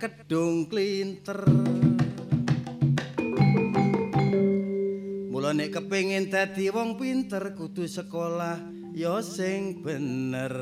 kedung 0.00 0.64
klinter. 0.64 1.44
Mula 5.28 5.52
nek 5.52 5.76
kepengin 5.76 6.32
dadi 6.32 6.72
wong 6.72 6.96
pinter 6.96 7.52
kudu 7.52 7.84
sekolah 7.84 8.56
ya 8.96 9.20
sing 9.20 9.84
bener. 9.84 10.56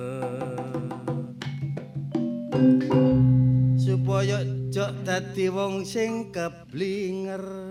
Supaya 3.78 4.42
jok 4.75 5.07
dadi 5.07 5.47
wong 5.47 5.87
sing 5.87 6.35
keblinger 6.35 7.71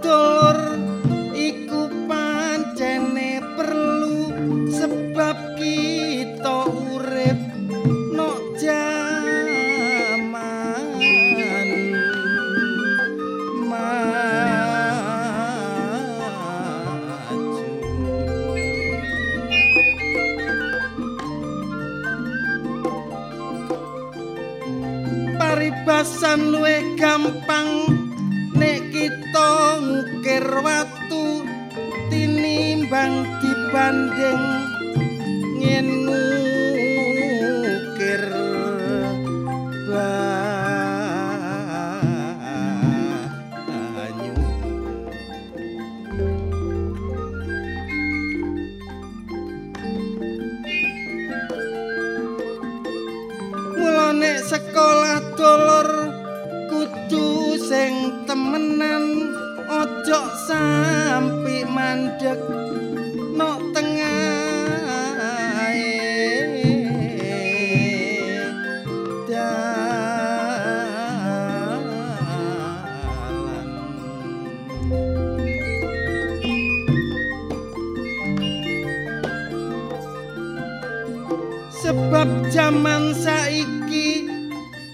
zaman 82.51 83.15
saiki 83.15 84.27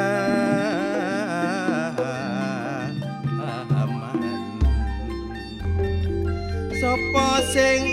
sopo 6.80 7.26
sing 7.52 7.89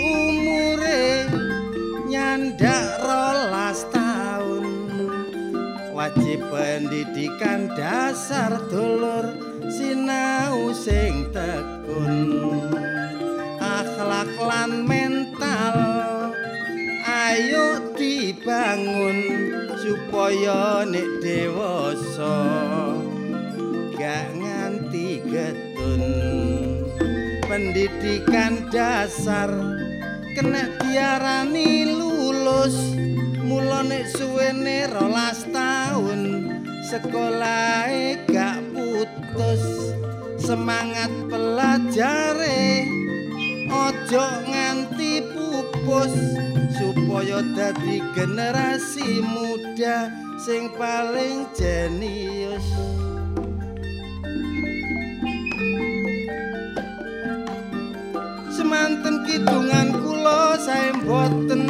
wajib 6.08 6.40
pendidikan 6.48 7.68
dasar 7.76 8.56
dulur 8.72 9.28
sinau 9.68 10.72
sing 10.72 11.28
tekun. 11.36 12.32
Akhlak 13.60 14.32
lan 14.40 14.88
mental 14.88 15.76
ayo 17.04 17.92
dibangun 17.92 19.18
supaya 19.76 20.88
nek 20.88 21.20
dewasa 21.20 22.40
gak 23.92 24.32
nganti 24.32 25.20
getun 25.28 26.02
pendidikan 27.44 28.64
dasar 28.72 29.52
kena 30.32 30.72
diarani 30.80 31.84
lulus 32.00 32.97
mula 33.48 33.80
nek 33.80 34.04
suwene 34.12 34.84
rolas 34.92 35.48
taun 35.48 36.52
sekolah 36.84 37.88
gak 38.28 38.60
putus. 38.76 39.64
Semangat 40.36 41.08
pelajare 41.32 42.84
ojo 43.72 44.24
nganti 44.44 45.24
pupus. 45.32 46.12
Supaya 46.76 47.40
dadi 47.56 48.04
generasi 48.12 49.24
muda 49.24 50.12
sing 50.44 50.68
paling 50.76 51.48
jenius. 51.56 52.68
Semanten 58.52 59.24
kidungan 59.26 59.96
kula 60.04 60.60
sae 60.60 60.92
mboten 61.02 61.67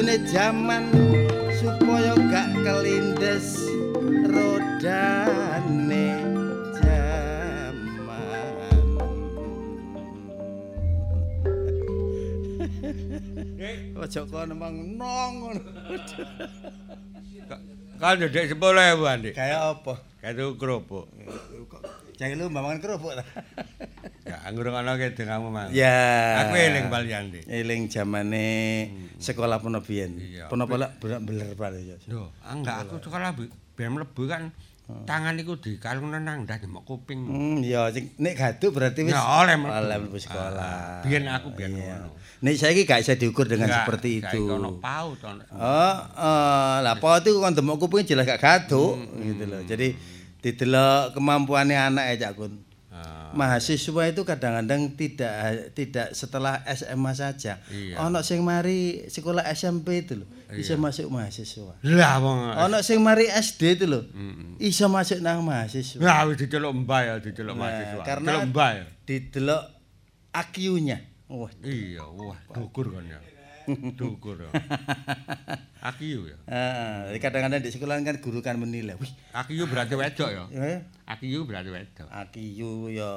majune 0.00 0.16
jaman 0.32 0.88
supaya 1.60 2.16
gak 2.32 2.48
kelindes 2.64 3.68
rodane 4.32 6.08
jaman 6.72 7.36
Ojo 14.00 14.24
kono 14.24 14.56
mang 14.56 14.96
nong 14.96 15.34
ngono. 15.36 15.60
Kan 18.00 18.16
ndek 18.16 18.56
10.000 18.56 18.56
Dik. 19.20 19.36
Kayak 19.36 19.84
apa? 19.84 20.00
Kado 20.24 20.56
kerupuk. 20.56 21.12
Jangan 22.16 22.40
lu 22.40 22.48
mbangun 22.48 22.80
kerupuk 22.80 23.20
ta. 23.20 23.24
Ya 24.20 24.36
anggur 24.44 24.68
ngono 24.68 25.00
ke 25.00 25.16
dengamu 25.16 25.48
Mang. 25.48 25.72
Ya. 25.72 26.44
Aku 26.44 26.52
eling 26.52 26.92
Dik. 27.32 27.44
Eling 27.48 27.88
zamane 27.88 28.46
sekolah 29.16 29.64
pono 29.64 29.80
biyen. 29.80 30.20
Pono 30.52 30.68
pola 30.68 30.92
beler 31.00 31.56
pale 31.56 31.80
ya. 31.80 31.96
Lho, 32.04 32.28
enggak 32.44 32.84
aku 32.84 33.00
sekolah 33.00 33.32
ben 33.74 33.96
mlebu 33.96 34.22
kan 34.28 34.52
tangan 35.06 35.38
iku 35.38 35.56
dikalungno 35.56 36.20
nang 36.20 36.44
ndas 36.44 36.60
mok 36.68 36.84
kuping. 36.84 37.24
Hmm, 37.24 37.64
ya 37.64 37.88
nek 38.20 38.34
gaduk 38.36 38.76
berarti 38.76 39.08
wis 39.08 39.16
Ya, 39.16 39.24
oleh 39.24 39.56
mlebu. 39.56 40.16
sekolah. 40.20 40.60
Ah, 40.60 41.00
biyen 41.00 41.24
aku 41.24 41.56
biyen 41.56 41.80
ngono. 41.80 42.12
Nek 42.40 42.56
saiki 42.56 42.88
gak 42.88 43.04
bisa 43.04 43.20
diukur 43.20 43.44
dengan 43.44 43.68
seperti 43.68 44.20
gak 44.20 44.32
itu. 44.32 44.48
Ono 44.48 44.80
paut 44.80 45.20
ono. 45.20 45.44
Oh, 45.52 45.96
eh, 46.00 46.76
lah 46.80 46.96
paut 46.96 47.20
itu 47.20 47.36
kan 47.36 47.52
demok 47.52 47.76
kuping 47.80 48.04
jelas 48.04 48.24
gak 48.24 48.40
gaduk 48.40 48.96
Hmm, 48.96 49.20
gitu 49.20 49.44
loh. 49.44 49.60
Jadi 49.64 49.92
didelok 50.40 51.12
kemampuannya 51.12 51.76
anak 51.76 52.04
ya 52.16 52.28
Cak 52.28 52.32
Kun. 52.40 52.52
Ah, 53.30 53.36
Mahasiswa 53.36 54.02
itu 54.06 54.22
kadang-kadang 54.22 54.90
tidak 54.92 55.32
tidak 55.70 56.10
setelah 56.12 56.58
SMA 56.66 57.14
saja. 57.14 57.62
Iya. 57.66 58.02
Ono 58.02 58.20
sing 58.20 58.42
mari 58.42 59.06
sekolah 59.06 59.46
SMP 59.48 60.02
itu 60.02 60.18
loh, 60.18 60.28
bisa 60.48 60.74
masuk 60.74 61.06
mahasiswa. 61.08 61.78
Lah 61.80 62.18
wong. 62.18 62.38
Ono 62.60 62.82
sing 62.82 62.98
mari 62.98 63.26
SD 63.26 63.78
itu 63.78 63.86
loh, 63.86 64.02
Mm-mm. 64.04 64.58
iso 64.58 64.86
masuk 64.86 65.18
nang 65.18 65.40
mahasiswa. 65.40 65.98
Nah, 65.98 66.26
wis 66.26 66.36
diceluk 66.36 66.74
mbah 66.76 67.00
ya, 67.00 67.14
diceluk 67.16 67.54
Nah, 67.54 67.62
mahasiswa. 67.62 68.02
karena- 68.02 68.30
Diceluk 68.34 68.50
mbah 68.50 68.70
ya. 68.74 68.84
Didelok 69.06 69.62
IQ-nya. 70.30 70.98
Wah, 71.30 71.50
Iya, 71.62 72.02
wah, 72.10 72.34
dukur 72.50 72.90
kan 72.90 73.06
ya. 73.06 73.18
Dukur 73.96 74.36
ya. 74.40 74.50
Akiyu 75.90 76.28
ya. 76.28 76.36
Heeh, 76.44 77.16
kadang-kadang 77.16 77.64
di 77.64 77.72
sekolah 77.72 77.96
kan 78.04 78.20
guru 78.20 78.44
kan 78.44 78.60
menilai, 78.60 79.00
wih, 79.00 79.08
Akiyu 79.32 79.64
berarti 79.64 79.96
wedok 79.96 80.28
ya. 80.28 80.44
eh, 80.52 80.84
Akiyu 81.08 81.48
berarti 81.48 81.72
wedok. 81.72 82.04
Akiyu 82.12 82.92
ya 82.92 83.10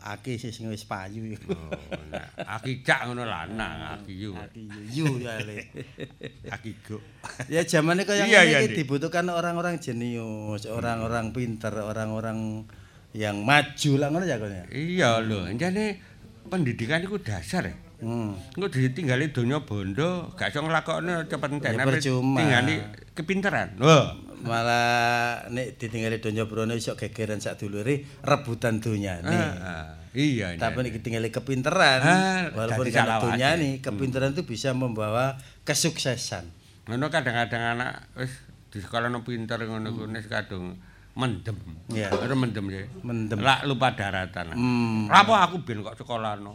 aki 0.00 0.40
sih 0.40 0.48
sing 0.48 0.72
wis 0.72 0.88
payu. 0.88 1.36
Oh, 1.52 1.68
nah, 2.08 2.56
akijak 2.56 3.04
ngono 3.04 3.28
lanang, 3.28 4.00
akiyu. 4.00 4.32
Akiyu 4.32 4.80
yu 4.96 5.08
ya 5.20 5.36
le. 5.44 5.68
Akigo. 6.56 7.04
ya 7.52 7.68
zamannya 7.68 8.08
kaya 8.08 8.24
Iya, 8.24 8.40
ngene 8.48 8.64
iki 8.72 8.76
dibutuhkan 8.80 9.28
orang-orang 9.28 9.76
jenius, 9.76 10.64
orang-orang 10.72 11.36
pinter, 11.36 11.76
orang-orang 11.84 12.64
yang 13.12 13.44
maju 13.44 13.92
lah 14.00 14.08
ngono 14.08 14.24
ya 14.24 14.40
ya. 14.40 14.64
Iya 14.72 15.10
lho, 15.20 15.52
jane 15.60 16.00
pendidikan 16.48 17.04
iku 17.04 17.20
dasar 17.20 17.68
ya. 17.68 17.76
Hmm. 18.06 18.38
Engko 18.54 18.70
ditinggali 18.70 19.34
donya 19.34 19.66
bondo, 19.66 20.30
gak 20.38 20.54
iso 20.54 20.62
nglakokne 20.62 21.26
cepet 21.26 21.50
percuma. 21.58 22.38
Tinggali 22.38 22.74
kepinteran. 23.18 23.74
Wah. 23.82 24.14
Malah 24.46 25.50
nek 25.50 25.74
ditinggali 25.74 26.22
donya 26.22 26.46
brono 26.46 26.78
iso 26.78 26.94
gegeran 26.94 27.42
sak 27.42 27.58
dulure 27.58 28.06
rebutan 28.22 28.78
donyane. 28.78 29.26
Ah, 29.34 29.50
ah, 29.58 29.86
iya. 30.14 30.54
Tapi 30.54 30.86
nek 30.86 30.94
ditinggali 31.02 31.34
kepinteran, 31.34 31.98
Ah, 31.98 32.46
walaupun 32.54 32.86
salawase. 32.86 33.34
donyane, 33.34 33.82
kepinteran 33.82 34.38
itu 34.38 34.46
bisa 34.46 34.70
membawa 34.70 35.34
kesuksesan. 35.66 36.46
ngono 36.86 37.10
kadang-kadang 37.10 37.74
anak 37.74 38.06
wis 38.14 38.30
di 38.70 38.78
sekolah 38.78 39.10
pinter 39.26 39.58
ngono 39.66 39.90
kuwi 39.90 40.22
kadung 40.30 40.78
mendem. 41.16 41.56
Iya. 41.90 42.12
Ora 42.12 42.36
mendem 42.36 42.66
ya. 42.68 42.84
Mendem. 43.00 43.40
Lak 43.40 43.64
lupa 43.64 43.96
daratan. 43.96 44.52
Hmm. 44.52 45.08
Apa 45.08 45.48
aku 45.48 45.64
ben 45.64 45.80
kok 45.80 45.96
sekolah 45.96 46.36
no. 46.36 46.52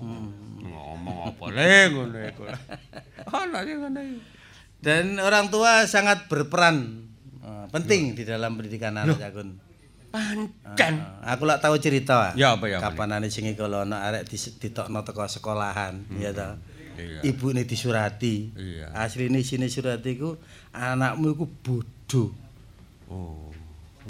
Ngomong 0.62 1.34
apa 1.34 1.46
le 1.50 1.76
ngono 1.90 2.18
iku. 2.22 2.44
Ono 3.42 3.58
sing 3.66 3.78
ngono 3.82 4.00
iku. 4.00 4.22
Dan 4.82 5.18
orang 5.18 5.50
tua 5.50 5.86
sangat 5.90 6.30
berperan 6.30 7.06
eh, 7.42 7.66
penting 7.74 8.14
di 8.14 8.24
dalam 8.26 8.54
pendidikan 8.54 9.02
anak 9.02 9.18
Jakun. 9.18 9.58
Pancen. 10.12 10.94
Ah, 11.24 11.34
aku 11.34 11.48
lak 11.48 11.64
tahu 11.64 11.80
cerita. 11.80 12.36
Ya, 12.36 12.52
apa, 12.52 12.68
ya, 12.68 12.84
apa, 12.84 12.92
Kapan 12.92 13.32
sing 13.32 13.48
kalau 13.56 13.88
ana 13.88 14.04
arek 14.12 14.28
ditokno 14.60 15.08
teko 15.08 15.24
sekolahan, 15.24 16.04
ya 16.20 16.36
ta. 16.36 16.60
Iya. 17.00 17.24
ibune 17.24 17.64
disurati. 17.64 18.52
Iya. 18.54 18.92
Asline 18.92 19.40
isine 19.40 19.72
surat 19.72 20.04
iku 20.04 20.36
anakmu 20.76 21.34
iku 21.34 21.46
bodho. 21.48 22.24
Oh. 23.08 23.51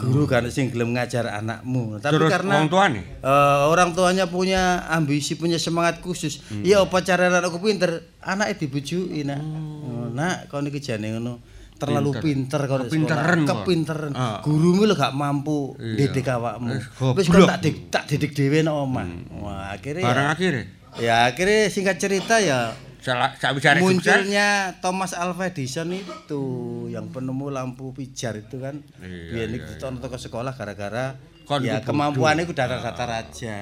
Guru 0.02 0.26
kan 0.26 0.42
sing 0.50 0.74
gelem 0.74 0.92
ngajar 0.92 1.30
anakmu. 1.30 2.02
Tapi 2.02 2.18
Terus 2.18 2.30
karena 2.30 2.58
wong 2.58 2.68
tuane? 2.68 3.02
eh, 3.22 3.62
orang 3.66 3.94
tuanya 3.94 4.26
punya 4.26 4.90
ambisi, 4.90 5.38
punya 5.38 5.56
semangat 5.56 6.02
khusus. 6.02 6.42
Hmm. 6.50 6.66
Ya 6.66 6.82
apa 6.82 6.98
cara 7.00 7.30
anakku 7.30 7.62
pinter? 7.62 8.02
Anaknya 8.18 8.58
dibujuki, 8.58 9.22
Nak. 9.22 9.38
Hmm. 9.38 9.86
Oh, 9.86 10.08
Nak, 10.10 10.50
kon 10.50 10.66
iki 10.66 10.82
jane 10.82 11.14
ngono. 11.14 11.38
Terlalu 11.78 12.14
pinter 12.18 12.62
kau 12.66 12.78
Kepinteran 12.78 13.42
kepinteran. 13.42 14.14
Ah. 14.14 14.38
Gurumu 14.42 14.86
lho 14.86 14.94
gak 14.94 15.18
mampu 15.18 15.74
Iya. 15.78 16.14
didik 16.14 16.30
awakmu. 16.30 16.78
Wis 16.78 16.86
Wis 17.18 17.26
goblok. 17.26 17.50
tak 17.50 17.60
dik, 17.66 17.76
tak 17.90 18.04
didik 18.06 18.32
dhewe 18.34 18.62
nang 18.62 18.86
omah. 18.86 19.06
Wah, 19.42 19.74
akhirnya 19.74 20.06
Barang 20.06 20.30
ya, 20.30 20.34
akhirnya 20.34 20.64
ya 21.00 21.16
akhirnya 21.26 21.72
singkat 21.72 21.98
cerita 21.98 22.38
ya 22.38 22.76
salah 23.02 23.34
sawisare 23.34 23.82
sukses. 23.82 23.90
munculnya 23.98 24.50
Thomas 24.78 25.12
Alva 25.12 25.50
Edison 25.50 25.90
itu 25.90 26.44
yang 26.88 27.10
penemu 27.10 27.50
lampu 27.50 27.92
pijar 27.92 28.38
itu 28.38 28.62
kan 28.62 28.78
Iya, 29.02 29.34
biar 29.34 29.48
iya, 29.52 29.76
tahun 29.76 29.98
ke 29.98 30.18
sekolah 30.22 30.54
gara-gara 30.54 31.18
Kon 31.42 31.66
ya 31.66 31.82
ku 31.82 31.90
kemampuannya 31.90 32.46
itu 32.46 32.54
datar-datar 32.54 33.10
aja 33.10 33.58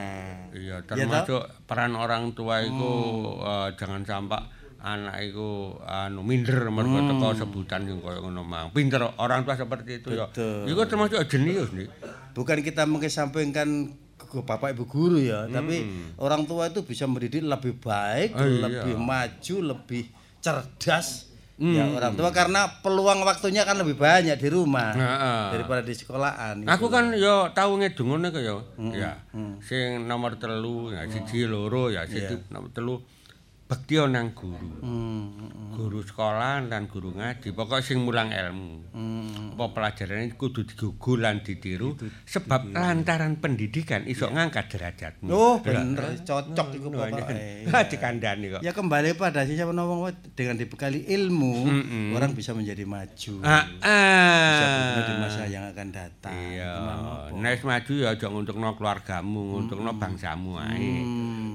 Iya, 0.52 0.84
Ya, 0.84 0.84
termasuk 0.84 1.40
peran 1.64 1.96
orang 1.96 2.36
tua 2.36 2.60
itu 2.60 2.92
eh, 3.40 3.70
jangan 3.80 4.04
sampai 4.04 4.44
anak 4.80 5.16
itu 5.20 5.76
anu 5.84 6.24
minder 6.24 6.72
mergo 6.72 7.04
teko 7.04 7.36
sebutan 7.36 7.84
yang 7.84 8.00
koyo 8.00 8.24
ngono 8.24 8.48
mang. 8.48 8.72
Pinter 8.72 9.04
orang 9.20 9.44
tua 9.44 9.60
seperti 9.60 10.00
itu 10.00 10.16
ya. 10.16 10.32
Betul. 10.32 10.72
Iku 10.72 10.88
termasuk 10.88 11.20
jenius 11.28 11.72
nih. 11.76 11.88
bukan 12.32 12.64
kita 12.64 12.88
mengesampingkan 12.88 13.92
ke 14.30 14.40
bapak 14.40 14.72
ibu 14.72 14.86
guru 14.86 15.18
ya 15.18 15.46
tapi 15.46 15.82
orang 16.16 16.46
tua 16.46 16.70
itu 16.70 16.82
bisa 16.82 17.04
mendidik 17.04 17.42
lebih 17.42 17.76
baik 17.76 18.32
Oh, 18.32 18.46
iya. 18.46 18.62
lebih 18.64 18.96
maju 18.96 19.56
lebih 19.74 20.06
cerdas 20.40 21.28
ya 21.58 21.84
orang 21.92 22.16
tua 22.16 22.32
karena 22.32 22.80
peluang 22.80 23.20
waktunya 23.22 23.68
kan 23.68 23.76
lebih 23.76 23.94
banyak 23.94 24.32
di 24.34 24.48
rumah 24.48 24.96
Heeh. 24.96 25.44
daripada 25.52 25.84
di 25.84 25.92
sekolahan 25.92 26.64
Aku 26.64 26.88
kan 26.88 27.12
yo 27.12 27.52
tau 27.52 27.76
ngedung 27.76 28.16
ngono 28.16 28.32
kok 28.32 28.40
ya. 28.40 28.56
Ya. 28.96 29.12
Sing 29.60 30.08
nomor 30.08 30.40
telu, 30.40 30.96
ya 30.96 31.04
siji 31.06 31.44
loro 31.44 31.92
ya 31.92 32.08
siji 32.08 32.48
nomor 32.48 32.72
telu 32.72 33.04
bekti 33.70 34.02
nang 34.02 34.34
guru. 34.34 34.82
Hmm, 34.82 35.30
Guru 35.78 36.02
sekolah 36.02 36.66
dan 36.68 36.90
guru 36.90 37.14
ngaji, 37.14 37.54
pokok 37.54 37.80
sing 37.86 38.02
mulang 38.02 38.34
ilmu. 38.34 38.90
hmm. 38.92 39.56
Apa 39.56 39.76
pelajaran 39.76 40.34
kudu 40.40 40.64
digugu 40.66 41.20
lan 41.20 41.44
ditiru 41.44 41.94
sebab 42.24 42.72
lantaran 42.72 43.38
pendidikan 43.44 44.08
iso 44.10 44.32
ngangkat 44.32 44.72
derajatmu. 44.72 45.28
Oh 45.30 45.60
bener, 45.60 46.20
cocok 46.24 46.68
itu 46.74 46.88
pokoknya. 46.90 47.24
Ha 47.70 47.80
dikandani 47.92 48.58
kok. 48.58 48.62
Ya 48.64 48.72
kembali 48.72 49.20
pada 49.20 49.44
siapa 49.44 49.76
ngomong 49.76 50.16
dengan 50.34 50.56
dibekali 50.58 51.06
ilmu 51.12 51.54
orang 52.16 52.32
bisa 52.34 52.56
menjadi 52.56 52.88
maju. 52.88 53.34
Ah, 53.44 53.68
Bisa 53.68 54.64
ah. 54.64 54.72
berguna 54.96 55.02
di 55.04 55.14
masa 55.20 55.44
yang 55.46 55.64
akan 55.70 55.88
datang. 55.92 56.34
Iya, 56.34 56.74
nek 57.36 57.62
maju 57.62 57.92
ya 57.94 58.08
aja 58.16 58.26
nguntukno 58.32 58.80
keluargamu, 58.80 59.44
nguntukno 59.60 59.92
bangsamu 60.00 60.56
ae. 60.56 61.04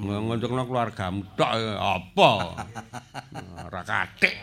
Nguntukno 0.04 0.68
keluargamu 0.68 1.24
tok 1.40 1.50
apa? 2.04 2.32
Ora 3.64 3.80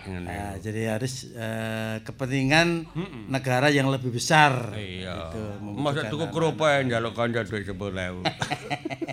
ngene. 0.10 0.26
Nah, 0.26 0.54
jadi 0.58 0.98
harus 0.98 1.30
eh, 1.32 2.02
kepentingan 2.02 2.90
negara 3.30 3.70
yang 3.70 3.88
lebih 3.94 4.10
besar. 4.12 4.74
Iya. 4.74 5.30
Gitu, 5.32 5.42
Masa 5.78 6.10
tuku 6.10 6.28
kerupuk 6.34 6.68
njaluk 6.90 7.14
kanca 7.14 7.46
dhuwit 7.46 7.70
10.000. 7.70 8.26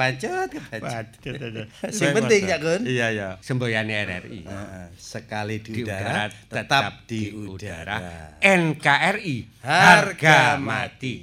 Kepacut, 0.00 0.48
kepacut. 0.48 1.06
Sing 1.92 2.16
penting 2.16 2.48
ya, 2.48 2.56
Gun. 2.56 2.88
Iya, 2.88 3.06
ya. 3.12 3.28
Semboyane 3.44 3.92
RRI. 4.08 4.48
Heeh, 4.48 4.86
sekali 4.96 5.60
Di 5.60 5.76
di, 5.76 5.82
udara 5.84 6.08
udara, 6.08 6.24
tetap 6.48 6.92
di 7.04 7.22
udara. 7.36 7.96
NKRI 8.40 9.38
Harga 9.60 10.56
mati. 10.56 11.14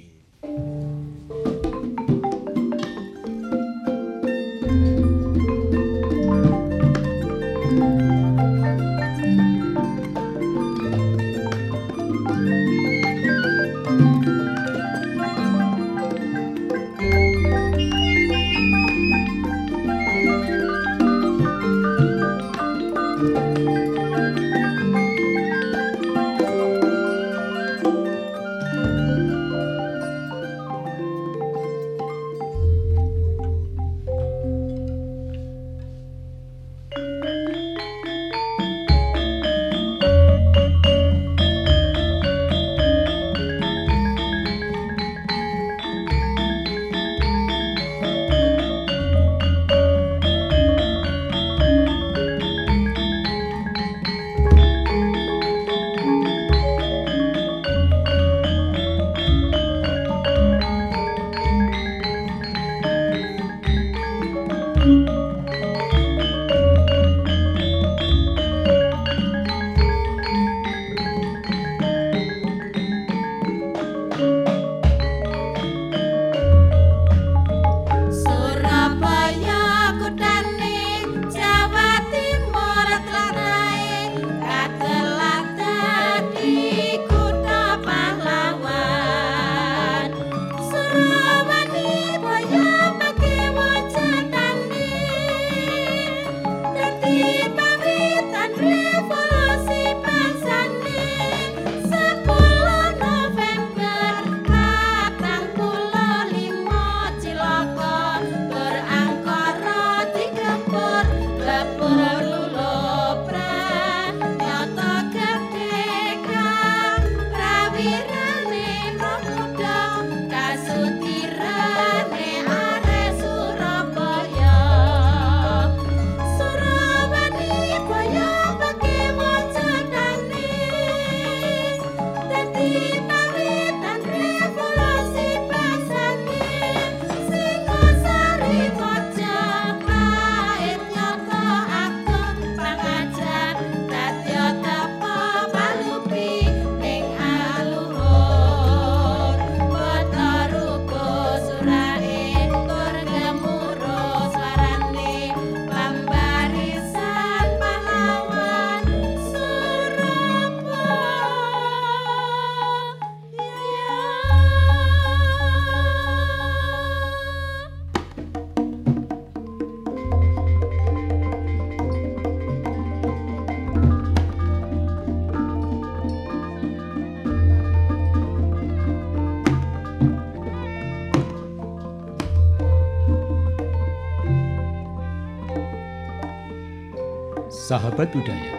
Sahabat 187.67 188.15
budaya. 188.15 188.55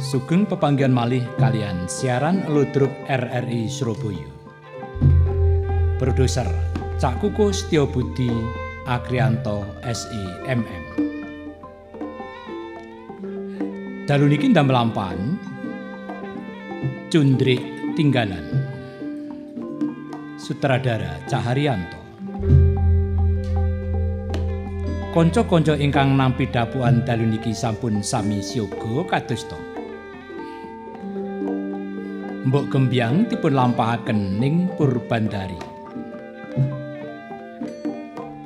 Sugeng 0.00 0.48
pepanggian 0.48 0.88
malih 0.88 1.20
kalian 1.36 1.84
siaran 1.84 2.48
Ludruk 2.48 2.88
RRI 3.04 3.68
Surabaya. 3.68 4.24
Produser 6.00 6.48
Cak 6.96 7.20
Kuku 7.20 7.52
Setyo 7.52 7.84
Budi 7.84 8.32
Agrianto 8.88 9.68
SIMM. 9.84 10.64
Dalu 14.08 14.32
niki 14.32 14.48
ndam 14.48 14.72
lampan 14.72 15.36
Cundrik 17.12 17.60
Tinggalan. 18.00 18.64
Sutradara 20.40 21.20
Caharyanto. 21.28 21.97
Kanca-kanca 25.18 25.74
ingkang 25.74 26.14
nampi 26.14 26.46
dapuan 26.46 27.02
dalu 27.02 27.34
niki 27.34 27.50
sampun 27.50 28.06
sami 28.06 28.38
siaga 28.38 29.02
kadosta. 29.02 29.58
Mbok 32.46 32.70
Gembyang 32.70 33.26
dipun 33.26 33.50
lampahaken 33.50 34.38
ning 34.38 34.70
Purbandari. 34.78 35.58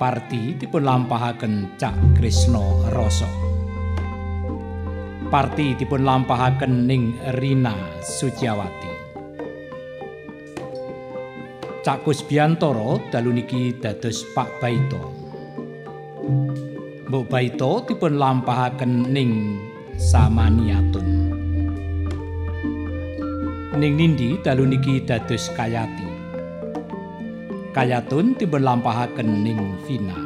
Parti 0.01 0.57
dipun 0.57 0.81
lampahaken 0.89 1.77
Cak 1.77 2.17
Krisna 2.17 2.65
Rasa. 2.89 3.29
Parti 5.29 5.77
dipun 5.77 6.09
lampahaken 6.09 6.89
ning 6.89 7.21
Rina 7.37 8.01
Suciawati. 8.01 8.93
Cak 11.85 12.01
Kusbiantoro 12.01 13.13
dalu 13.13 13.45
niki 13.45 13.77
dados 13.77 14.25
Pak 14.33 14.57
Baito. 14.57 15.23
Mbok 17.13 17.29
Baito 17.29 17.85
dipun 17.85 18.17
lampahaken 18.17 19.13
ning 19.13 19.61
Samaniatun. 20.01 21.05
Ning 23.77 23.93
Nindi 24.01 24.41
dalu 24.41 24.65
niki 24.73 25.05
dados 25.05 25.53
Kayati. 25.53 26.09
Kayatun 27.77 28.33
dipun 28.41 28.65
lampahaken 28.65 29.45
ning 29.45 29.61
Vina. 29.85 30.17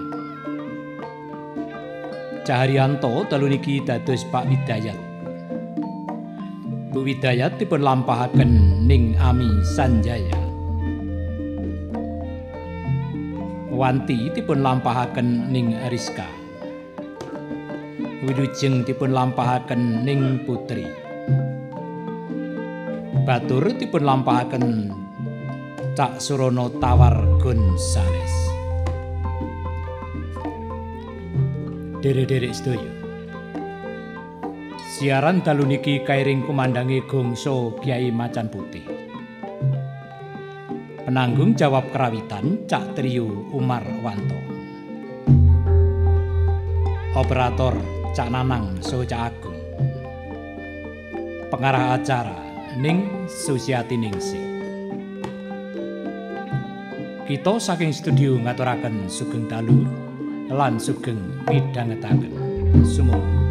Caharyanto 2.46 3.26
dalu 3.26 3.58
niki 3.58 3.82
dados 3.82 4.22
Pak 4.30 4.46
Widayat. 4.46 4.94
Bu 6.94 7.02
Widayat 7.02 7.58
dipun 7.58 7.82
lampahaken 7.82 8.86
ning 8.86 9.18
Ami 9.18 9.50
Sanjaya. 9.74 10.38
Wanti 13.74 14.30
dipun 14.38 14.62
lampahaken 14.62 15.50
ning 15.50 15.74
Rizka. 15.90 16.45
Widujeng 18.26 18.82
dipun 18.82 19.14
lampahaken 19.14 20.02
ning 20.02 20.42
Putri. 20.42 20.82
Batur 23.22 23.70
dipun 23.70 24.02
lampahaken 24.02 24.90
Cak 25.94 26.18
Surono 26.18 26.74
Tawar 26.82 27.38
Gonzales. 27.38 28.34
Derek-derek 32.02 32.50
sedaya. 32.50 32.92
Siaran 34.98 35.46
dalu 35.46 35.78
niki 35.78 36.02
kairing 36.02 36.42
kumandangi 36.42 37.06
gongso 37.06 37.78
Kiai 37.78 38.10
Macan 38.10 38.50
Putih. 38.50 38.90
Penanggung 41.06 41.54
jawab 41.54 41.94
kerawitan 41.94 42.66
Cak 42.66 42.98
Trio 42.98 43.54
Umar 43.54 43.86
Wanto. 44.02 44.42
Operator 47.14 47.95
Cak 48.16 48.32
Nanang 48.32 48.80
So 48.80 49.04
Cak 49.04 49.28
Agung. 49.28 49.60
Pengarah 51.52 52.00
acara 52.00 52.32
Ning 52.80 53.28
Susiati 53.28 53.92
Ningsih. 53.92 54.56
Kita 57.28 57.60
saking 57.60 57.92
studio 57.92 58.40
ngaturaken 58.40 59.04
sugeng 59.12 59.44
dalu 59.44 59.84
lan 60.48 60.80
sugeng 60.80 61.20
midhangetaken. 61.44 62.32
Sumangga. 62.88 63.45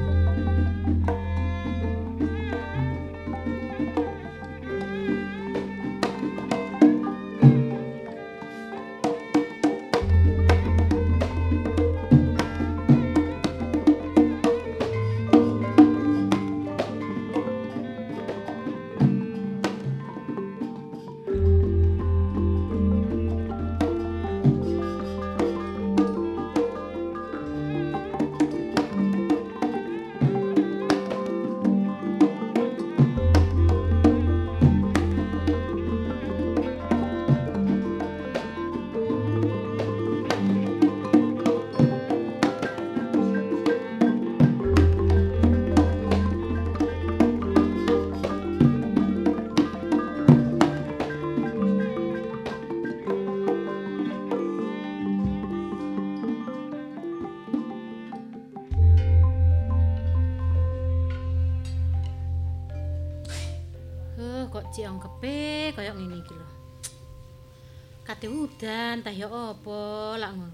Kate 68.05 68.29
udan 68.29 69.01
tah 69.01 69.09
ya 69.09 69.25
apa 69.25 69.81
lak 70.21 70.31
ngono. 70.37 70.53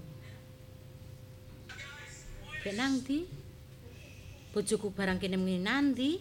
Bek 2.64 2.72
nang 2.72 3.04
ndi? 3.04 3.28
Bojoku 4.56 4.88
barang 4.88 5.20
kene 5.20 5.36
ngene 5.36 5.60
nanti. 5.60 6.16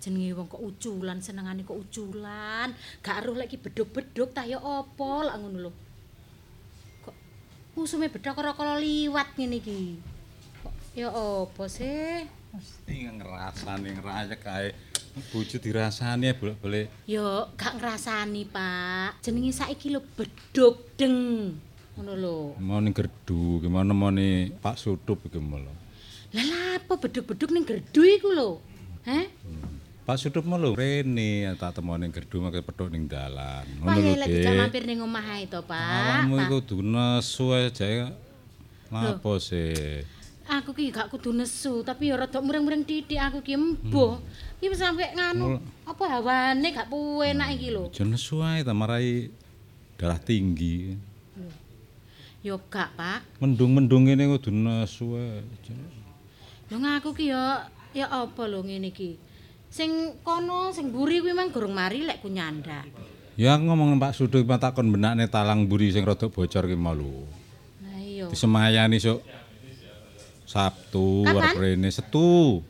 Jenenge 0.00 0.32
wong 0.32 0.48
kok 0.48 0.64
uculan, 0.64 1.20
senengane 1.20 1.60
kok 1.60 1.76
uculan. 1.76 2.72
Gak 3.04 3.20
aruh 3.20 3.36
lek 3.36 3.52
iki 3.52 3.60
beduk-beduk 3.60 4.32
tah 4.32 4.48
ya 4.48 4.56
apa 4.64 5.10
lak 5.28 5.36
ngono 5.36 5.58
lho. 5.68 5.72
Kok 7.04 7.14
usume 7.76 8.08
bedhok 8.08 8.40
ora 8.40 8.56
kala 8.56 8.80
liwat 8.80 9.36
ngene 9.36 9.60
iki. 9.60 10.00
Ya 10.96 11.12
apa 11.12 11.68
sih? 11.68 12.24
Mesti 12.56 12.96
ngrasani 13.12 13.92
ngrayek 13.92 14.40
kae. 14.40 14.72
Bojo 15.14 15.56
dirasani 15.62 16.34
bolak-balik. 16.34 16.90
Yo 17.06 17.46
gak 17.54 17.78
ngrasani, 17.78 18.42
Pak. 18.50 19.22
Jenenge 19.22 19.54
saiki 19.54 19.94
lho 19.94 20.02
bedhog 20.18 20.82
deng. 20.98 21.54
Ngono 21.94 22.12
lho. 22.18 22.36
Mau 22.58 22.82
ning 22.82 22.90
gerdu, 22.90 23.62
gimana 23.62 23.94
mau 23.94 24.10
ning 24.10 24.50
Pak 24.58 24.74
Sutup 24.74 25.22
iki 25.30 25.38
malah. 25.38 25.70
Lah 26.34 26.42
lha 26.42 26.62
apa 26.82 26.98
bedhog-bedhog 26.98 27.54
ning 27.54 27.62
gerdu 27.62 28.02
iku 28.02 28.34
lho? 28.34 28.50
Heh? 29.06 29.30
Pak 30.02 30.18
Sutup 30.18 30.42
mau 30.50 30.58
lho 30.58 30.74
rene 30.74 31.54
tak 31.62 31.78
temu 31.78 31.94
ning 31.94 32.10
gerdu 32.10 32.42
make 32.42 32.58
petuk 32.66 32.90
ning 32.90 33.06
dalan. 33.06 33.62
Wah, 33.86 33.94
Ngono 33.94 34.02
lho, 34.02 34.18
lagi 34.18 34.42
gak 34.42 34.50
Dik. 34.50 34.58
mampir 34.66 34.82
ning 34.82 34.98
omah 34.98 35.26
ae 35.38 35.46
to, 35.46 35.62
Pak. 35.62 35.78
Awakmu 35.78 36.34
iku 36.42 36.56
kudu 36.58 36.76
nesu 36.82 37.54
ae 37.54 37.70
jae. 37.70 38.10
Napa 38.90 39.38
sih? 39.38 40.02
Aku 40.44 40.76
ki 40.76 40.92
gak 40.92 41.08
kudu 41.08 41.32
nesu, 41.32 41.80
tapi 41.80 42.12
ya 42.12 42.20
rada 42.20 42.36
mureng-mureng 42.36 42.84
titik 42.84 43.16
aku 43.16 43.40
ki 43.40 43.56
embuh. 43.56 44.20
Ki 44.60 44.68
wis 44.68 44.76
sampe 44.76 45.08
nganu, 45.16 45.56
apa 45.88 46.04
hawane 46.04 46.68
gak 46.68 46.92
puenak 46.92 47.48
iki 47.56 47.72
lho. 47.72 47.88
Aja 47.88 48.04
nesu 48.04 48.44
ae 48.44 48.60
ta 48.60 48.76
marai 48.76 49.32
darah 49.96 50.20
tinggi. 50.20 51.00
Yo 52.44 52.60
gak, 52.68 52.92
Pak. 52.92 53.40
Mendung-mendung 53.40 54.04
ngene 54.04 54.28
kudu 54.36 54.52
nesu 54.52 55.16
ae. 55.16 55.40
Lho 56.68 56.76
ngaku 56.76 57.16
ki 57.16 57.32
ya 57.32 57.64
ya 57.96 58.12
apa 58.12 58.44
lho 58.44 58.60
ngene 58.60 58.92
iki. 58.92 59.16
Sing 59.72 60.20
kono 60.20 60.76
sing 60.76 60.92
mburi 60.92 61.24
kuwi 61.24 61.32
mang 61.32 61.48
gorong 61.56 61.72
mari 61.72 62.04
lek 62.04 62.20
ku 62.20 62.28
nyandak. 62.28 62.84
Ya 63.40 63.56
aku 63.56 63.64
ngomong 63.64 63.96
Pak 63.96 64.12
Sutup 64.12 64.44
takon 64.60 64.92
benakne 64.92 65.24
talang 65.26 65.64
buri 65.66 65.88
sing 65.88 66.04
rada 66.04 66.28
bocor 66.28 66.68
ki 66.68 66.76
mau 66.76 66.92
lho. 66.92 67.24
Lah 67.80 67.98
iya. 67.98 68.28
Disemayani 68.28 69.00
sok 69.00 69.24
Sabtu 70.44 71.24
arep 71.24 71.56
rene 71.56 71.88
Setu. 71.88 72.60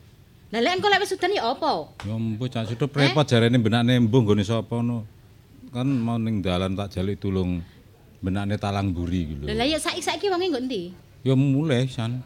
Lah 0.55 0.61
lek 0.63 0.79
engko 0.79 0.87
lek 0.87 1.03
wis 1.03 1.15
udan 1.19 1.35
ya 1.35 1.51
apa? 1.51 1.91
Ya 2.07 2.15
empu 2.15 2.47
cak 2.47 2.71
sudah 2.71 2.87
repot 2.87 3.27
jarene 3.27 3.59
benakne 3.59 3.99
embuh 3.99 4.23
nggone 4.23 4.47
sapa 4.47 4.79
no. 4.79 5.03
Kan 5.75 5.91
mau 5.91 6.15
ning 6.15 6.39
dalan 6.39 6.79
tak 6.79 6.95
jaluk 6.95 7.19
tulung 7.19 7.59
benakne 8.23 8.55
talang 8.55 8.95
buri 8.95 9.35
gitu. 9.35 9.51
Lah 9.51 9.59
lah 9.59 9.67
ya 9.67 9.83
saiki 9.83 9.99
saiki 9.99 10.31
wonge 10.31 10.55
nggo 10.55 10.63
endi? 10.63 10.95
Ya 11.27 11.35
mulai 11.35 11.91
san. 11.91 12.23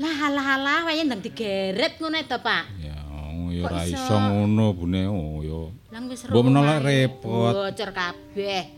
Lah 0.00 0.16
alah 0.30 0.46
alah 0.56 0.80
wae 0.88 1.04
ndang 1.04 1.20
digeret 1.20 2.00
ngono 2.00 2.22
to, 2.24 2.38
Pak. 2.40 2.64
Ya, 2.80 2.96
ya 3.50 3.62
Kok 3.66 3.68
ora 3.68 3.82
iso? 3.84 4.14
ngono 4.16 4.66
bune 4.72 5.02
oh 5.10 5.44
ya. 5.44 5.62
Lah 5.92 6.00
wis 6.08 6.22
repot. 6.24 7.52
Bocor 7.52 7.90
kabeh. 7.92 8.77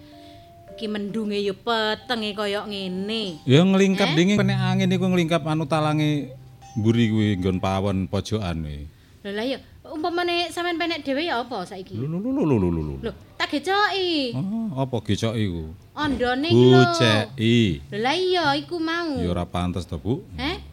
Iki 0.80 0.88
mendunge 0.88 1.36
ya 1.36 1.52
petenge 1.52 2.32
kaya 2.32 2.64
ngene. 2.64 3.44
Ya 3.44 3.60
nglingkap 3.60 4.16
dingin 4.16 4.40
nek 4.40 4.56
angin 4.64 4.88
iku 4.88 5.12
nglingkap 5.12 5.44
anu 5.44 5.68
talange 5.68 6.32
mburi 6.72 7.12
kuwi 7.12 7.28
nggon 7.36 7.60
pawon 7.60 8.08
pojokan 8.08 8.64
kuwi. 8.64 8.88
Lho 9.20 9.30
lah 9.36 9.44
ya 9.44 9.60
umpamane 9.84 10.48
sampean 10.48 10.80
penek 10.80 11.04
dhewe 11.04 11.28
ya 11.28 11.44
apa 11.44 11.68
saiki? 11.68 12.00
Lho 12.00 12.08
lho 12.08 12.32
lho 12.32 12.48
lho 12.48 12.56
lho 12.56 12.68
lho. 12.72 12.94
Lho, 12.96 13.12
tak 13.36 13.52
gecoki. 13.52 14.32
Oh, 14.32 14.72
apa 14.80 14.96
gecok 15.04 15.36
iku? 15.36 15.64
Ondone 15.92 16.48
iki 16.48 16.64
lho. 16.64 16.80
Buceki. 16.80 17.58
Lho 17.92 17.98
lah 18.00 18.16
iya 18.16 18.44
iku 18.56 18.80
mau. 18.80 19.20
Ya 19.20 19.28
ora 19.28 19.44
pantes 19.44 19.84
to, 19.84 20.00
Bu. 20.00 20.24
Heh? 20.40 20.64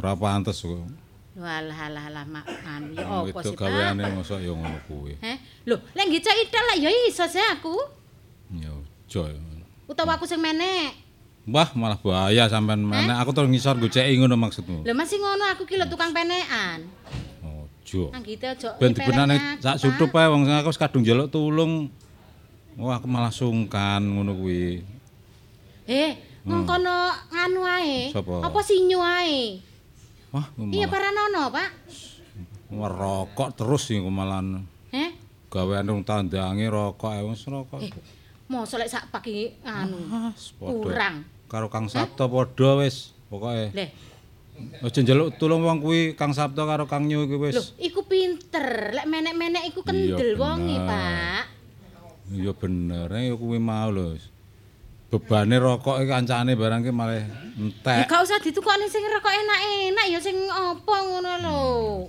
Ora 0.00 0.16
pantes 0.16 0.64
kok. 0.64 0.80
Lho 1.36 1.44
alah 1.44 1.92
alah 1.92 2.04
alah 2.08 2.24
mak 2.24 2.48
anu 2.64 2.96
ya 2.96 3.04
apa 3.04 3.44
sih, 3.44 3.52
Pak? 3.52 3.60
gaweane 3.60 4.16
mosok 4.16 4.40
ya 4.40 4.56
ngono 4.56 4.80
kuwi. 4.88 5.20
Heh? 5.20 5.36
Lho, 5.68 5.76
lek 5.92 6.08
gecoki 6.08 6.48
tok 6.48 6.64
lah 6.72 6.76
ya 6.80 6.88
iso 6.88 7.28
sih 7.28 7.44
aku. 7.44 7.76
Ya 8.56 8.72
ya. 9.10 9.40
Utawa 9.86 10.18
aku 10.18 10.26
sing 10.26 10.42
menek. 10.42 11.06
Wah, 11.46 11.70
malah 11.78 11.94
bahaya 12.02 12.50
sampean 12.50 12.82
meneh. 12.82 13.14
Aku 13.22 13.30
terus 13.30 13.46
ngisor 13.46 13.78
goceki 13.78 14.18
ngono 14.18 14.34
maksudmu. 14.34 14.82
Lho 14.82 14.94
masih 14.98 15.22
ngono 15.22 15.46
aku 15.54 15.62
ki 15.62 15.78
lho 15.78 15.86
tukang 15.86 16.10
penekan. 16.10 16.82
Aja. 17.86 18.02
Nang 18.10 18.22
gitu 18.26 18.44
aja. 18.50 18.70
Ben 18.82 18.90
dibenane 18.90 19.62
sak 19.62 19.78
sutup 19.78 20.10
ae 20.18 20.26
wong 20.26 20.42
aku 20.50 20.74
wis 20.74 20.80
kadung 20.82 21.06
njaluk 21.06 21.30
tulung. 21.30 21.86
Wah, 22.74 22.98
aku 22.98 23.06
malah 23.06 23.30
sungkan 23.30 24.02
ngono 24.02 24.34
kuwi. 24.34 24.82
Eh, 25.86 26.18
ngongkono 26.42 27.14
nganu 27.30 27.60
ae. 27.62 28.10
Apa 28.42 28.58
sinyo 28.66 28.98
ae? 28.98 29.62
Wah, 30.34 30.50
Iya 30.58 30.90
malah 30.90 30.90
paranono, 30.90 31.42
Pak. 31.54 31.70
ngerokok 32.66 33.48
terus 33.54 33.86
iku 33.94 34.10
malah 34.10 34.42
Heh? 34.90 35.14
gaweane 35.46 35.86
wong 35.86 36.02
tandange 36.02 36.66
rokok 36.66 37.14
ae 37.14 37.22
wis 37.22 37.46
rokok. 37.46 37.86
Eh, 37.86 37.94
mosok 38.46 38.78
lek 38.78 38.90
sak 38.90 39.10
pagi 39.10 39.50
nganu. 39.62 39.98
Ah. 40.08 40.32
Kurang. 40.58 41.26
Karo 41.46 41.66
Kang 41.70 41.86
Sabto 41.86 42.26
padha 42.26 42.78
wis. 42.78 43.14
Pokoke 43.26 43.74
Leh, 43.74 43.90
aja 44.80 44.98
njaluk 45.02 45.34
tulung 45.34 45.62
wong 45.62 45.82
kuwi 45.82 46.14
Kang 46.14 46.30
Sabto 46.30 46.62
karo 46.62 46.86
Kang 46.86 47.06
Nyu 47.06 47.26
kuwi 47.26 47.50
lho, 47.50 47.58
wis. 47.58 47.74
iku 47.78 48.06
pinter. 48.06 48.94
Lek 48.94 49.06
menek-menek 49.06 49.66
iku 49.70 49.82
kendel 49.82 50.38
wonge, 50.38 50.78
bener. 50.78 50.86
Pak. 50.86 51.42
Iya 52.26 52.52
bener, 52.54 53.06
ya 53.10 53.34
kuwi 53.34 53.58
mau 53.58 53.90
lho. 53.90 54.14
Bebane 55.06 55.62
rokok 55.62 56.02
iki 56.02 56.10
kancane 56.10 56.58
barang 56.58 56.82
ki 56.82 56.90
malah 56.90 57.22
Ya 57.22 57.30
entek. 57.62 58.10
gak 58.10 58.26
usah 58.26 58.42
ditukokne 58.42 58.90
sing 58.90 59.06
rokok 59.06 59.30
enak-enak 59.30 60.06
ya 60.10 60.18
sing 60.18 60.34
apa 60.50 60.94
ngono 60.98 61.32
lho. 61.46 61.60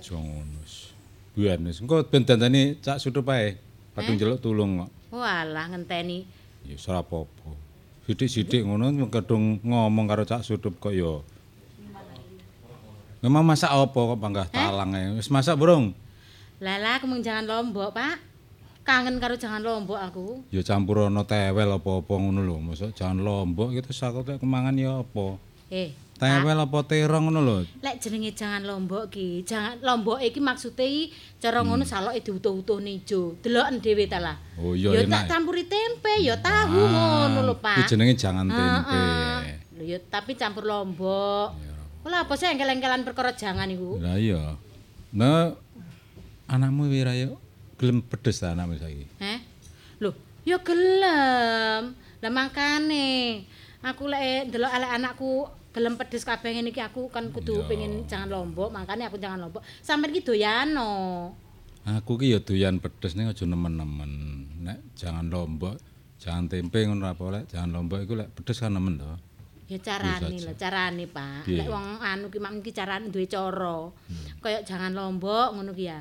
Aja 0.02 0.18
ngono. 0.18 0.58
wis. 0.62 0.90
Biyen 1.38 1.62
wis 1.62 1.78
engko 1.78 2.02
ben 2.02 2.26
dandani 2.26 2.74
cak 2.78 2.98
sutup 2.98 3.30
ae. 3.30 3.54
Kadung 3.94 4.18
njaluk 4.18 4.38
tulung 4.42 4.82
kok. 4.82 4.90
Walah 5.08 5.66
ngenteni. 5.72 6.28
Ya 6.68 6.76
ora 6.88 7.00
apa-apa. 7.00 7.50
Sithik-sithik 8.08 8.64
ngono 8.64 8.92
kadung 9.12 9.60
ngomong 9.60 10.04
karo 10.08 10.24
cak 10.24 10.44
sutup 10.44 10.76
kok 10.80 10.96
ya. 10.96 11.20
Memang 13.18 13.42
masak 13.42 13.68
apa 13.68 13.98
kok 13.98 14.20
panggah 14.20 14.46
talang 14.48 14.94
ae. 14.94 15.18
Wis 15.18 15.28
masak 15.28 15.58
burung? 15.58 15.90
Lala 16.62 16.98
aku 16.98 17.06
jangan 17.22 17.46
lombok, 17.46 17.94
Pak. 17.94 18.16
Kangen 18.86 19.20
karo 19.20 19.36
jangan 19.36 19.60
lombok 19.60 20.00
aku. 20.00 20.26
Ya 20.48 20.64
campur 20.64 21.04
ana 21.04 21.20
tewel 21.28 21.68
apa-apa 21.68 22.12
ngono 22.16 22.40
lho. 22.40 22.56
Mosok 22.56 22.96
jangan 22.96 23.20
lombok 23.20 23.76
gitu 23.76 23.92
sakut 23.92 24.24
kemangan 24.24 24.72
ya 24.80 25.04
apa. 25.04 25.36
Eh, 25.68 25.92
Tewel 26.18 26.58
apa 26.58 26.78
terong 26.82 27.30
ngono 27.30 27.40
lho. 27.46 27.56
lek 27.78 28.02
jenenge 28.02 28.34
jangan 28.34 28.66
lombok 28.66 29.06
ki, 29.14 29.46
jangan 29.46 29.78
lombok 29.86 30.18
iki 30.18 30.42
maksude 30.42 31.14
cara 31.38 31.62
ngono 31.62 31.86
saloke 31.86 32.18
diutuh-utuhne 32.18 32.90
ijo. 32.90 33.38
Deloken 33.38 33.78
dhewe 33.78 34.10
ta 34.10 34.18
lah. 34.18 34.34
Hmm. 34.58 34.66
Oh 34.66 34.74
iya 34.74 34.98
ya 34.98 35.06
tak 35.06 35.30
campuri 35.30 35.70
tempe, 35.70 36.18
ya 36.18 36.34
tahu 36.42 36.74
ngono 36.74 37.46
lho, 37.46 37.54
Pak. 37.62 37.86
jenenge 37.86 38.18
jangan 38.18 38.50
tempe. 38.50 39.02
Lho 39.78 39.82
ya 39.86 39.98
tapi 40.10 40.34
campur 40.34 40.66
lombok. 40.66 41.54
Lah 42.02 42.26
apa 42.26 42.34
sih 42.34 42.50
engkel-engkelan 42.50 43.06
perkara 43.06 43.36
jangan 43.38 43.70
iku? 43.70 44.02
Lah 44.02 44.18
iya. 44.18 44.58
Nah, 45.14 45.54
anakmu 46.50 46.90
wira 46.90 47.14
yo 47.14 47.38
gelem 47.78 48.02
pedes 48.02 48.42
ta 48.42 48.58
anakmu 48.58 48.74
saiki. 48.74 49.06
Heh? 49.22 49.38
Lho, 50.02 50.16
ya 50.42 50.58
gelem. 50.58 51.94
Lah 51.94 52.30
makane 52.34 53.46
aku 53.86 54.10
lek 54.10 54.50
ndelok 54.50 54.72
elek 54.72 54.90
anakku 54.98 55.46
gelem 55.72 55.94
pedes 56.00 56.24
kabeh 56.24 56.50
ngene 56.54 56.72
iki 56.72 56.80
aku 56.80 57.12
kan 57.12 57.28
kudu 57.30 57.68
pengen 57.68 58.08
jangan 58.08 58.28
lombok, 58.32 58.72
makane 58.72 59.04
aku 59.04 59.20
jangan 59.20 59.46
lombok. 59.46 59.62
Sampeyan 59.84 60.12
iki 60.16 60.22
doyano. 60.24 60.92
Aku 61.88 62.20
ki 62.20 62.32
yo 62.32 62.40
doyan 62.44 62.80
pedes 62.82 63.16
ning 63.16 63.28
aja 63.28 63.44
nemen-nemen. 63.48 64.12
Nek 64.64 64.78
jangan 64.98 65.28
lombok, 65.32 65.80
jangan 66.20 66.50
tempe 66.50 66.84
ngono 66.84 67.08
apa 67.08 67.22
lek 67.32 67.44
jangan 67.48 67.70
lombok 67.72 68.04
iku 68.04 68.12
lek 68.18 68.28
pedes 68.34 68.60
kan 68.60 68.74
nemen 68.76 69.00
to. 69.00 69.08
Ya 69.68 69.76
carane 69.84 70.32
lho, 70.32 70.52
carane, 70.56 71.04
Pak. 71.04 71.44
Piye? 71.44 71.60
Lek 71.60 71.68
wong 71.68 72.00
anu 72.00 72.32
ki 72.32 72.40
mak 72.40 72.56
carane 72.72 73.12
duwe 73.12 73.28
cara. 73.28 73.92
Kayak 74.40 74.64
jangan 74.64 74.96
lombok 74.96 75.52
ngono 75.52 75.76
ki 75.76 75.84
ya. 75.84 76.00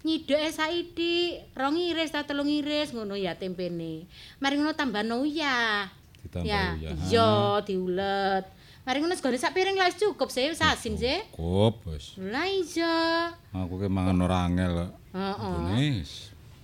Nyideke 0.00 0.48
saiki, 0.48 1.36
rong 1.52 1.76
iris 1.76 2.14
ta 2.14 2.24
telung 2.24 2.48
iris 2.48 2.94
ngono 2.96 3.18
ya 3.18 3.36
tempene. 3.36 4.08
Mari 4.40 4.54
ngono 4.56 4.72
tambah 4.72 5.04
uyah. 5.04 5.92
Ditambah 6.24 6.46
ya, 6.46 6.64
uyah. 6.78 6.94
Iya, 7.04 7.30
diulet. 7.66 8.44
Mari 8.80 8.96
ngono 9.04 9.12
segone 9.12 9.36
sak 9.36 9.52
piring 9.52 9.76
lah 9.76 9.92
cukup 9.92 10.32
sih, 10.32 10.48
wis 10.48 10.64
asin 10.64 10.96
sih. 10.96 11.20
Cukup 11.36 11.84
wis. 11.84 12.16
Lah 12.16 12.48
iya. 12.48 13.28
Aku 13.52 13.76
ki 13.76 13.92
mangan 13.92 14.16
ora 14.24 14.48
angel. 14.48 14.88
Heeh. 15.12 16.00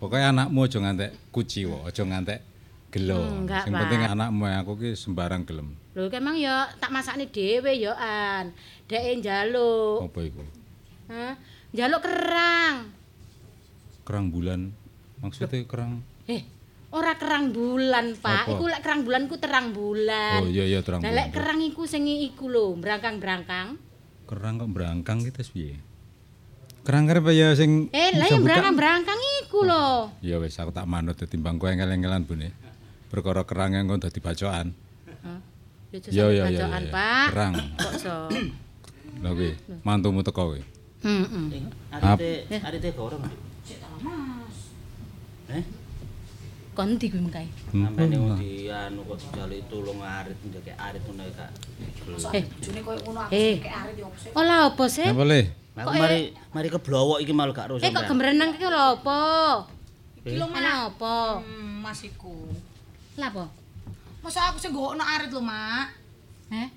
Pokoke 0.01 0.21
anakmu 0.21 0.65
aja 0.65 0.79
ngantek 0.81 1.13
kuciwa, 1.33 1.89
aja 1.89 2.03
ngantek 2.05 2.41
gelo. 2.93 3.21
Enggak, 3.45 3.69
Sing 3.69 3.73
penting 3.77 4.01
anakmu 4.09 4.49
aku 4.49 4.73
ki 4.81 4.91
sembarang 4.97 5.45
gelem. 5.45 5.77
Lho 5.97 6.09
kemang 6.09 6.37
ya 6.37 6.69
tak 6.81 6.93
masakne 6.93 7.29
dhewe 7.29 7.73
ya 7.77 7.93
an. 7.97 8.53
Deke 8.89 9.17
njaluk. 9.21 10.09
Apa 10.09 10.21
iku? 10.25 10.43
Hah? 11.13 11.35
Njaluk 11.73 12.01
kerang. 12.01 12.77
Kerang 14.05 14.27
bulan. 14.33 14.73
Maksudnya 15.21 15.65
kerang 15.65 16.01
Eh, 16.27 16.43
ora 16.91 17.15
kerang 17.17 17.51
bulan, 17.51 18.15
Pak. 18.15 18.47
Apa? 18.47 18.53
Iku 18.53 18.65
lek 18.67 18.81
kerang 18.81 19.01
bulan 19.03 19.23
ku 19.27 19.37
terang 19.37 19.67
bulan. 19.71 20.41
Oh 20.41 20.49
iya 20.49 20.65
iya 20.65 20.81
terang 20.81 21.01
Lah 21.01 21.09
bulan. 21.09 21.19
lek 21.19 21.29
kerang 21.33 21.59
iku 21.61 21.83
sing 21.85 22.07
iku 22.07 22.47
lho, 22.47 22.75
brangkang-brangkang. 22.75 23.77
Kerang 24.27 24.55
kok 24.57 24.71
berangkang 24.71 25.19
kita 25.23 25.43
piye? 25.45 25.79
Kerang 26.83 27.07
kerep 27.07 27.27
ya 27.31 27.51
sing 27.53 27.91
Eh, 27.91 28.15
lah 28.15 28.27
yang 28.27 28.43
brangkang-brangkang 28.43 29.21
iku 29.43 29.63
lho. 29.63 30.15
Ya 30.21 30.39
wis 30.39 30.55
aku 30.57 30.71
tak 30.71 30.87
manut 30.87 31.19
timbang 31.19 31.59
kowe 31.59 31.67
engel-engelan 31.67 32.23
Bune. 32.23 32.55
Perkara 33.07 33.43
kerang 33.43 33.75
yang 33.75 33.87
kon 33.87 33.99
dadi 33.99 34.19
bacokan. 34.19 34.71
Hah? 35.23 35.41
Ya 36.11 36.27
bacokan, 36.31 36.83
iya. 36.83 36.93
Pak. 36.93 37.27
Kerang. 37.33 37.55
Kok 37.75 37.93
so? 37.97 38.17
Lha 39.23 39.31
kuwi 39.33 39.51
mantumu 39.83 40.21
teko 40.21 40.53
kuwi. 40.53 40.63
Heeh. 41.03 41.67
Arite 41.91 42.31
arite 42.61 42.91
gorong. 42.93 43.23
Eh, 45.47 45.63
Kon 46.77 47.01
ndi 47.01 47.09
kuwi 47.09 47.25
mengkae? 47.25 47.49
sampeyan 47.73 48.09
ning 48.13 48.23
di 48.37 48.69
anu 48.69 49.01
kok 49.09 49.17
dijaluk 49.17 49.65
tulung 49.73 50.01
arit 50.05 50.37
ndek 50.45 50.77
arit 50.77 51.01
ngono 51.09 51.25
kak. 51.33 51.51
Eh, 52.37 52.45
eh. 53.33 53.57
Ola 54.37 54.69
apa 54.69 54.85
sih? 54.85 55.09
Apa 55.09 55.25
le? 55.25 55.41
Aku 55.73 55.93
mari 55.97 56.37
mari 56.53 56.69
keblowok 56.69 57.25
iki 57.25 57.33
malah 57.33 57.57
gak 57.57 57.69
Eh 57.69 57.81
rusak. 57.81 57.97
kok 57.97 58.05
gemreneng 58.13 58.61
iki 58.61 58.69
lho 58.69 59.01
apa? 59.01 59.21
Iki 60.21 60.37
lho 60.37 60.47
Ana 60.53 60.93
apa? 60.93 61.41
Hmm, 61.41 61.81
Mas 61.81 62.05
iku. 62.05 62.45
Lah 63.17 63.33
apa? 63.33 63.45
Masa 64.21 64.53
aku 64.53 64.61
sing 64.61 64.73
nggokno 64.77 65.01
arit 65.01 65.33
lho, 65.33 65.41
Mak. 65.41 65.87
Heh? 66.53 66.69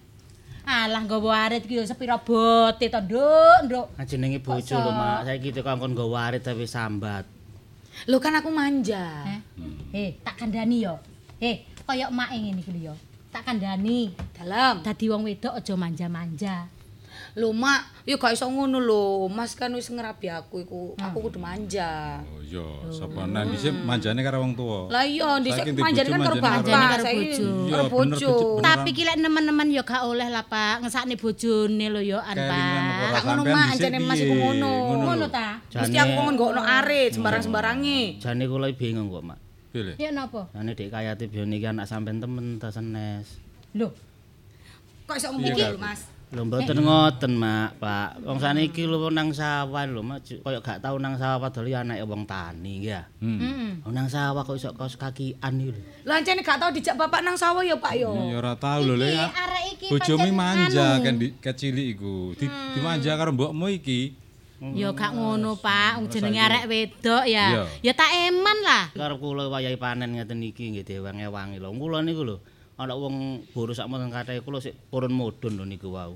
Alah 0.64 1.04
nggawa 1.04 1.52
arit 1.52 1.68
iki 1.68 1.76
yo 1.76 1.84
sepira 1.84 2.16
bote 2.16 2.88
to, 2.88 3.00
Nduk, 3.04 3.58
Nduk. 3.68 3.88
Jenenge 4.08 4.40
bojo 4.40 4.76
lho, 4.80 4.92
Mak. 4.96 5.28
Saiki 5.28 5.52
teko 5.52 5.76
kon 5.76 5.92
nggawa 5.92 6.32
arit 6.32 6.44
tapi 6.44 6.64
sambat. 6.64 7.39
Lho 8.08 8.18
kan 8.24 8.32
aku 8.40 8.48
manja. 8.48 9.28
Heh. 9.28 9.42
Eh, 9.92 10.10
tak 10.24 10.40
kandhani 10.40 10.88
yo. 10.88 10.96
Eh, 11.42 11.68
kaya 11.84 12.08
emak 12.08 12.32
ngene 12.32 12.62
iki 12.62 12.72
yo. 12.86 12.96
Tak 13.34 13.44
kandhani. 13.44 14.16
Dalam. 14.38 14.86
Dadi 14.86 15.06
wong 15.12 15.28
wedok 15.28 15.60
aja 15.60 15.74
manja-manja. 15.76 16.79
Lho, 17.40 17.56
Mak, 17.56 18.04
ya 18.04 18.20
gak 18.20 18.36
iso 18.36 18.52
ngono 18.52 18.84
lho. 18.84 19.32
Mas 19.32 19.56
kan 19.56 19.72
wis 19.72 19.88
ngerabi 19.88 20.28
aku 20.28 20.60
iku. 20.60 20.82
Aku 21.00 21.24
kudu 21.24 21.40
manja. 21.40 22.20
Oh 22.28 22.44
iya, 22.44 22.68
sapa 22.92 23.24
nang 23.24 23.48
dhisik 23.56 23.72
manjane 23.72 24.20
karo 24.20 24.44
wong 24.44 24.60
tuwa. 24.60 24.92
Lah 24.92 25.08
iya, 25.08 25.40
dhisik 25.40 25.72
manjane 25.80 26.12
kan 26.12 26.20
karo 26.28 26.36
bapak, 26.36 27.00
saiki 27.00 27.40
bojo. 27.40 27.48
Iya, 27.48 27.72
karo 27.72 27.84
bojo. 27.88 28.32
Tapi 28.60 28.90
ki 28.92 29.04
lek 29.08 29.18
nemen-nemen 29.24 29.72
yo 29.72 29.88
gak 29.88 30.04
oleh 30.04 30.28
lah, 30.28 30.44
Pak. 30.52 30.84
Ngesakne 30.84 31.16
bojone 31.16 31.86
lho 31.88 32.02
yo 32.04 32.20
an, 32.20 32.36
Pak. 32.36 32.60
apa 32.60 33.08
Gak 33.16 33.24
ngono, 33.24 33.44
Mak, 33.48 33.66
anjane 33.72 33.98
Mas 34.04 34.20
iku 34.20 34.36
ngono. 34.36 34.72
Ngono 35.00 35.26
ta? 35.32 35.64
Mesti 35.64 35.96
aku 35.96 36.12
kon 36.20 36.32
nggokno 36.36 36.62
arit 36.62 37.16
sembarang-sembarange. 37.16 38.20
Jane 38.20 38.44
kula 38.52 38.68
bingung 38.76 39.08
kok, 39.08 39.24
Mak. 39.24 39.40
Le? 39.80 39.96
Ya 39.96 40.12
napa? 40.12 40.52
Jane 40.52 40.76
Dek 40.76 40.92
Kayati 40.92 41.32
biyen 41.32 41.56
iki 41.56 41.72
anak 41.72 41.88
sampean 41.88 42.20
temen 42.20 42.60
ta 42.60 42.68
senes. 42.68 43.40
Lho, 43.78 43.94
Kok 45.10 45.18
iso 45.18 45.34
ngomong 45.34 45.58
lho, 45.58 45.82
Mas? 45.82 46.06
Lho 46.30 46.46
mboten 46.46 46.78
ngoten, 46.86 47.34
Mak, 47.34 47.82
Pak. 47.82 48.22
Wong 48.22 48.38
saniki 48.38 48.86
lho 48.86 49.10
nang 49.10 49.34
sawah 49.34 49.82
lho, 49.90 50.06
Mak. 50.06 50.22
Ju- 50.22 50.46
Kaya 50.46 50.62
gak 50.62 50.78
tau 50.78 51.02
nang 51.02 51.18
sawah 51.18 51.50
padahal 51.50 51.66
ya 51.66 51.82
anake 51.82 52.06
wong 52.06 52.30
tani 52.30 52.86
ya. 52.86 53.10
Hmm. 53.18 53.42
Heeh. 53.42 53.72
Oh, 53.82 53.90
nang 53.90 54.06
sawah 54.06 54.46
kok 54.46 54.54
iso 54.54 54.70
kaos 54.78 54.94
kakian 54.94 55.58
iki 55.58 55.74
lho. 55.74 55.82
Lah 56.06 56.22
ancene 56.22 56.46
gak 56.46 56.62
tau 56.62 56.70
dijak 56.70 56.94
bapak 56.94 57.26
nang 57.26 57.34
sawah 57.34 57.66
ya, 57.66 57.82
Pak 57.82 57.94
yo. 57.98 58.14
Ya 58.30 58.38
ora 58.38 58.54
tau 58.54 58.86
lho 58.86 58.94
Le. 58.94 59.10
Pancen 59.90 60.30
manja 60.30 61.02
kan 61.02 61.18
di 61.18 61.34
kecilik 61.34 61.98
iku. 61.98 62.38
Di, 62.38 62.46
dimanja 62.78 63.18
karo 63.18 63.34
mbokmu 63.34 63.66
iki. 63.74 64.14
Ya 64.78 64.94
gak 64.94 65.18
ngono, 65.18 65.58
Pak. 65.58 65.98
Wong 65.98 66.14
jenenge 66.14 66.46
arek 66.46 66.70
wedok 66.70 67.26
ya. 67.26 67.66
Ya 67.82 67.92
tak 67.98 68.14
eman 68.14 68.58
lah. 68.62 68.94
Karo 68.94 69.18
kula 69.18 69.50
wayahe 69.50 69.82
panen 69.82 70.14
ngeten 70.14 70.46
iki 70.46 70.78
nggih 70.78 70.86
dewang-ewangi 70.86 71.58
lho. 71.58 71.74
Kula 71.74 72.06
niku 72.06 72.22
lho 72.22 72.38
ana 72.80 72.96
wong 72.96 73.44
boros 73.52 73.76
sak 73.76 73.92
moten 73.92 74.08
kathah 74.08 74.40
kula 74.40 74.64
sik 74.64 74.72
purun 74.88 75.12
mudhun 75.12 75.60
lho 75.60 75.68
niku 75.68 75.92
wau. 75.92 76.16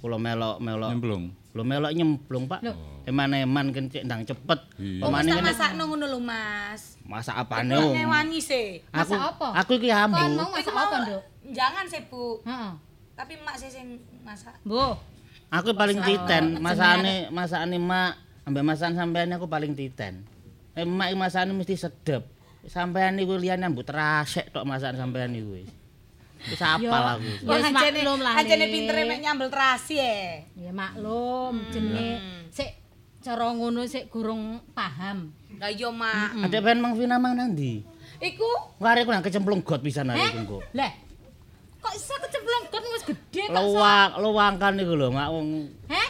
Kula 0.00 0.16
melok-melok 0.16 0.96
Nyemplung. 0.96 1.24
lho 1.52 1.60
melok 1.60 1.92
nyemplung, 1.92 2.44
Pak. 2.48 2.60
Eman-eman 3.04 3.68
kan 3.68 3.84
cek 3.84 4.08
ndang 4.08 4.24
cepet. 4.24 4.60
Oh, 5.04 5.12
Pemane 5.12 5.28
tak 5.28 5.36
ngene 5.36 5.44
masakno 5.44 5.82
ngono 5.84 6.06
lho, 6.08 6.18
Mas. 6.18 6.96
masak 7.04 7.36
apane 7.36 7.74
Kok 7.76 7.92
ngewangi 7.92 8.40
sih. 8.40 8.80
Aku 8.88 9.12
Masak 9.12 9.20
apa? 9.36 9.48
aku 9.60 9.72
iki 9.76 9.90
ambu. 9.92 10.16
Kon 10.16 10.32
mau 10.32 10.48
masak 10.48 10.72
apa, 10.72 10.96
Nduk? 11.04 11.22
Jangan 11.52 11.84
sih, 11.84 12.00
Bu. 12.08 12.24
Heeh. 12.48 12.72
Tapi 13.12 13.32
mak 13.44 13.56
sih 13.60 13.68
sing 13.68 13.86
masak. 14.24 14.56
Bu. 14.64 14.96
Aku 15.50 15.74
paling 15.74 16.00
titen, 16.00 16.62
masakane 16.62 17.28
masakane 17.28 17.76
mak 17.76 18.16
ambek 18.46 18.64
masakan 18.64 18.94
sampean 18.96 19.34
aku 19.34 19.44
paling 19.44 19.76
titen. 19.76 20.24
Eh 20.72 20.86
mak 20.86 21.12
iki 21.12 21.18
masakane 21.18 21.52
mesti 21.52 21.76
sedep. 21.76 22.24
Sampean 22.64 23.18
niku 23.18 23.36
liyane 23.36 23.66
ambut 23.66 23.84
rasek 23.84 24.48
tok 24.48 24.64
masakan 24.64 24.96
sampean 24.96 25.34
niku 25.34 25.58
wis. 25.58 25.68
Wis 26.48 26.62
apal 26.64 27.20
aku. 27.20 27.28
Ya, 27.44 27.52
wis 27.52 27.68
maklum 27.68 28.18
lah, 28.24 28.32
ancene 28.40 28.66
pintere 28.72 29.02
mek 29.04 29.20
nyambel 29.20 29.48
terasi 29.52 30.00
ya. 30.00 30.40
Ya 30.56 30.72
maklum, 30.72 31.68
jenenge 31.68 32.08
sik 32.48 32.70
cara 33.20 33.52
ngono 33.52 33.84
sik 33.84 34.08
gurung 34.08 34.64
paham. 34.72 35.36
Lah 35.60 35.68
iya, 35.68 35.92
Mak. 35.92 36.48
Adek 36.48 36.60
ben 36.64 36.80
Mang 36.80 36.96
Vina 36.96 37.20
mang 37.20 37.36
nang 37.36 37.52
ndi? 37.52 37.84
Iku 38.20 38.48
Ngare 38.80 39.04
ku 39.04 39.12
nang 39.12 39.24
kecemplung 39.24 39.60
got 39.60 39.84
pisan 39.84 40.08
arek 40.08 40.44
iku. 40.44 40.64
Lah, 40.72 40.88
kok 41.84 41.92
iso 41.92 42.16
kecemplung 42.16 42.64
kon 42.72 42.84
wis 42.96 43.04
gedhe 43.04 43.44
kok. 43.44 43.60
Luwang, 43.60 44.10
luwangkan 44.24 44.72
niku 44.80 44.96
lho 44.96 45.12
mak 45.12 45.28
wong 45.28 45.68
Heh? 45.92 46.08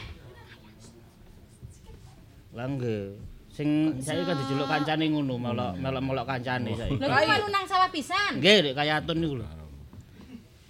Lah 2.54 2.66
nggih. 2.70 3.18
Sing 3.50 3.98
saiki 3.98 4.22
kan 4.22 4.38
dijuluk 4.38 4.70
kancane 4.70 5.10
ngono, 5.10 5.34
melok 5.34 5.74
melok-melok 5.82 6.26
kancane 6.30 6.70
saiki. 6.78 7.02
Lho 7.02 7.10
kok 7.10 7.50
nang 7.50 7.66
sawah 7.66 7.90
pisan. 7.90 8.38
Nggih, 8.38 8.70
Dek 8.70 8.74
kayatun 8.78 9.18
niku 9.18 9.34
lho. 9.42 9.46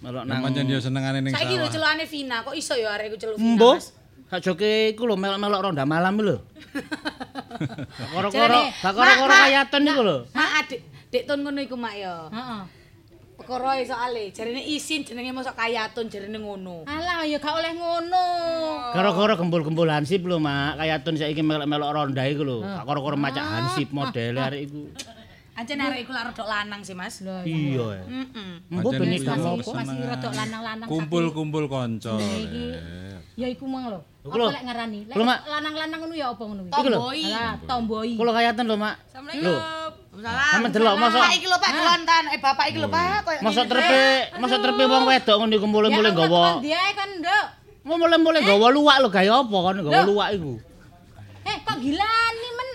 Melok 0.01 0.23
nang 0.25 0.41
Pancen 0.41 0.65
dia 0.65 0.81
senengane 0.81 1.21
ning 1.21 1.33
saiki 1.37 1.61
lho 1.61 1.69
sawah. 1.69 1.73
celukane 1.77 2.05
Vina, 2.09 2.37
kok 2.41 2.55
iso 2.57 2.73
ya 2.73 2.97
arek 2.97 3.13
iku 3.13 3.17
celuk 3.21 3.37
Vina. 3.37 3.77
Mas? 3.77 3.93
Sajoke 4.33 4.97
iku 4.97 5.05
lho 5.05 5.13
melok-melok 5.13 5.61
ronda 5.61 5.85
malam 5.85 6.17
lho. 6.17 6.37
Koro-koro, 8.15 8.33
Jarene, 8.33 8.73
gak 8.81 8.93
koro-koro 8.97 9.29
Mak, 9.29 9.37
Mak. 9.37 9.45
kayatun 9.45 9.81
niku 9.85 10.01
lho. 10.01 10.17
Mak 10.33 10.51
adik, 10.65 10.79
dek 11.13 11.23
ton 11.29 11.39
ngono 11.45 11.59
iku 11.61 11.75
mak 11.77 11.93
ya. 11.93 12.15
Heeh. 12.33 12.61
Perkara 13.41 13.73
e 13.81 13.85
soalé 13.89 14.29
jarene 14.33 14.61
isin 14.61 15.01
jenenge 15.01 15.33
mosok 15.33 15.53
kayatun 15.53 16.09
jarene 16.09 16.37
ngono. 16.41 16.85
Alah 16.89 17.21
ya 17.29 17.37
gak 17.37 17.53
oleh 17.53 17.73
ngono. 17.77 18.25
Koro-koro 18.97 19.33
gembul-gembul 19.37 19.85
hansip 19.85 20.25
lho, 20.25 20.41
Mak. 20.41 20.81
Kayatun 20.81 21.13
saiki 21.13 21.45
melok-melok 21.45 21.89
ronda 21.93 22.25
iku 22.25 22.41
lho. 22.41 22.57
Gak 22.65 22.85
koro-koro 22.89 23.13
macak 23.21 23.45
hansip 23.45 23.93
modele 23.93 24.41
arek 24.41 24.61
iku. 24.65 24.81
Ancen 25.51 25.77
arek 25.77 25.99
iku 26.01 26.11
lak 26.15 26.31
rodok 26.31 26.47
lanang 26.47 26.81
sih, 26.81 26.95
Mas. 26.95 27.19
Lho, 27.19 27.43
Iya. 27.43 27.85
ya. 27.93 28.03
Heeh. 28.07 28.51
Mbok 28.71 28.91
ben 28.93 29.09
iku 29.11 29.27
ya. 29.27 29.35
Masih 29.75 30.05
rada 30.07 30.29
lanang-lanang 30.31 30.87
Kumpul-kumpul 30.87 31.67
kanca. 31.67 32.15
iki. 32.17 32.65
Ya 33.35 33.47
iku 33.47 33.67
mang 33.67 33.87
lho. 33.87 33.99
Apa 34.21 34.53
lek 34.53 34.63
ngarani? 34.63 34.99
Lek 35.11 35.15
lanang-lanang 35.45 35.99
ngono 35.99 36.13
ya 36.13 36.27
apa 36.31 36.41
ngono 36.41 36.61
kuwi? 36.65 36.71
Iku 36.71 36.87
lho. 36.87 36.99
Tomboi. 37.67 38.11
Kula 38.15 38.31
kayatun 38.31 38.65
lho, 38.65 38.75
Mak. 38.75 38.95
Lho, 39.37 39.55
Salam. 40.11 40.51
sampe 40.51 40.67
delok 40.71 40.95
mosok 40.97 41.19
Pak 41.19 41.33
iki 41.35 41.47
lho 41.47 41.57
Pak 41.57 41.71
kelontan. 41.71 42.23
Eh 42.31 42.39
bapak 42.39 42.65
iki 42.67 42.79
lho 42.79 42.87
Pak 42.87 43.03
koyo 43.23 43.39
mosok 43.41 43.65
trepe, 43.65 44.01
mosok 44.39 44.59
trepe 44.59 44.83
wong 44.85 45.03
wedok 45.05 45.35
ngono 45.37 45.53
iku 45.55 45.67
mulai-mulai 45.67 46.11
Ya, 46.11 46.15
nggawa. 46.15 46.41
kon 46.43 46.55
dia 46.61 46.83
kan, 46.93 47.09
Nduk. 47.19 47.45
Mau 47.81 47.95
mulai-mulai 47.97 48.39
nggawa 48.41 48.67
luwak 48.71 48.97
lho 48.99 49.09
gaya 49.09 49.33
apa 49.35 49.57
kon 49.57 49.75
nggawa 49.77 50.01
luwak 50.07 50.29
iku. 50.35 50.53
Eh, 51.41 51.55
kok 51.59 51.77
gilani 51.79 52.47
men? 52.53 52.69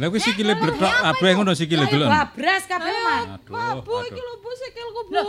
Lah 0.00 0.08
kuwi 0.08 0.20
sikile 0.24 0.56
bledok 0.56 0.88
abeh 1.04 1.30
ngono 1.36 1.52
sikile 1.52 1.84
delok. 1.84 2.08
babras 2.08 2.64
kabeh. 2.64 3.36
Aduh. 3.36 3.84
Bu 3.84 4.00
iki 4.08 4.16
lho 4.16 4.34
Bu 4.40 4.50
sikilku 4.56 5.00
Bu. 5.12 5.24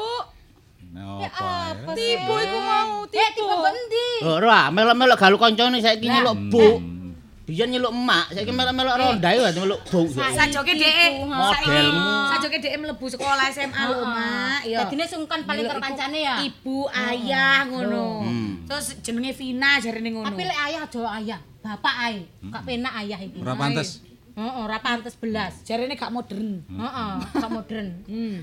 Nah, 0.91 1.24
apa? 1.24 1.91
Tipu 1.95 2.34
iku 2.36 2.57
mau, 2.59 3.07
Eh, 3.07 3.30
tipe 3.32 3.47
kok 3.47 3.63
endi? 3.63 4.07
Lho, 4.28 4.32
ora 4.43 4.67
melok-melok 4.72 5.15
galu 5.19 5.38
kancane 5.39 5.80
saiki 5.80 6.07
nyeluk 6.07 6.36
bu. 6.51 6.67
Hmm. 6.84 7.15
Biyen 7.47 7.72
nyeluk 7.72 7.95
emak, 7.95 8.36
saiki 8.36 8.51
melok-melok 8.51 8.95
ronda 8.99 9.30
iku 9.32 9.43
nyeluk 9.55 9.80
bu. 9.88 9.99
Sajoke 10.11 10.74
dhek 10.76 11.24
Modelmu. 11.32 12.11
Sajoke 12.36 12.57
dhek 12.59 12.74
mlebu 12.76 13.05
sekolah 13.07 13.47
SMA 13.55 13.84
lho, 13.88 14.03
Mak. 14.03 14.61
Ya. 14.67 14.84
Dadine 14.84 15.07
sungkan 15.07 15.47
paling 15.47 15.63
karo 15.63 15.80
kancane 15.80 16.19
ya. 16.28 16.36
Ibu, 16.43 16.91
ayah 16.91 17.63
ngono. 17.72 18.28
Hmm. 18.28 18.51
Terus 18.67 18.99
jenenge 18.99 19.32
Vina 19.32 19.80
jarene 19.80 20.11
ngono. 20.11 20.28
Tapi 20.28 20.43
lek 20.43 20.59
ayah 20.59 20.84
aja 20.88 21.01
ayah, 21.24 21.39
bapak 21.63 21.95
ae. 22.11 22.19
Gak 22.51 22.63
penak 22.67 22.93
ayah 22.99 23.19
iku. 23.19 23.39
Ora 23.47 23.55
pantes. 23.55 24.11
Heeh, 24.41 24.53
ora 24.57 24.77
pantes 24.81 25.13
belas. 25.13 25.61
jarene 25.61 25.93
gak 25.93 26.09
modern. 26.09 26.65
Heeh, 26.65 27.11
gak 27.29 27.51
modern. 27.53 27.87
Hmm. 28.09 28.37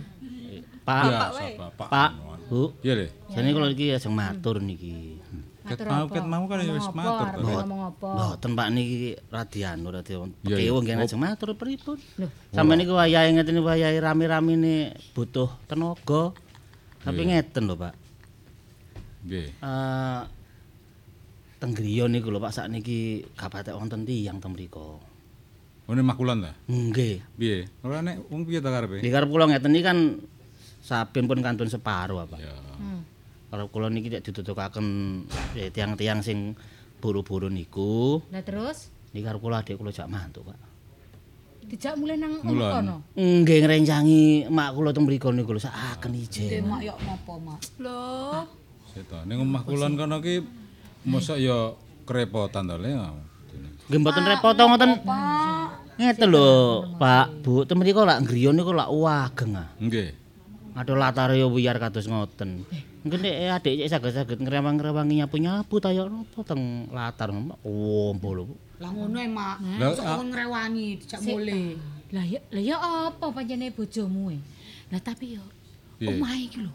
Pak, 0.87 1.03
bapak. 1.59 1.89
Pak, 1.91 2.11
Bu. 2.49 2.73
Iya 2.81 2.95
le. 2.97 3.07
Jane 3.29 3.53
kula 3.53 3.69
iki 3.75 3.93
ajeng 3.93 4.15
matur 4.17 4.57
niki. 4.63 5.21
Ket 5.69 5.85
mau 5.85 6.09
ket 6.09 6.25
mau 6.25 6.49
kan 6.49 6.65
ya 6.65 6.73
wis 6.73 6.89
matur. 6.97 7.29
to. 7.37 7.45
Ngomong 7.45 7.83
apa? 7.93 8.09
Mboten 8.17 8.53
Pak 8.57 8.69
niki 8.73 9.21
radianu 9.29 9.89
radi 9.93 10.13
Iya, 10.17 10.25
iya. 10.25 10.57
pekewo 10.57 10.79
nggih 10.81 10.97
ajeng 11.05 11.21
matur 11.21 11.49
pripun. 11.61 11.99
Sampe 12.57 12.73
niku 12.81 12.97
wayahe 12.97 13.29
ngeten 13.37 13.61
wayahe 13.61 14.01
rame-ramene 14.01 14.97
butuh 15.13 15.53
tenaga. 15.69 16.33
Tapi 17.05 17.21
ngeten 17.29 17.69
lho, 17.69 17.77
Pak. 17.77 17.95
Nggih. 19.29 19.49
Eh 19.61 20.21
teng 21.61 21.75
griya 21.75 22.09
niku 22.09 22.33
lho 22.33 22.41
Pak 22.41 22.55
sakniki 22.55 23.29
gak 23.37 23.51
patek 23.53 23.77
wonten 23.77 24.09
tiyang 24.09 24.41
teng 24.41 24.57
Ono 25.89 26.01
makulan 26.05 26.45
ta? 26.45 26.53
Nggih. 26.69 27.25
Piye? 27.41 27.65
Ora 27.81 28.05
nek 28.05 28.29
wong 28.29 28.45
piye 28.45 28.61
ta 28.61 28.69
karepe? 28.69 29.01
Di 29.01 29.09
karep 29.09 29.33
kula 29.33 29.49
ngeten 29.49 29.73
iki 29.73 29.85
kan 29.85 29.99
saben 30.85 31.25
pun 31.25 31.41
kantun 31.41 31.73
separo, 31.73 32.21
Pak. 32.29 32.37
Ya. 32.37 32.53
Hmm. 32.77 33.09
Karep 33.49 33.73
kula 33.73 33.89
niki 33.89 34.13
nek 34.13 34.21
ditutukaken 34.21 34.87
eh, 35.57 35.73
tiang-tiang 35.73 36.21
sing 36.21 36.53
buru-buru 37.01 37.49
niku, 37.49 38.21
Lah 38.29 38.45
terus 38.45 38.93
niki 39.17 39.25
karep 39.25 39.41
kula 39.41 39.65
adik 39.65 39.81
kula 39.81 39.89
jak 39.89 40.13
mantu, 40.13 40.45
Pak. 40.45 40.69
dijak 41.69 42.01
mulai 42.01 42.17
nang 42.17 42.41
omah 42.41 42.81
kono. 42.81 42.97
Nggih 43.13 43.61
ngrencangi 43.61 44.49
mak 44.49 44.73
kula 44.73 44.91
teng 44.97 45.05
mriku 45.05 45.29
niku 45.37 45.53
lho 45.53 45.61
sakaken 45.61 46.17
ijen. 46.17 46.65
Mak 46.65 46.81
yo 46.81 46.97
apa, 46.97 47.33
Mak? 47.37 47.61
Loh. 47.85 48.49
Seto. 48.89 49.21
Ning 49.29 49.45
omah 49.45 49.63
kulon 49.69 49.93
kono 50.01 50.25
ki 50.25 50.41
mosok 51.05 51.37
ya 51.37 51.77
kerepotan 52.09 52.73
to 52.73 52.81
le. 52.81 52.97
Nggih 53.89 54.01
mboten 54.05 54.25
repot 54.29 54.53
to 54.53 54.65
ngoten. 54.69 54.91
Ngeten 55.99 56.29
lho, 56.31 56.87
Pak, 56.95 57.43
Bu, 57.43 57.67
teng 57.67 57.83
mriku 57.83 58.07
lak 58.07 58.23
griya 58.23 58.55
niku 58.55 58.71
lak 58.71 58.93
wageng 58.93 59.59
ah. 59.59 59.73
Nggih. 59.81 60.15
Ada 60.79 60.95
latar 60.95 61.35
yo 61.35 61.51
wiyar 61.51 61.81
kados 61.81 62.07
ngoten. 62.07 62.63
Mungkin 63.03 63.19
nek 63.25 63.59
adik 63.59 63.83
cek 63.83 63.91
saged-saged 63.99 64.39
ngrewang-ngrewangi 64.45 65.25
nyapu-nyapu 65.25 65.81
ta 65.81 65.91
yo 65.91 66.07
napa 66.07 66.39
teng 66.45 66.87
latar 66.93 67.33
oh 67.65 68.13
mbo 68.15 68.29
lho. 68.37 68.45
Lah 68.79 68.93
ngono 68.93 69.19
e, 69.19 69.27
Mak. 69.27 69.57
Lah, 69.81 69.91
ah. 69.97 70.23
ngrewangi 70.23 70.87
dijak 71.03 71.21
mulai. 71.25 71.75
Lah 72.13 72.25
ya 72.29 72.41
lah 72.53 72.63
ya 72.63 72.77
apa 72.79 73.27
pancene 73.33 73.73
bojomu 73.75 74.37
e? 74.37 74.39
Lah 74.93 75.01
tapi 75.03 75.41
yo 75.41 75.45
omahe 76.05 76.47
iki 76.47 76.63
lho. 76.63 76.73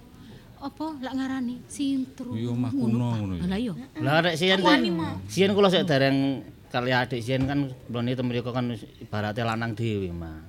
Apa 0.60 1.00
lak 1.00 1.14
ngarani 1.16 1.62
sintru. 1.70 2.34
Iya, 2.36 2.50
omah 2.52 2.72
kuno 2.74 3.08
ngono. 3.14 3.34
Lah 3.46 3.60
iya. 3.62 3.74
Lah 4.02 4.20
rek 4.26 4.36
siyen 4.36 4.60
siyen 5.30 5.54
kula 5.56 5.70
sik 5.72 5.86
dereng 5.88 6.44
kali 6.74 6.90
adik 6.90 7.22
siyen 7.22 7.46
kan 7.46 7.70
mrene 7.86 8.18
teng 8.18 8.26
mriku 8.26 8.50
kan 8.50 8.74
ibaratnya 8.74 9.46
lanang 9.46 9.78
dhewe, 9.78 10.10
Mak. 10.10 10.42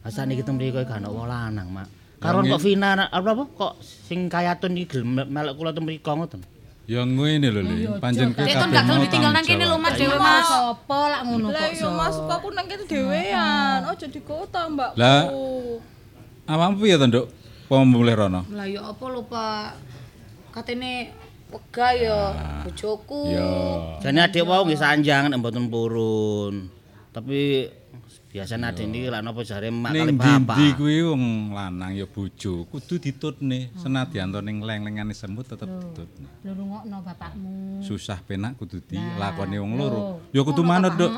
Asane 0.00 0.32
iki 0.32 0.40
teng 0.40 0.56
mriku 0.56 0.80
gak 0.80 0.96
ana 0.96 1.12
wong 1.12 1.28
lanang, 1.28 1.68
Mak. 1.68 1.88
Karon 2.24 2.48
kok 2.48 2.64
Vina 2.64 2.96
apa 2.96 3.28
apa 3.36 3.44
kok 3.52 3.72
sing 3.84 4.32
kayatun 4.32 4.80
iki 4.80 4.96
gelem 4.96 5.28
melok 5.28 5.60
kula 5.60 5.76
teng 5.76 5.84
mriku 5.84 6.08
ngoten. 6.16 6.40
Ya 6.88 7.04
ngene 7.04 7.52
lho 7.52 7.60
le. 7.60 8.00
Pancen 8.00 8.32
kowe 8.32 8.48
kon 8.48 8.48
kabeh 8.48 8.72
gak 8.72 8.84
gelem 8.88 8.88
mau 8.88 9.04
ditinggal 9.04 9.32
nang 9.36 9.44
kene 9.44 9.64
lho. 9.68 9.76
Mas 9.76 9.92
dhewe, 10.00 10.16
Mas 10.16 10.48
apa 10.48 10.98
lak 11.12 11.20
ngono 11.28 11.46
Lah 11.52 11.60
kok. 11.60 11.72
iya 11.76 11.84
so? 11.84 11.88
Mas, 11.92 12.16
kok 12.16 12.36
aku 12.40 12.48
nang 12.56 12.66
kene 12.66 12.84
dhewean. 12.88 13.78
Ojo 13.92 14.06
di 14.08 14.20
kota, 14.24 14.60
Mbak. 14.72 14.90
Lah. 14.96 15.22
Awakmu 16.48 16.80
piye 16.80 16.96
to, 16.96 17.06
Nduk? 17.06 17.26
Apa 17.68 17.86
mulih 17.86 18.16
rono? 18.16 18.40
Lah 18.50 18.66
yo 18.66 18.80
apa 18.82 19.04
lho, 19.06 19.20
Pak? 19.28 19.68
Katene 20.50 21.12
wega 21.50 21.88
ya 21.98 22.18
bojoku. 22.64 23.20
Ya. 23.30 23.50
Jane 24.00 24.20
adik 24.24 24.46
wau 24.46 24.62
nggih 24.64 24.78
sanjang 24.78 25.28
nek 25.28 25.38
mboten 25.42 25.66
purun. 25.68 26.70
Tapi 27.10 27.66
Biasane 28.30 28.62
adek 28.70 28.86
iki 28.94 29.10
lak 29.10 29.26
napa 29.26 29.42
jare 29.42 29.74
mak 29.74 29.90
kali 29.90 30.06
Ning 30.06 30.14
bapak. 30.14 30.54
ndi 30.54 30.66
kuwi 30.78 31.02
wong 31.02 31.50
lanang 31.50 31.98
ya 31.98 32.06
bojo, 32.06 32.62
kudu 32.70 33.02
ditutne. 33.02 33.74
Senadyan 33.74 34.30
to 34.30 34.38
ning 34.38 34.62
leng-lengane 34.62 35.10
semut 35.10 35.50
tetep 35.50 35.66
ditutne. 35.66 36.30
Lho 36.46 36.54
rungokno 36.54 37.02
bapakmu. 37.02 37.82
Susah 37.82 38.22
penak 38.22 38.54
kudu 38.54 38.78
dilakoni 38.86 39.58
wong 39.58 39.74
loro. 39.74 40.22
Ya 40.30 40.46
kudu 40.46 40.62
manut, 40.62 40.94
Duk. 40.94 41.10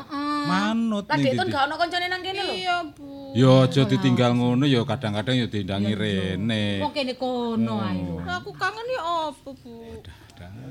Manut 0.49 1.05
Lah 1.05 1.13
ning 1.21 1.37
Dekton 1.37 1.45
ndi. 1.45 1.53
gak 1.53 1.63
ono 1.69 1.75
koncone 1.77 2.05
nang 2.09 2.21
kene 2.25 2.41
lho. 2.49 2.53
Iya, 2.57 2.77
Bu. 2.97 3.05
Ya 3.37 3.51
aja 3.61 3.81
ditinggal 3.85 4.31
ngono 4.33 4.65
ya 4.65 4.81
kadang-kadang 4.81 5.35
ya 5.37 5.45
dindangi 5.45 5.93
rene. 5.93 6.81
Kok 6.81 6.91
kene 6.97 7.13
kono 7.13 7.77
ayo. 7.77 8.25
Lah 8.25 8.41
aku 8.41 8.49
kangen 8.57 8.89
ya 8.89 9.01
apa, 9.29 9.49
Bu? 9.53 10.01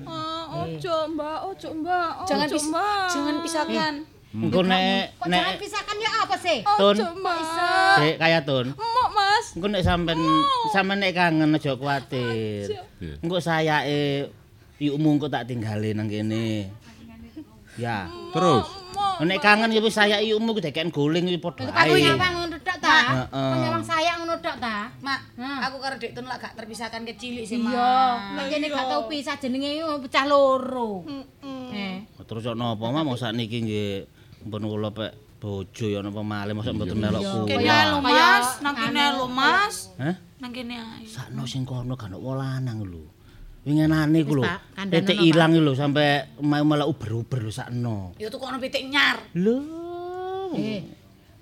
Ah, 0.02 0.44
ojo, 0.64 0.96
Mbak, 1.14 1.38
ojo, 1.48 1.68
Mbak. 1.80 2.08
Jangan 2.26 2.46
Ojo, 2.48 2.54
pis 2.54 2.66
Mbak. 2.68 3.06
jangan 3.08 3.36
pisahkan. 3.40 3.94
Engko 4.32 4.60
nek 4.64 5.12
Kok 5.20 5.28
jangan 5.28 5.52
nek 5.52 5.60
pisahkan 5.60 5.96
ya 6.00 6.10
apa 6.24 6.36
sih? 6.40 6.58
Tun, 6.64 6.96
Ojo, 6.96 7.06
Mbak. 7.20 7.38
Dek 8.00 8.16
kaya 8.16 8.38
Tun. 8.42 8.66
Emok, 8.72 9.08
Mas. 9.12 9.46
Engko 9.54 9.66
nek 9.68 9.82
sampean 9.84 10.20
sampean 10.72 10.98
nek 11.00 11.12
kangen 11.12 11.52
aja 11.52 11.72
kuwatir. 11.76 12.66
Engko 13.20 13.36
sayake 13.38 14.28
yukmu 14.80 15.14
engko 15.14 15.28
tak 15.28 15.46
tinggalin 15.46 15.94
nang 15.94 16.08
kene. 16.08 16.72
Ya. 17.76 18.08
Terus 18.32 18.66
Nek 19.22 19.38
kangen 19.38 19.70
ya 19.70 19.78
wis 19.78 19.94
sayake 19.94 20.26
yukmu 20.26 20.52
dekeken 20.54 20.90
guling 20.90 21.26
iki 21.26 21.38
padha 21.38 21.70
Aku 21.70 21.94
nyawang 21.94 22.34
ngono 22.34 22.56
tok 22.58 22.78
ta? 22.78 22.96
Heeh. 23.30 23.54
Nyawang 23.62 23.84
sayang 23.84 24.16
ngono 24.20 24.34
tok 24.38 24.56
ta? 24.58 24.90
Mak, 24.98 25.20
aku 25.38 25.76
karo 25.78 25.94
Dekton 25.94 26.26
lak 26.26 26.38
gak 26.38 26.54
terpisahkan 26.54 27.02
kecilik 27.04 27.44
sih, 27.44 27.58
Iya, 27.58 27.70
Mak. 27.70 28.34
nek 28.34 28.44
kene 28.48 28.66
gak 28.66 28.86
tau 28.88 29.02
pisah 29.06 29.36
jenenge 29.36 29.78
pecah 30.02 30.24
loro. 30.26 31.06
Eh. 31.70 32.02
Terus 32.22 32.42
kok 32.42 32.56
napa 32.56 32.86
mah 32.88 33.02
mosok 33.02 33.30
niki 33.30 33.58
nggih 33.60 33.90
mpun 34.42 34.64
kula 34.64 34.90
pek 34.90 35.12
bojo 35.38 35.86
ya 35.86 36.00
napa 36.00 36.22
malih 36.22 36.54
mosok 36.54 36.72
mboten 36.72 36.98
melok 36.98 37.22
Kene 37.46 37.62
kuwi. 37.62 37.90
lho, 37.90 37.98
Mas. 38.00 38.46
Nang 38.58 38.74
kene 38.74 39.04
lho, 39.12 39.26
Mas. 39.28 39.76
Hah? 39.98 40.16
Nang 40.38 40.50
kene 40.50 40.74
ae. 40.74 41.04
Sakno 41.06 41.44
sing 41.44 41.62
kono 41.62 41.94
gak 41.94 42.10
ono 42.10 42.34
lanang 42.34 42.82
lho. 42.82 43.04
Wingenane 43.62 44.26
ku 44.26 44.34
lho. 44.34 44.42
Lho, 44.42 44.58
Pak. 44.74 45.22
ilang 45.22 45.54
lho 45.54 45.72
sampe 45.78 46.34
mau 46.42 46.64
malah 46.66 46.86
uber-uber 46.90 47.46
lho 47.46 47.52
sakno. 47.54 48.10
Ya 48.18 48.26
tuh 48.26 48.42
kono 48.42 48.58
pitik 48.58 48.82
nyar. 48.90 49.22
Lho. 49.38 49.56
Eh, 50.58 50.82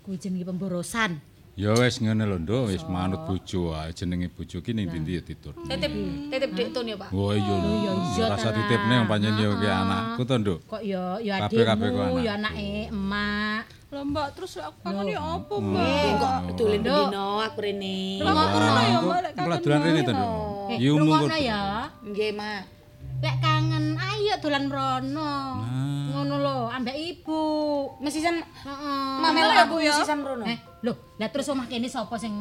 kuwi 0.04 0.20
jenenge 0.20 0.44
pemborosan. 0.44 1.16
ya 1.60 1.76
wis 1.76 2.00
ngene 2.00 2.24
lho, 2.24 2.40
Nduk, 2.40 2.72
wis 2.72 2.84
manut 2.88 3.20
bojo 3.28 3.76
wae 3.76 3.92
jenenge 3.92 4.32
bojo 4.32 4.64
ki 4.64 4.72
ning 4.72 4.88
ndi 4.88 5.16
ya 5.16 5.22
ditutne. 5.24 5.68
Titip 5.68 5.92
titip 6.32 6.50
Dekton 6.56 6.88
ya, 6.88 6.96
Pak. 6.96 7.08
Oh 7.12 7.36
iya 7.36 7.54
lho. 7.56 7.70
iya, 8.16 8.24
Rasa 8.32 8.48
titipne 8.52 8.94
wong 9.00 9.08
pancen 9.08 9.36
ya 9.36 9.48
ki 9.56 9.66
anakku 9.68 10.22
to, 10.24 10.34
Nduk. 10.40 10.58
Kok 10.64 10.82
ya 10.84 11.20
ya 11.20 11.48
ku 11.48 11.56
adikmu, 11.56 12.16
ya 12.24 12.32
anake 12.36 12.88
emak. 12.88 13.64
Lah, 13.90 14.06
Mbak, 14.06 14.28
terus 14.38 14.54
aku 14.62 14.78
kangen 14.86 15.10
ya 15.10 15.18
apa, 15.18 15.54
Hmm. 15.58 15.74
Mbak? 15.74 16.14
Kok 16.22 16.32
dolen 16.54 16.80
dino 16.86 17.26
aku 17.42 17.58
rene. 17.58 18.22
Lah, 18.22 18.32
kok 18.32 18.48
ora 18.54 18.68
ya, 18.86 18.98
Mbak, 19.02 19.18
lek 19.50 19.60
dolan 19.66 19.80
rene 19.82 20.00
to, 20.06 20.12
Nduk. 20.14 20.30
Eh, 20.70 20.78
umum 20.94 20.98
rungokno 21.02 21.36
ya. 21.42 21.60
Nggih, 22.00 22.32
Mak. 22.32 22.62
Lek 23.20 23.36
kangen, 23.44 24.00
ayo 24.00 24.34
dolan 24.40 24.64
mrono. 24.68 25.20
Nah. 25.60 26.08
Ngono 26.10 26.34
lho, 26.40 26.56
ambek 26.72 26.96
ibu. 26.96 27.40
Mesisan 28.00 28.40
Heeh. 28.40 29.12
mamel 29.20 29.48
ya, 29.52 29.68
aku 29.68 29.76
Bu, 29.76 29.84
ya? 29.84 29.92
mesisan 29.92 30.20
rono. 30.24 30.44
Eh, 30.48 30.58
lho, 30.80 30.92
lah 31.20 31.28
terus 31.28 31.52
omah 31.52 31.68
kene 31.68 31.88
sapa 31.88 32.16
sing 32.16 32.32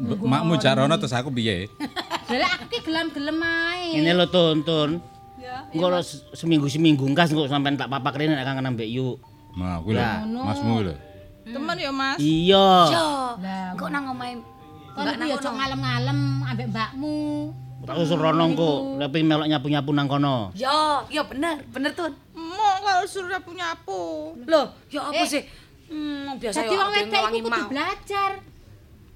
Makmu 0.00 0.56
jak 0.56 0.80
rono 0.80 0.96
terus 0.96 1.12
aku 1.12 1.28
piye? 1.28 1.68
Lah 2.32 2.48
aku 2.56 2.64
ki 2.72 2.80
gelem-gelem 2.80 3.36
ae. 3.44 4.00
Ngene 4.00 4.16
lho 4.16 4.26
Tun, 4.32 4.64
Tun. 4.64 4.90
Ya. 5.36 5.68
Engko 5.68 6.00
seminggu-seminggu 6.32 7.04
engkas 7.12 7.28
engko 7.28 7.44
sampean 7.44 7.76
tak 7.76 7.92
papak 7.92 8.16
rene 8.16 8.32
nek 8.32 8.46
kangen 8.48 8.72
ambek 8.72 8.88
yu. 8.88 9.20
Nah, 9.52 9.84
kuwi 9.84 10.00
lho. 10.00 10.04
Masmu 10.40 10.80
lho. 10.80 10.94
Temen 11.44 11.76
ya, 11.76 11.92
Mas. 11.92 12.16
Iya. 12.16 12.66
Yo, 12.88 13.08
Lah, 13.36 13.76
kok 13.76 13.92
nang 13.92 14.08
omahe 14.08 14.40
kon 14.96 15.08
ya 15.08 15.36
cok 15.36 15.54
ngalem-ngalem 15.60 16.18
ambek 16.48 16.66
mbakmu. 16.72 17.16
Tak 17.82 17.96
usul 17.96 18.14
rono 18.16 18.44
engko 18.46 18.70
pengen 19.04 19.26
melok 19.26 19.46
nyapu-nyapu 19.48 19.90
nang 19.90 20.06
kono. 20.06 20.54
Yo, 20.54 20.70
yo 21.08 21.22
bener, 21.26 21.66
bener 21.66 21.90
tuh. 21.92 22.14
Emok 22.32 22.74
kalau 22.80 23.02
suruh 23.04 23.28
nyapu-nyapu. 23.28 24.00
Loh, 24.44 24.66
yo 24.86 25.00
apa 25.02 25.18
Eh. 25.18 25.26
sih? 25.26 25.42
Hmm, 25.86 26.38
biasa 26.38 26.62
Dadi 26.62 26.72
wong 26.72 26.80
aku 26.80 26.94
wedok 26.94 27.24
iku 27.28 27.36
kudu 27.42 27.50
mau. 27.52 27.68
belajar. 27.68 28.30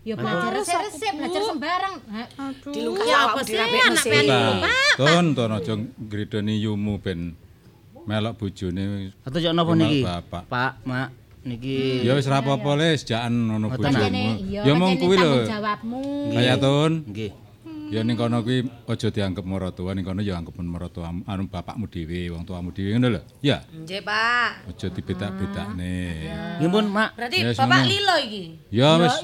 Ya 0.03 0.15
belajar 0.15 0.51
resep-resep, 0.53 1.13
belajar 1.15 1.43
sembarang. 1.43 1.95
Aduh. 2.37 2.95
Ya 3.01 3.17
apa 3.25 3.41
sih 3.43 3.55
anak 3.55 4.05
pian 4.05 4.25
Nah, 4.25 4.55
Pak. 4.61 4.93
Ton, 4.97 5.25
ton 5.33 5.51
aja 5.53 5.73
ngridoni 5.77 6.55
yumu 6.59 6.95
ben 6.97 7.35
melok 8.05 8.35
bojone. 8.37 9.11
Atau 9.23 9.39
yo 9.39 9.51
napa 9.51 9.73
niki? 9.73 10.03
Pak, 10.47 10.73
Mak, 10.85 11.09
niki 11.43 12.03
Ya 12.03 12.15
wis 12.15 12.27
ra 12.27 12.39
apa-apa 12.39 12.71
les, 12.77 13.03
jakan 13.03 13.35
ngono 13.49 13.67
bojomu. 13.69 13.83
Pancene 13.89 14.25
iya, 14.43 14.61
Ya 14.63 14.73
mong 14.75 14.95
pancene 14.95 15.03
kuwi 15.03 15.17
lho. 15.17 15.33
jawabmu. 15.45 16.03
Kaya 16.31 16.55
Ton. 16.57 16.93
nggih. 17.05 17.33
Ya 17.87 18.03
ning 18.03 18.19
kono 18.19 18.43
kuwi 18.43 18.67
aja 18.91 19.09
dianggep 19.15 19.47
maratuwa, 19.47 19.95
ning 19.95 20.03
kono 20.03 20.19
ya 20.19 20.35
anggep 20.35 20.59
maratuwa 20.59 21.15
anu 21.23 21.47
bapakmu 21.47 21.87
dhewe, 21.87 22.35
wong 22.35 22.43
tuamu 22.43 22.75
dhewe 22.75 22.99
ngono 22.99 23.09
lho. 23.15 23.21
Ya, 23.39 23.63
Nggih, 23.71 24.03
Pak. 24.03 24.67
aja 24.75 24.87
dibedak-bedakne. 24.91 25.95
Nggih 26.59 26.71
pun, 26.71 26.85
Mak. 26.91 27.11
Berarti 27.15 27.37
Ya, 27.47 27.51
Bapak 27.55 27.81
lilo 27.87 28.15
iki. 28.27 28.43
Ya 28.75 28.89
wis 28.99 29.15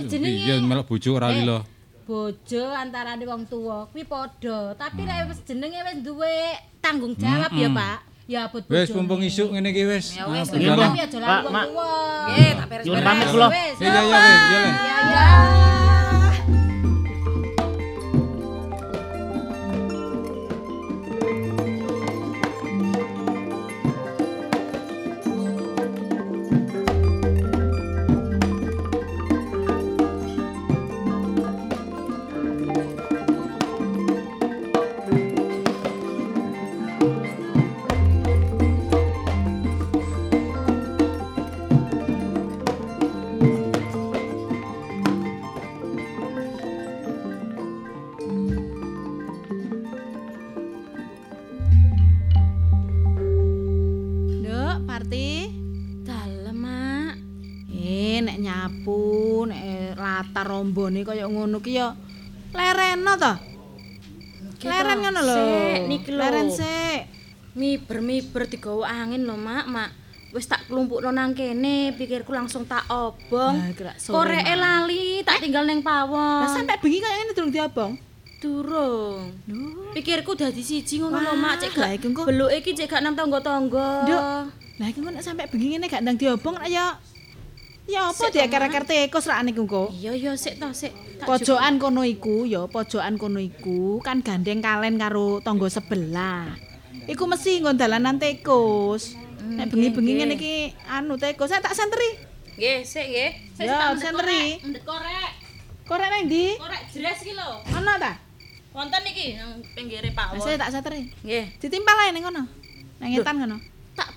ya 0.47 0.55
melok 0.63 0.87
bojo 0.87 1.11
ora 1.19 1.35
Eh, 1.35 1.43
lilo. 1.43 1.59
Bojo 2.07 2.63
antarane 2.71 3.25
wong 3.27 3.43
tuwa 3.47 3.87
kuwi 3.91 4.07
padha, 4.07 4.75
tapi 4.75 5.03
lek 5.03 5.27
wis 5.31 5.41
jenenge 5.43 5.79
wis 5.83 5.99
duwe 6.03 6.35
tanggung 6.79 7.15
jawab 7.19 7.51
ya, 7.51 7.67
Pak. 7.67 7.99
Ya 8.31 8.41
abot 8.47 8.63
bojo. 8.63 8.75
Wis 8.79 8.91
mumpung 8.95 9.23
isuk 9.27 9.51
ngene 9.51 9.75
iki 9.75 9.83
wis. 9.91 10.15
Ya 10.15 10.31
wis, 10.31 10.47
Ah. 10.51 10.79
Tapi 10.79 10.99
aja 11.03 11.19
lalu 11.19 11.47
wong 11.51 11.67
tuwa. 11.67 11.91
Nggih, 12.31 12.51
tak 12.55 12.67
beres. 12.71 12.85
Nyuwun 12.87 13.03
pamit 13.03 13.27
kula. 13.27 13.49
Ya 13.51 13.91
ya 13.91 14.03
ya 14.07 14.21
ya. 14.23 14.63
Ya 15.03 15.27
nek 60.33 60.41
latar 60.41 60.49
rombone 60.49 61.05
kaya 61.05 61.29
ngono 61.29 61.61
ki 61.61 61.77
ya 61.77 61.93
lereno 62.57 63.13
to. 63.21 63.33
Leren 64.65 64.99
ngono 65.05 65.21
lho. 65.21 65.37
Sik, 65.37 65.81
niki 65.93 66.11
lho. 66.13 66.21
Leren 66.25 66.49
sik. 66.49 67.01
Miber-miber 67.53 68.49
digawa 68.49 68.89
angin 68.89 69.29
lho, 69.29 69.37
Mak, 69.37 69.67
Mak. 69.69 69.91
Wis 70.33 70.49
tak 70.49 70.65
klumpukno 70.65 71.13
nang 71.13 71.37
kene, 71.37 71.93
pikirku 71.93 72.33
langsung 72.33 72.65
tak 72.65 72.89
obong. 72.89 73.61
Koreke 74.09 74.57
lali, 74.57 75.21
tak 75.21 75.45
tinggal 75.45 75.69
ning 75.69 75.85
pawon. 75.85 76.49
Lah 76.49 76.49
sampe 76.49 76.81
bengi 76.81 77.05
kaya 77.05 77.21
ngene 77.21 77.33
durung 77.37 77.53
diobong. 77.53 77.93
durung. 78.43 79.39
Pikirku 79.95 80.35
dadi 80.35 80.65
siji 80.65 80.99
ngono 80.99 81.21
lho, 81.21 81.37
Mak. 81.37 81.61
Cek 81.63 81.77
gak 81.77 82.27
beluke 82.27 82.59
iki 82.59 82.75
cek 82.75 82.89
gak 82.89 83.05
nang 83.05 83.15
tangga-tangga. 83.15 84.09
Nduk. 84.09 84.23
Lah 84.81 84.87
iki 84.89 84.99
kok 84.99 85.13
nek 85.13 85.23
sampe 85.23 85.47
bengi 85.47 85.77
ngene 85.77 85.87
gak 85.87 86.03
ndang 86.03 86.17
diobong 86.17 86.57
ya 86.67 86.97
Ya 87.83 88.07
apa 88.07 88.31
dieker-eker 88.31 88.85
tikus 88.87 89.27
rak 89.27 89.43
niku 89.43 89.67
kok. 89.67 89.91
Iya, 89.91 90.15
iya, 90.15 90.33
sik 90.39 90.63
to, 90.63 90.71
sik. 90.71 90.95
Pojokan 91.27 91.83
kono 91.83 92.07
iku 92.07 92.47
ya, 92.47 92.71
pojokan 92.71 93.19
kono 93.19 93.43
iku 93.43 93.99
kan 93.99 94.23
gandeng 94.23 94.63
kalen 94.63 95.03
karo 95.03 95.43
tangga 95.43 95.67
sebelah. 95.67 96.55
Iku 97.11 97.27
mesti 97.27 97.59
nggon 97.59 97.75
dalanan 97.75 98.23
tikus. 98.23 99.19
Nek 99.43 99.75
bengi-bengi 99.75 100.13
ngene 100.15 100.35
iki 100.39 100.55
anu 100.87 101.19
tikus, 101.19 101.51
saya 101.51 101.59
tak 101.59 101.75
senteri. 101.75 102.23
Nggih, 102.55 102.79
sik 102.87 103.07
nggih. 103.11 103.31
Sik 103.59 103.67
Ya, 103.67 103.75
tak 103.75 103.99
senteri. 103.99 104.63
korek, 104.63 104.83
korek. 104.87 105.31
Korek 105.83 106.09
nang 106.09 106.23
ndi? 106.31 106.47
Korek 106.63 106.83
jeres 106.95 107.19
iki 107.27 107.35
lho. 107.35 107.51
Ana 107.75 107.99
ta? 107.99 108.13
Wonten 108.71 109.03
iki 109.11 109.35
nang 109.35 109.59
pinggire 109.75 110.15
pawon. 110.15 110.39
saya 110.39 110.55
tak 110.55 110.71
senteri. 110.71 111.11
Nggih. 111.27 111.59
Ditimpal 111.59 111.99
ae 111.99 112.15
ning 112.15 112.23
kono. 112.23 112.47
Nang 113.03 113.09
ngetan 113.11 113.37
kono. 113.43 113.57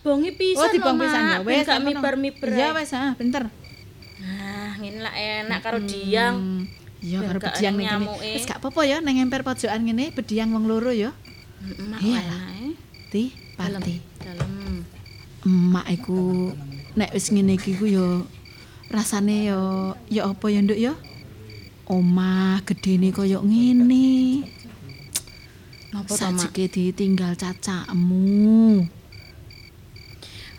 Tak 0.06 0.14
bongi 0.14 0.38
pisan 0.38 0.62
Oh, 0.62 0.70
dibong 0.70 0.96
lho, 0.96 1.04
pisan 1.10 1.24
ya. 1.26 1.38
Wes 1.42 1.66
gak 1.66 1.82
kono. 1.82 1.88
miber-miber. 1.90 2.50
Iya 2.54 2.78
wes, 2.78 2.94
ah, 2.94 3.18
pinter. 3.18 3.50
Nah, 4.22 4.78
ngene 4.78 5.02
lah 5.02 5.14
enak 5.18 5.60
karo 5.66 5.82
diang. 5.82 6.36
Hmm, 6.38 6.62
Iya 7.02 7.18
Ben 7.22 7.28
karo 7.28 7.40
bediang 7.42 7.74
ning 7.74 7.90
kene. 7.90 8.06
Wis 8.38 8.46
gak 8.46 8.62
apa-apa 8.62 8.82
ya 8.86 8.98
nang 9.02 9.18
emper 9.18 9.42
pojokan 9.42 9.82
ngene 9.82 10.14
bediang 10.14 10.54
wong 10.54 10.70
loro 10.70 10.94
ya. 10.94 11.10
Emak 11.60 12.00
Iya 12.00 12.22
enak. 12.22 12.42
Ti, 13.10 13.24
Parti. 13.58 13.96
Dalem. 14.22 14.86
Emak 15.42 15.86
iku 15.90 16.54
nek 16.94 17.10
wis 17.10 17.34
ngene 17.34 17.58
iki 17.58 17.74
ku 17.74 17.90
ya 17.90 18.22
rasane 18.88 19.50
yo 19.50 19.62
ya 20.06 20.30
apa 20.30 20.46
ya 20.48 20.62
nduk 20.62 20.78
ya 20.78 20.94
omah 21.86 22.62
gedene 22.62 23.10
koyo 23.10 23.42
ngene 23.42 24.46
Napa 25.90 26.06
to, 26.06 26.14
Mak? 26.14 26.22
sajike 26.46 26.70
ditinggal 26.70 27.34
cacakmu 27.34 28.86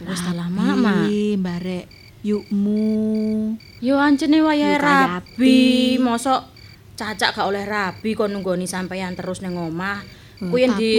Wis 0.04 0.20
salah. 0.20 0.52
Rapi, 0.52 1.40
barek 1.40 1.86
yukmu. 2.20 3.56
Yo 3.80 3.96
ancene 3.96 4.42
wayahe 4.42 4.76
rabi, 4.76 5.96
mosok 6.02 6.52
cacak 6.96 7.36
gak 7.36 7.46
oleh 7.46 7.64
rabi 7.68 8.16
kon 8.16 8.32
nunggoni 8.32 8.66
sampeyan 8.66 9.16
terus 9.16 9.40
ning 9.40 9.56
omah. 9.56 10.02
Oh, 10.42 10.52
Kuwi 10.52 10.68
di 10.76 10.92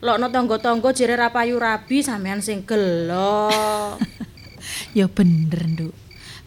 lokno 0.00 0.32
tangga-tangga 0.32 0.96
jere 0.96 1.16
ra 1.18 1.28
payu 1.34 1.60
rabi 1.60 2.00
sampeyan 2.00 2.40
sing 2.40 2.64
gelo. 2.64 3.52
ya 4.96 5.04
bener 5.10 5.60
nduk. 5.68 5.94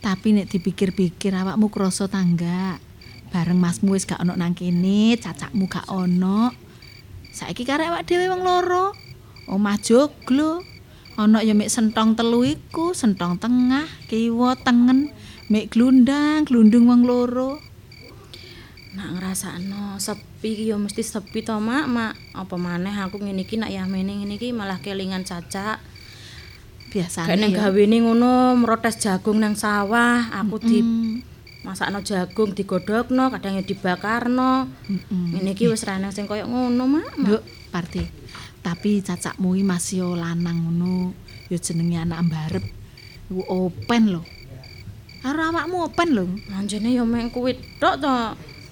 Tapi 0.01 0.33
nek 0.33 0.49
dipikir-pikir 0.49 1.35
awakmu 1.35 1.69
krasa 1.69 2.09
tangga. 2.09 2.81
Bareng 3.29 3.57
masmu 3.57 3.93
wis 3.97 4.09
gak 4.09 4.21
ono 4.21 4.33
nang 4.33 4.57
kene 4.57 5.17
cacakmu 5.21 5.69
gak 5.69 5.89
ono. 5.89 6.53
Saiki 7.33 7.65
karek 7.65 7.89
awak 7.89 8.05
dhewe 8.05 8.29
wong 8.29 8.41
loro. 8.45 8.93
Omah 9.49 9.77
joglo 9.81 10.72
ono 11.18 11.38
ya 11.39 11.53
mek 11.53 11.70
sentong 11.70 12.18
telu 12.18 12.41
iku 12.41 12.97
sentong 12.97 13.38
tengah 13.38 13.86
kiwa 14.09 14.57
tengen 14.57 15.14
mek 15.51 15.70
glundang 15.70 16.45
glundung 16.47 16.89
wong 16.89 17.05
loro 17.05 17.61
Nak 18.93 19.18
ngrasakno 19.18 19.97
sepi 19.97 20.53
ki 20.53 20.70
yo 20.70 20.78
mesti 20.78 21.01
sepi 21.01 21.41
to, 21.41 21.57
Mak. 21.57 21.89
Mak, 21.89 22.14
apa 22.38 22.55
maneh 22.61 22.93
aku 22.93 23.18
ngene 23.18 23.41
iki 23.41 23.57
nak 23.57 23.74
ya 23.74 23.89
mene 23.89 24.22
ngene 24.22 24.38
iki 24.38 24.53
malah 24.53 24.78
kelingan 24.86 25.26
cacak. 25.26 25.82
biasane 26.93 27.41
nang 27.41 27.57
ya 27.57 27.74
gawene 27.74 28.05
ngono 28.05 28.53
merotes 28.53 29.01
jagung 29.01 29.41
nang 29.41 29.57
sawah, 29.57 30.30
aku 30.38 30.61
di 30.61 30.86
Mm, 30.86 31.26
masakno 31.66 32.05
jagung 32.05 32.53
digodhogno, 32.53 33.34
kadang 33.34 33.57
ya 33.57 33.66
dibakarno. 33.66 34.70
mm-mm. 34.70 35.41
Ngene 35.41 35.57
iki 35.57 35.66
wis 35.74 35.89
ra 35.89 35.97
ana 35.97 36.14
sing 36.14 36.30
koyo 36.30 36.45
ngono, 36.45 36.86
Mak. 36.86 37.18
Mak. 37.18 37.26
Nduk, 37.34 37.43
Parti. 37.74 38.05
Tapi 38.64 39.03
cacakmu 39.03 39.59
iki 39.59 39.68
masih 39.68 39.95
yo 40.07 40.09
lanang 40.16 40.55
ngono. 40.64 41.11
Yo 41.51 41.59
jenenge 41.59 41.99
anak 41.99 42.20
mbarep. 42.32 42.64
Iku 43.28 43.43
open 43.51 44.03
lho. 44.16 44.22
Karo 45.20 45.51
awakmu 45.51 45.91
open 45.91 46.09
lho. 46.16 46.26
Anjene 46.55 46.95
yo 46.95 47.03
meng 47.03 47.28
kuwi 47.28 47.59
tok 47.84 47.99
to, 47.99 48.16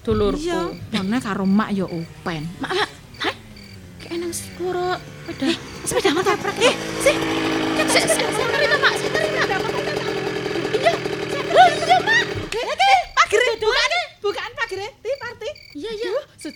dulurku. 0.07 0.39
Iya, 0.39 0.71
karena 0.95 1.19
karo 1.19 1.43
mak 1.43 1.75
yo 1.75 1.91
open. 1.91 2.41
Mak, 2.63 2.71
mak. 2.71 2.89
Hah? 3.19 3.35
Kayak 3.99 4.15
nang 4.23 4.31
sepuro 4.31 4.95
sepeda. 5.27 5.51
Sepeda 5.83 6.09
motor. 6.15 6.35
Eh, 6.39 6.75
sih. 7.03 7.15
Sik, 7.91 8.05
sik, 8.07 8.29
sik, 8.31 8.47
terima, 8.47 8.77
Mak. 8.79 8.93
Sik, 8.95 9.11
terima. 9.11 9.43
Iya, 10.71 10.91
iya, 11.51 11.97
Mak. 11.99 12.25
Eh, 12.55 12.99
pagere 13.11 13.47
bukaan. 14.23 14.51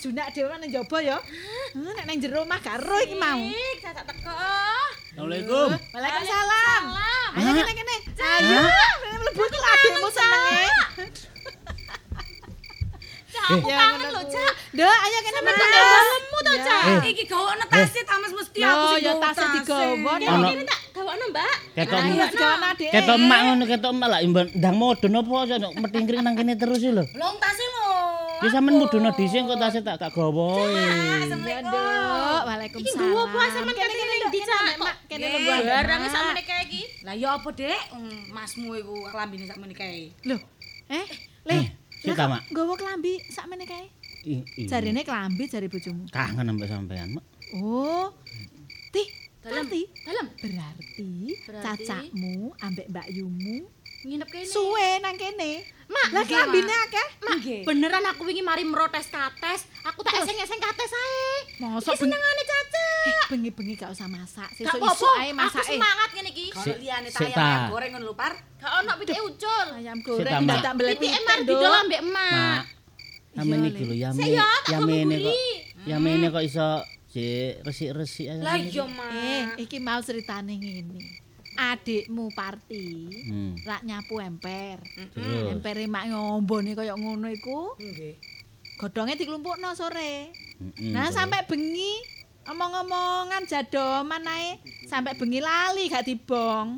Duh, 0.05 0.13
sejunak 0.13 0.29
dhewe 0.31 0.53
nang 0.55 0.69
jaba 0.69 0.97
ya. 1.01 1.17
Heh, 1.17 1.67
Nek 1.73 2.05
nang 2.05 2.17
jero 2.21 2.45
omah 2.45 2.61
karo 2.61 2.93
iki 3.01 3.17
mau. 3.17 3.41
Ih, 3.41 3.73
cacak 3.81 4.05
teko. 4.05 4.29
Assalamualaikum. 4.29 5.69
Waalaikumsalam. 5.89 6.83
Salam. 6.85 7.33
Ayo 7.35 7.49
kene 7.57 7.73
kene. 7.73 7.95
Ayo, 8.15 8.61
mlebu 9.17 9.43
ku 9.43 9.57
adekmu 9.57 10.07
senenge. 10.07 10.61
Cak, 13.35 13.51
aku 13.51 13.67
Ya, 13.67 13.75
kangen 13.75 13.97
ngono 13.97 14.07
lho, 14.07 14.21
ku. 14.21 14.31
Cak. 14.31 14.53
Duh, 14.71 14.87
ayo 14.95 15.17
kene 15.19 15.35
Sampe 15.35 15.49
Mas. 15.49 15.57
tak 15.57 15.69
dalemmu 15.73 16.37
to, 16.39 16.53
Cak. 16.61 16.81
Eh. 16.85 16.99
Iki 17.09 17.23
gawane 17.25 17.65
tasih 17.65 18.03
tamas 18.05 18.31
mesti 18.31 18.57
Yo, 18.57 18.69
aku 18.69 18.85
sing 18.85 19.01
yo 19.01 19.11
gawa 19.11 19.23
tasnya 19.25 19.47
digawa. 19.57 20.13
Ya, 20.15 20.29
Ono. 20.31 20.47
ini 20.47 20.63
tak 20.63 20.79
gawakno, 20.93 21.25
Mbak. 21.33 21.53
Ketok 21.75 21.97
Ayo 21.97 22.13
emak. 22.13 22.29
digawana 22.29 22.67
adek. 22.71 22.89
Ketok 22.93 23.17
emak 23.17 23.39
ngono, 23.41 23.63
ketok 23.65 23.91
emak 23.91 24.07
lah 24.07 24.19
imbang 24.21 24.47
ndang 24.53 24.75
modon 24.77 25.17
apa 25.17 25.33
aja 25.41 25.55
nek 25.57 25.71
metingkring 25.75 26.21
nang 26.21 26.35
kene 26.37 26.53
terus 26.53 26.77
iki 26.79 26.93
lho. 26.93 27.03
Long 27.17 27.35
tasih 27.35 27.65
lho. 27.65 27.74
Ya 28.43 28.49
sampean 28.51 28.75
mudono 28.77 29.09
dhisik 29.15 29.41
kok 29.43 29.57
tasih 29.57 29.81
tak 29.81 29.95
gak 29.97 30.11
gawa. 30.11 30.67
Ya, 30.69 31.23
Nduk. 31.63 32.41
Waalaikumsalam. 32.45 32.83
Iki 32.83 32.91
nggowo 32.99 33.21
apa 33.25 33.39
sampean 33.49 33.75
Kene, 33.75 33.93
ning 33.95 34.19
Nduk, 34.19 34.29
ndi, 34.29 34.39
kene, 34.39 34.45
Cak? 34.45 34.61
Nduk, 34.61 34.79
Mak. 34.81 34.95
Kene 35.07 35.25
Barange 35.65 36.07
Mak. 36.07 36.13
sakmene 36.13 36.41
kae 36.43 36.61
iki. 36.67 36.81
Lah 37.07 37.15
ya 37.15 37.29
apa, 37.35 37.49
Dek? 37.51 37.79
Masmu 38.29 38.69
iku 38.75 38.95
klambine 39.09 39.45
sakmene 39.47 39.73
kae. 39.73 40.01
Loh, 40.27 40.39
eh, 40.91 41.05
Le, 41.45 41.57
Sik 42.01 42.13
ta, 42.13 42.25
Mak? 42.27 42.41
nggawa 42.51 42.73
klambi 42.75 43.13
sakmene 43.31 43.65
kae. 43.65 43.85
Jarine 44.67 45.01
klambi 45.01 45.43
jari 45.45 45.67
bojomu. 45.69 46.03
kangen 46.11 46.49
ambek 46.49 46.67
sampean, 46.67 47.15
Mak. 47.15 47.25
Oh. 47.55 48.11
Tih, 48.91 49.07
Dalem. 49.39 49.69
Berarti, 49.69 49.81
Dalem. 50.01 50.27
berarti 50.41 51.09
Berarti? 51.45 51.63
cacakmu 51.85 52.33
ambek 52.57 52.87
Mbak 52.89 53.07
Yumu 53.13 53.69
Nginep 54.05 54.29
kene. 54.29 54.45
suwe 54.45 55.01
nang 55.01 55.17
kene. 55.17 55.65
Mak, 55.85 56.07
Lah 56.11 56.23
klambine 56.23 56.73
akeh. 56.81 57.07
Mak, 57.21 57.37
beneran 57.61 58.05
aku 58.05 58.25
wingi 58.25 58.41
mari 58.41 58.61
merotes 58.61 59.05
kates. 59.07 59.69
Aku 59.83 60.01
tak 60.01 60.17
eseng-eseng 60.17 60.57
kates 60.57 60.91
ae. 60.91 61.25
Mosok 61.59 61.93
senengane 61.95 62.43
Caca. 62.43 62.87
Eh, 63.05 63.17
bengi-bengi 63.29 63.73
gak 63.75 63.93
usah 63.93 64.05
masak. 64.05 64.49
Sesuk 64.51 64.65
apa-apa, 64.75 64.93
isu 64.95 65.05
ae 65.11 65.29
aku 65.29 65.37
masak 65.37 65.61
eh. 65.63 65.69
semangat 65.71 66.09
ngene 66.11 66.29
iki. 66.31 66.45
Kalau 66.49 66.65
Sik- 66.65 66.79
liyane 66.81 67.07
sik 67.07 67.17
tayang 67.19 67.33
ta. 67.33 67.45
ayam 67.45 67.63
goreng 67.69 67.89
ngono 67.93 68.05
lho, 68.05 68.13
Par. 68.13 68.33
Gak 68.33 68.71
ono 68.75 68.91
pitik 68.97 69.17
ucul. 69.19 69.67
Ayam 69.73 69.97
goreng 70.01 70.25
tak 70.25 70.73
mbelek 70.73 70.93
Pitike 70.95 71.05
pitik 71.13 71.21
mari 71.23 71.43
didol 71.43 71.73
ambek 71.75 72.01
emak. 72.01 72.33
Mak. 72.33 72.63
Amen 73.35 73.57
Iya, 73.59 73.69
iki 73.69 73.83
lho 73.83 73.95
ya 73.95 74.09
Sik 74.11 74.29
ya, 74.31 74.49
tak 74.63 74.79
mene 74.81 75.15
kok. 75.15 75.21
guri. 75.27 75.49
Ya 75.85 75.97
mene 75.99 76.25
kok 76.27 76.43
iso 76.43 76.67
sik 77.07 77.61
resik-resik 77.61 78.25
aja. 78.27 78.41
Lah 78.41 78.57
iya, 78.57 78.83
Mak. 78.85 79.09
Eh, 79.11 79.43
iki 79.61 79.77
mau 79.77 80.01
ceritane 80.01 80.53
ngene. 80.55 81.24
Adikmu 81.55 82.31
Parti 82.31 82.87
Hmm. 83.25 83.55
rak 83.61 83.81
nyapu 83.81 84.19
emper. 84.19 84.83
Terus. 84.85 85.51
Empere 85.51 85.85
mak 85.85 86.07
ngombone 86.07 86.71
kaya 86.73 86.93
ngono 86.93 87.27
iku, 87.27 87.75
Nggih. 87.75 88.15
godhonge 88.75 89.15
diklumpukno 89.15 89.71
sore. 89.71 90.31
Mm-mm, 90.55 90.91
Nah, 90.91 91.07
terus. 91.07 91.15
sampai 91.15 91.43
bengi 91.45 91.93
omong-omongan 92.45 93.49
jadoman 93.49 94.21
ae 94.29 94.61
sampai 94.85 95.17
bengi 95.17 95.41
lali 95.41 95.89
gak 95.89 96.05
dibong. 96.05 96.77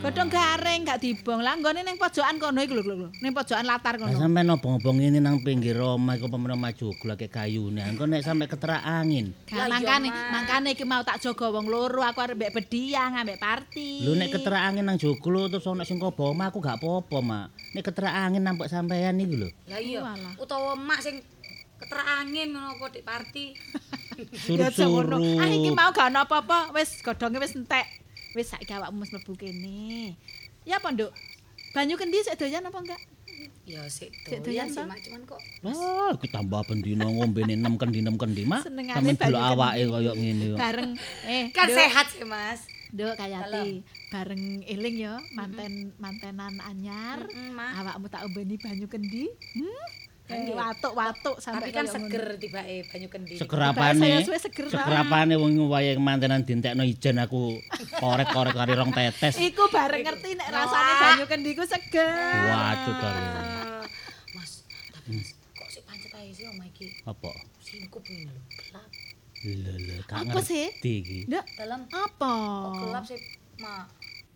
Godhong 0.00 0.28
garing 0.28 0.84
gak 0.84 1.00
dibong. 1.00 1.40
Lah 1.40 1.56
nggone 1.56 1.80
ning 1.80 1.96
pojokan 1.96 2.36
kono 2.36 2.60
iku 2.60 2.76
lho 2.76 2.84
lho. 2.84 3.08
Ning 3.20 3.32
pojokan 3.32 3.64
latar 3.64 3.96
Lah 3.96 4.12
kono. 4.12 4.20
sampean 4.20 4.52
obong-obong 4.52 5.00
ini 5.00 5.20
nang 5.20 5.40
pinggir 5.40 5.76
omah 5.80 6.20
iku 6.20 6.28
pemen 6.28 6.52
maju 6.56 6.86
glake 7.00 7.32
kayune. 7.32 7.80
Engko 7.80 8.04
nek 8.04 8.20
sampe 8.20 8.44
keterak 8.44 8.84
angin. 8.84 9.32
Lah 9.52 9.68
mangkane 9.68 10.08
mangkane 10.08 10.68
iki 10.76 10.84
mau 10.84 11.00
tak 11.00 11.20
jaga 11.20 11.48
wong 11.48 11.68
loro 11.68 12.04
aku 12.04 12.20
arep 12.20 12.36
mbek 12.36 12.52
bediang 12.60 13.16
ambek 13.16 13.40
party. 13.40 14.04
Lho 14.04 14.12
nek 14.16 14.28
keterak 14.32 14.62
angin 14.68 14.84
nang 14.84 15.00
joglo 15.00 15.48
terus 15.48 15.64
ana 15.64 15.84
sing 15.84 15.96
kobo 15.96 16.32
omah 16.32 16.52
aku 16.52 16.60
gak 16.60 16.76
apa-apa, 16.80 17.18
Mak. 17.24 17.46
Nek 17.72 17.84
keterak 17.88 18.12
angin 18.12 18.44
nampak 18.44 18.68
sampean 18.68 19.16
iki 19.16 19.36
lho. 19.36 19.48
Lah 19.68 19.80
iya. 19.80 20.00
Walah. 20.04 20.36
Utawa 20.36 20.76
emak 20.76 21.00
sing 21.00 21.24
keterak 21.80 22.08
angin 22.20 22.52
ngono 22.52 22.76
apa 22.76 22.84
dik 22.92 23.04
party. 23.04 23.44
Surup-surup. 24.28 25.22
Ah 25.40 25.48
iki 25.48 25.70
mau 25.72 25.90
gak 25.94 26.12
ono 26.12 26.24
apa-apa, 26.24 26.74
wis 26.76 27.00
godhonge 27.00 27.38
wis 27.40 27.56
entek. 27.56 27.86
Wis 28.36 28.52
saiki 28.52 28.72
awakmu 28.74 29.02
wis 29.02 29.10
mlebu 29.14 29.32
kene. 29.34 30.14
Ya 30.68 30.78
apa, 30.78 30.92
Nduk? 30.92 31.10
Banyu 31.70 31.94
kendi 31.94 32.18
sik 32.26 32.34
doyan 32.34 32.66
apa 32.66 32.78
enggak? 32.82 33.00
Ya 33.64 33.86
sik 33.86 34.10
doyan 34.42 34.66
sih? 34.68 34.82
Mak, 34.82 34.98
cuman 35.06 35.22
kok 35.22 35.40
Wah, 35.62 36.10
iki 36.18 36.26
tambah 36.28 36.60
bendina 36.66 37.06
ngombene 37.06 37.54
6 37.54 37.78
kendi 37.78 38.02
6 38.02 38.18
kendi, 38.18 38.42
Mak. 38.42 38.66
Delok 38.66 39.14
kendi. 39.14 39.38
awake 39.38 39.82
koyo 39.86 40.12
ngene 40.18 40.44
kok. 40.54 40.58
Bareng 40.58 40.90
eh 41.24 41.44
kan 41.54 41.68
sehat 41.70 42.06
sih, 42.10 42.26
Mas. 42.26 42.66
Nduk 42.90 43.14
kayati 43.14 43.86
bareng 44.10 44.66
eling 44.66 44.96
ya 44.98 45.14
manten 45.38 45.94
mantenan 46.02 46.58
anyar. 46.58 47.22
Mm, 47.30 47.54
Mak. 47.54 47.72
Awakmu 47.78 48.06
tak 48.10 48.26
umbeni 48.26 48.58
banyu 48.58 48.86
kendi. 48.90 49.30
Hmm. 49.54 49.99
Nggih. 50.30 50.54
Watuk-watuk 50.54 51.36
sampai 51.36 51.58
Tapi 51.60 51.70
kan 51.72 51.86
seger 51.86 52.24
tibake 52.36 52.86
banyu 52.86 53.08
kendi. 53.08 53.34
Segerapane. 53.34 53.98
Saya 53.98 54.18
suwe 54.22 54.38
seger. 54.38 54.64
Segerapane 54.68 55.34
wong 55.34 55.58
wayah 55.66 55.98
mantenan 55.98 56.42
dintekno 56.42 56.82
ijen 56.82 57.18
aku 57.18 57.58
korek-korek 57.96 58.54
kari 58.54 58.72
rong 58.72 58.90
tetes. 58.90 59.34
Iku 59.36 59.66
bareng 59.68 60.00
ngerti 60.00 60.30
nek 60.34 60.48
rasane 60.48 60.92
banyu 60.96 61.24
kendi 61.26 61.50
ku 61.52 61.64
seger. 61.64 62.06
Waduh 62.46 62.94
to. 62.94 63.08
Eh, 63.08 63.84
Mas, 64.32 64.50
tapi 64.90 65.08
Mas, 65.12 65.28
kok 65.52 65.68
sik 65.68 65.82
pancet 65.82 66.12
ae 66.14 66.30
sih 66.30 66.46
omah 66.46 66.66
iki? 66.66 66.86
Apa? 67.02 67.30
Singkup 67.60 68.02
ngene 68.02 68.30
lho, 68.30 68.42
gelap. 68.48 68.90
Lho 69.40 69.74
lho, 69.76 69.94
gak 70.04 70.18
Apa 70.24 70.40
sih? 70.40 70.66
ngerti 70.70 70.92
iki. 70.96 71.18
Nduk, 71.26 71.44
Dalam 71.56 71.80
apa? 71.88 72.32
kok 72.62 72.72
gelap 72.80 73.04
sih, 73.04 73.18
Mak. 73.58 73.84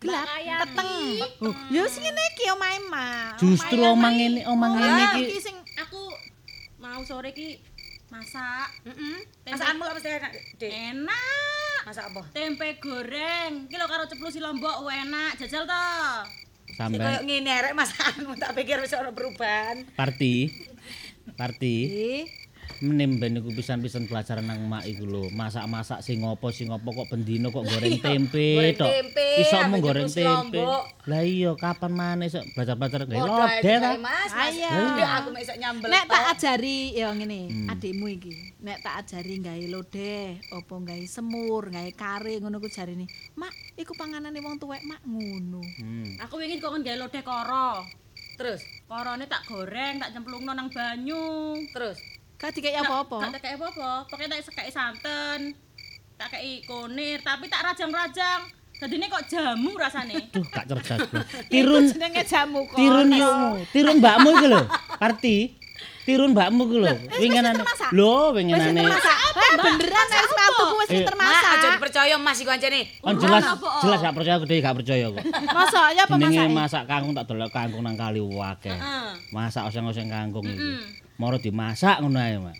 Gelap, 0.04 0.28
peteng. 0.68 0.92
Oh, 1.40 1.54
ya 1.72 1.80
wis 1.80 1.96
ngene 1.96 2.22
iki 2.36 2.44
omahe 2.52 2.78
Mak. 2.92 3.40
Justru 3.40 3.80
omah 3.80 4.12
ngene, 4.12 4.44
omah 4.44 4.68
ngene 4.76 4.92
Ah, 4.92 5.16
iki 5.16 5.32
iki 5.32 5.40
sing 5.40 5.56
Aku 5.80 6.12
mau 6.76 7.00
sore 7.08 7.32
ki 7.32 7.56
masak. 8.12 8.68
Heeh. 8.84 9.24
Masakanmu 9.48 9.82
lah 9.88 9.94
mesti 9.96 10.10
enak, 10.12 10.32
Dik. 10.60 10.70
Enak. 10.70 11.80
Masak 11.88 12.04
apa? 12.12 12.22
Tempe 12.36 12.68
goreng. 12.84 13.64
Ki 13.72 13.74
lho 13.80 13.86
karo 13.88 14.04
ceplusi 14.04 14.44
lombok 14.44 14.84
enak. 14.92 15.40
Jajal 15.40 15.64
to. 15.64 15.88
Sampai 16.76 17.00
koyo 17.00 17.20
ngene 17.24 17.50
arek 17.50 17.72
masakanmu 17.72 18.36
tak 18.36 18.52
pikir 18.52 18.76
wis 18.84 18.92
ora 18.92 19.08
perubahan. 19.08 19.88
party. 19.96 20.52
Party. 21.32 21.74
Menimben 22.84 23.40
iku 23.40 23.48
pisan-pisan 23.56 24.04
belajar 24.04 24.44
nang 24.44 24.68
mak 24.68 24.84
iku 24.84 25.08
lho. 25.08 25.32
Masak-masak 25.32 26.04
sing 26.04 26.20
ngopo 26.20 26.52
sing 26.52 26.68
ngopo 26.68 26.92
kok 26.92 27.08
bendino 27.08 27.48
kok 27.48 27.64
goreng 27.64 27.96
tempe 27.96 28.76
tok. 28.76 28.92
Iso 29.40 29.56
mung 29.72 29.80
goreng 29.80 30.12
tempe. 30.12 30.60
Lah 31.08 31.24
iya 31.24 31.56
kapan 31.56 31.92
maneh 31.96 32.28
iso 32.28 32.44
belajar-belajar 32.52 33.08
gawe 33.08 33.24
lodeh 33.24 33.76
ta? 33.80 33.90
Ayo. 34.44 34.68
Aku 35.00 35.28
mek 35.32 35.42
iso 35.48 35.54
nyambel. 35.56 35.88
Nek 35.88 36.04
tak 36.04 36.24
ajari 36.36 36.92
ya 36.92 37.08
ngene, 37.16 37.72
adikmu 37.72 38.06
iki. 38.20 38.32
Nek 38.60 38.84
tak 38.84 38.94
ajari 39.00 39.40
gawe 39.40 39.64
lodeh, 39.72 40.44
apa 40.52 40.74
gawe 40.76 41.04
semur, 41.08 41.72
gawe 41.72 41.90
kare 41.96 42.36
ngono 42.44 42.60
ku 42.60 42.68
jarine. 42.68 43.08
Mak, 43.40 43.80
iku 43.80 43.96
panganane 43.96 44.36
wong 44.44 44.60
tuwek 44.60 44.84
mak 44.84 45.00
ngono. 45.08 45.64
Hmm. 45.80 46.20
Aku 46.20 46.36
ingin 46.44 46.60
kok 46.60 46.76
gawe 46.76 46.96
lodeh 47.00 47.24
koro. 47.24 47.80
Terus, 48.34 48.66
Korone 48.90 49.30
tak 49.30 49.46
goreng, 49.46 50.02
tak 50.02 50.10
cemplungno 50.10 50.52
nang 50.52 50.66
banyu. 50.66 51.54
terus. 51.70 51.98
Gak 52.44 52.52
dikek 52.52 52.76
apa-apa. 52.76 53.32
Gak 53.32 53.40
kayak 53.40 53.56
apa-apa. 53.56 53.90
Pokoknya 54.04 54.36
tak 54.36 54.44
sekei 54.44 54.68
santen. 54.68 55.56
Tak 56.14 56.28
kei 56.30 56.60
kunir, 56.62 57.24
tapi 57.24 57.48
tak 57.48 57.64
rajang-rajang. 57.64 58.44
Jadine 58.74 59.08
kok 59.08 59.24
jamu 59.24 59.72
rasane. 59.74 60.28
Duh, 60.28 60.44
gak 60.44 60.68
cerdas. 60.68 61.08
Tirun 61.52 61.88
Jenenge 61.88 62.20
jamu 62.22 62.68
kok. 62.68 62.76
tirun 62.76 63.08
yo 63.08 63.32
tirun 63.72 63.96
mbakmu 63.96 64.28
iku 64.30 64.46
lho. 64.46 64.62
Parti. 64.94 65.56
Tirun 66.04 66.36
mbakmu 66.36 66.68
lho. 66.68 66.92
Winginane. 67.16 67.56
termasak? 67.56 67.88
Lho, 67.90 68.12
Wis 68.28 68.36
winginane. 68.36 68.76
termasak. 68.76 69.16
Eh 69.34 69.52
beneran 69.56 70.06
wis 70.12 70.32
mantuku 70.36 70.74
wis 70.76 70.90
Mak, 70.90 71.04
termasak. 71.08 71.48
aja 71.48 71.66
dipercaya 71.72 72.14
Mas 72.20 72.38
iku 72.38 72.50
anjene. 72.50 72.80
Kan 73.00 73.14
jelas 73.16 73.42
jelas 73.80 73.98
gak 74.00 74.14
percaya 74.14 74.36
gede 74.44 74.56
gak 74.60 74.76
percaya 74.76 75.06
kok. 75.08 75.24
Masa 75.48 75.80
ya 75.90 76.02
apa 76.04 76.14
Jenenge 76.14 76.36
masake? 76.36 76.52
masak 76.52 76.82
kangkung 76.84 77.14
tak 77.14 77.24
delok 77.24 77.50
kangkung 77.50 77.80
nang 77.80 77.96
kali 77.96 78.20
akeh. 78.20 78.76
Masak 79.32 79.64
oseng-oseng 79.64 80.12
kangkung 80.12 80.44
iku. 80.44 80.60
Moro 81.14 81.38
dimasak 81.38 82.02
ngono 82.02 82.18
ae, 82.18 82.42
Mak. 82.42 82.56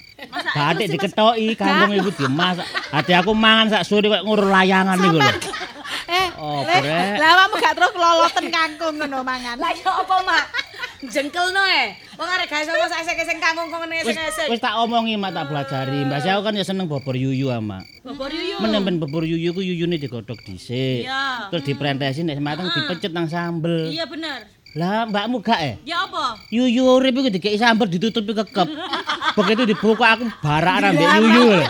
Batik 0.54 0.94
diketoki 0.94 1.58
kangkung 1.58 1.98
iku 1.98 2.10
dimasak. 2.14 2.66
Hati 2.94 3.12
aku 3.18 3.34
mangan 3.34 3.74
sak 3.74 3.82
sore 3.82 4.06
kok 4.06 4.22
ngur 4.22 4.46
layangan 4.46 4.98
iku 5.02 5.18
lho. 5.18 5.32
Eh, 6.04 6.26
Oh, 6.36 6.60
lah 6.60 7.30
awakmu 7.34 7.56
gak 7.56 7.74
terus 7.74 7.90
keloloten 7.96 8.46
kangkung 8.52 8.94
ngono 9.00 9.24
mangan. 9.24 9.56
Lah 9.56 9.72
ya 9.72 9.90
apa, 9.90 10.16
Mak? 10.22 10.44
Jengkelno 11.04 11.62
e. 11.64 11.82
Wong 12.14 12.28
arek 12.30 12.46
gawe 12.48 12.62
sapa 12.62 12.86
sak 13.02 13.18
sing 13.26 13.38
kangkung 13.42 13.68
kok 13.68 13.80
ngene 13.82 14.06
Wis 14.06 14.14
esek-esek. 14.14 14.46
wis 14.52 14.60
tak 14.62 14.78
omongi 14.78 15.18
mak 15.18 15.34
tak 15.34 15.50
belajari. 15.50 16.06
Mbak 16.06 16.24
aku 16.24 16.42
kan 16.46 16.54
ya 16.54 16.64
seneng 16.64 16.86
bobor 16.86 17.18
yuyu 17.18 17.50
ah, 17.50 17.60
Mak. 17.60 17.84
Bobor 18.06 18.30
yuyu. 18.30 18.56
Menemben 18.62 19.02
bobor 19.02 19.26
yuyu 19.26 19.50
ku 19.52 19.60
yuyune 19.60 19.98
digodhog 19.98 20.38
dhisik. 20.46 21.04
Iya. 21.04 21.50
Terus 21.50 21.64
diprentesi 21.66 22.22
nek 22.22 22.38
mateng 22.40 22.70
dipecet 22.70 23.10
nang 23.10 23.26
sambel. 23.26 23.90
Iya 23.90 24.06
bener. 24.06 24.46
Lah 24.74 25.06
mbakmu 25.06 25.38
gak 25.38 25.60
eh? 25.62 25.74
Ya 25.86 26.02
apa? 26.02 26.34
Yuyu 26.50 26.82
urip 26.98 27.14
iku 27.14 27.30
dikeki 27.30 27.54
sambel 27.56 27.86
ditutupi 27.86 28.34
kekep. 28.34 28.66
Begitu 29.38 29.62
dibuka 29.70 30.18
aku 30.18 30.26
barak 30.42 30.90
ambek 30.90 31.08
yuyu. 31.22 31.46
lho. 31.46 31.62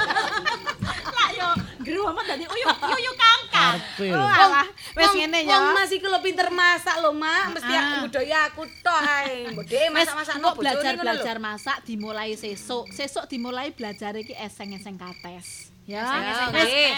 Lah 1.13 1.29
yo 1.37 1.49
geru 1.85 2.01
amat 2.09 2.25
dadi 2.33 2.49
uyuk 2.49 2.77
yuyu 2.97 3.13
kangkang. 3.13 3.77
Oh, 4.09 4.25
alah, 4.25 4.65
wis 4.97 5.05
Wong- 5.07 5.17
ngene 5.21 5.39
Wong 5.45 5.53
ya. 5.53 5.77
Mas 5.77 5.93
iku 5.93 6.09
lho 6.09 6.19
pinter 6.19 6.49
masak 6.49 6.97
lho, 6.99 7.13
Mak. 7.13 7.45
Mesti 7.53 7.73
Ah. 7.73 7.81
aku 7.85 7.95
budaya 8.09 8.39
aku 8.49 8.63
tok 8.81 9.01
ae. 9.05 9.53
Mbok 9.53 9.65
masak-masak 9.93 10.35
kok 10.41 10.55
belajar-belajar 10.57 11.37
masak 11.39 11.77
dimulai 11.85 12.33
sesuk. 12.35 12.89
Sesuk 12.89 13.29
dimulai 13.29 13.69
belajar 13.71 14.17
iki 14.17 14.33
eseng-eseng 14.33 14.97
kates. 14.97 15.69
Ya, 15.85 16.09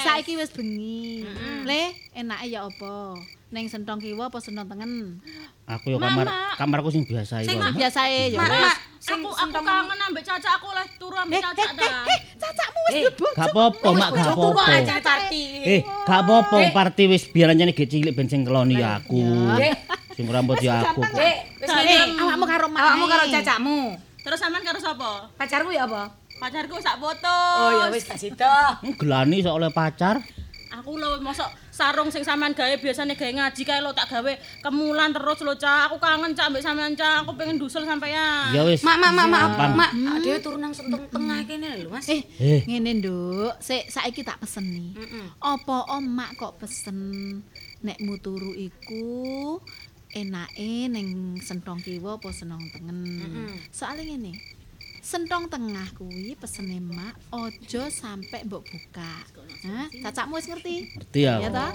saiki 0.06 0.38
wis 0.38 0.54
bengi. 0.54 1.26
Le, 1.66 1.90
enake 2.14 2.54
ya 2.54 2.70
apa? 2.70 3.18
Neng 3.56 3.72
sentong 3.72 3.96
kiwa 3.96 4.28
apa 4.28 4.36
sentong 4.36 4.68
tengen? 4.68 5.16
Aku 5.64 5.88
yo 5.88 5.96
kamar 5.96 6.28
kamarku 6.60 6.92
sing 6.92 7.08
biasa 7.08 7.40
iku. 7.40 7.56
Mak. 7.56 7.72
Biasae 7.72 8.36
Mak, 8.36 8.52
wis. 8.52 8.60
Mak, 8.60 8.76
sing 9.00 9.16
Aku 9.16 9.32
aku 9.32 9.64
kangen 9.64 9.96
ambek 9.96 10.22
cacak 10.28 10.60
aku 10.60 10.76
oleh 10.76 10.84
turu 11.00 11.16
ambek 11.16 11.40
cacak 11.40 11.72
ta. 11.72 12.04
Cacakmu 12.36 12.80
wis 12.84 12.92
Eh, 12.92 13.02
duwe 13.08 13.16
bojo. 13.16 13.32
Gak 13.32 13.48
apa-apa, 13.48 13.88
Mak, 13.96 14.08
gak 14.12 14.28
apa-apa. 14.28 14.62
Eh, 15.64 15.80
gak 16.04 16.18
apa-apa 16.20 16.56
party 16.68 17.04
wis 17.08 17.24
biar 17.24 17.48
anjene 17.48 17.72
ge 17.72 17.88
cilik 17.88 18.12
ben 18.12 18.28
sing 18.28 18.44
keloni 18.44 18.76
ya 18.76 19.00
aku. 19.00 19.24
Sing 20.12 20.28
rambut 20.28 20.60
ya 20.60 20.92
aku. 20.92 21.00
wis 21.00 21.16
Eh, 21.16 21.34
ngene. 21.64 21.96
awakmu 22.20 22.44
karo 22.44 22.68
mak. 22.68 22.80
Awakmu 22.84 23.04
karo 23.08 23.24
cacakmu. 23.24 23.78
Terus 24.20 24.36
sampean 24.36 24.68
karo 24.68 24.76
sapa? 24.76 25.32
Pacarmu 25.32 25.72
ya 25.72 25.88
apa? 25.88 26.12
Pacarku 26.36 26.76
sak 26.76 27.00
foto. 27.00 27.36
Oh 27.56 27.72
ya 27.72 27.86
wis 27.88 28.04
gak 28.04 28.20
sida. 28.20 28.84
Hmm, 28.84 28.92
Gelani 29.00 29.40
sok 29.40 29.56
oleh 29.56 29.72
pacar. 29.72 30.20
Aku 30.76 31.00
lho 31.00 31.24
mosok 31.24 31.48
sarung 31.76 32.08
sing 32.08 32.24
sampean 32.24 32.56
gawe 32.56 32.72
biasane 32.80 33.12
gawe 33.12 33.32
ngaji 33.36 33.62
kae 33.62 33.84
lho 33.84 33.92
tak 33.92 34.08
gawe 34.08 34.32
kemulan 34.64 35.12
terus 35.12 35.44
lho 35.44 35.52
Cak. 35.54 35.92
Aku 35.92 36.00
kangen 36.00 36.32
Cak 36.32 36.48
ambek 36.48 36.64
sampean 36.64 36.96
Cak. 36.96 37.28
Aku 37.28 37.36
pengen 37.36 37.60
dusul 37.60 37.84
sampean. 37.84 38.48
Ya 38.56 38.64
wis. 38.64 38.80
Mak, 38.80 38.96
mak, 38.96 39.12
mak, 39.12 39.28
mak, 39.28 39.72
mak. 39.76 39.90
Dhewe 40.24 40.40
turu 40.40 40.56
nang 40.56 40.72
sentong 40.72 41.04
tengah 41.12 41.44
kene 41.44 41.84
lho, 41.84 41.92
Mas. 41.92 42.08
Eh, 42.08 42.24
Eh, 42.40 42.64
ngene 42.64 43.04
nduk, 43.04 43.52
sik 43.60 43.92
saiki 43.92 44.24
tak 44.24 44.40
peseni. 44.40 44.96
Apa 45.36 45.92
omak 45.92 46.40
kok 46.40 46.56
pesen 46.56 46.96
nek 47.84 48.00
muturu 48.00 48.56
iku 48.56 49.60
enake 50.10 50.88
ning 50.88 51.36
sentong 51.44 51.76
kiwa 51.84 52.16
apa 52.16 52.32
senong 52.32 52.64
tengen. 52.72 53.04
Soale 53.68 54.00
ngene. 54.00 54.32
Sentong 55.04 55.46
tengah 55.46 55.86
kuwi 55.94 56.34
pesene 56.34 56.80
mak 56.80 57.14
ojo 57.30 57.82
sampe 57.92 58.42
mbok 58.42 58.64
buka. 58.64 59.12
Hah? 59.64 59.86
Cacakmu 60.04 60.36
wis 60.36 60.46
ngerti? 60.52 60.74
ngerti 60.92 61.20
ya. 61.24 61.40
Ya 61.40 61.48
ta? 61.48 61.72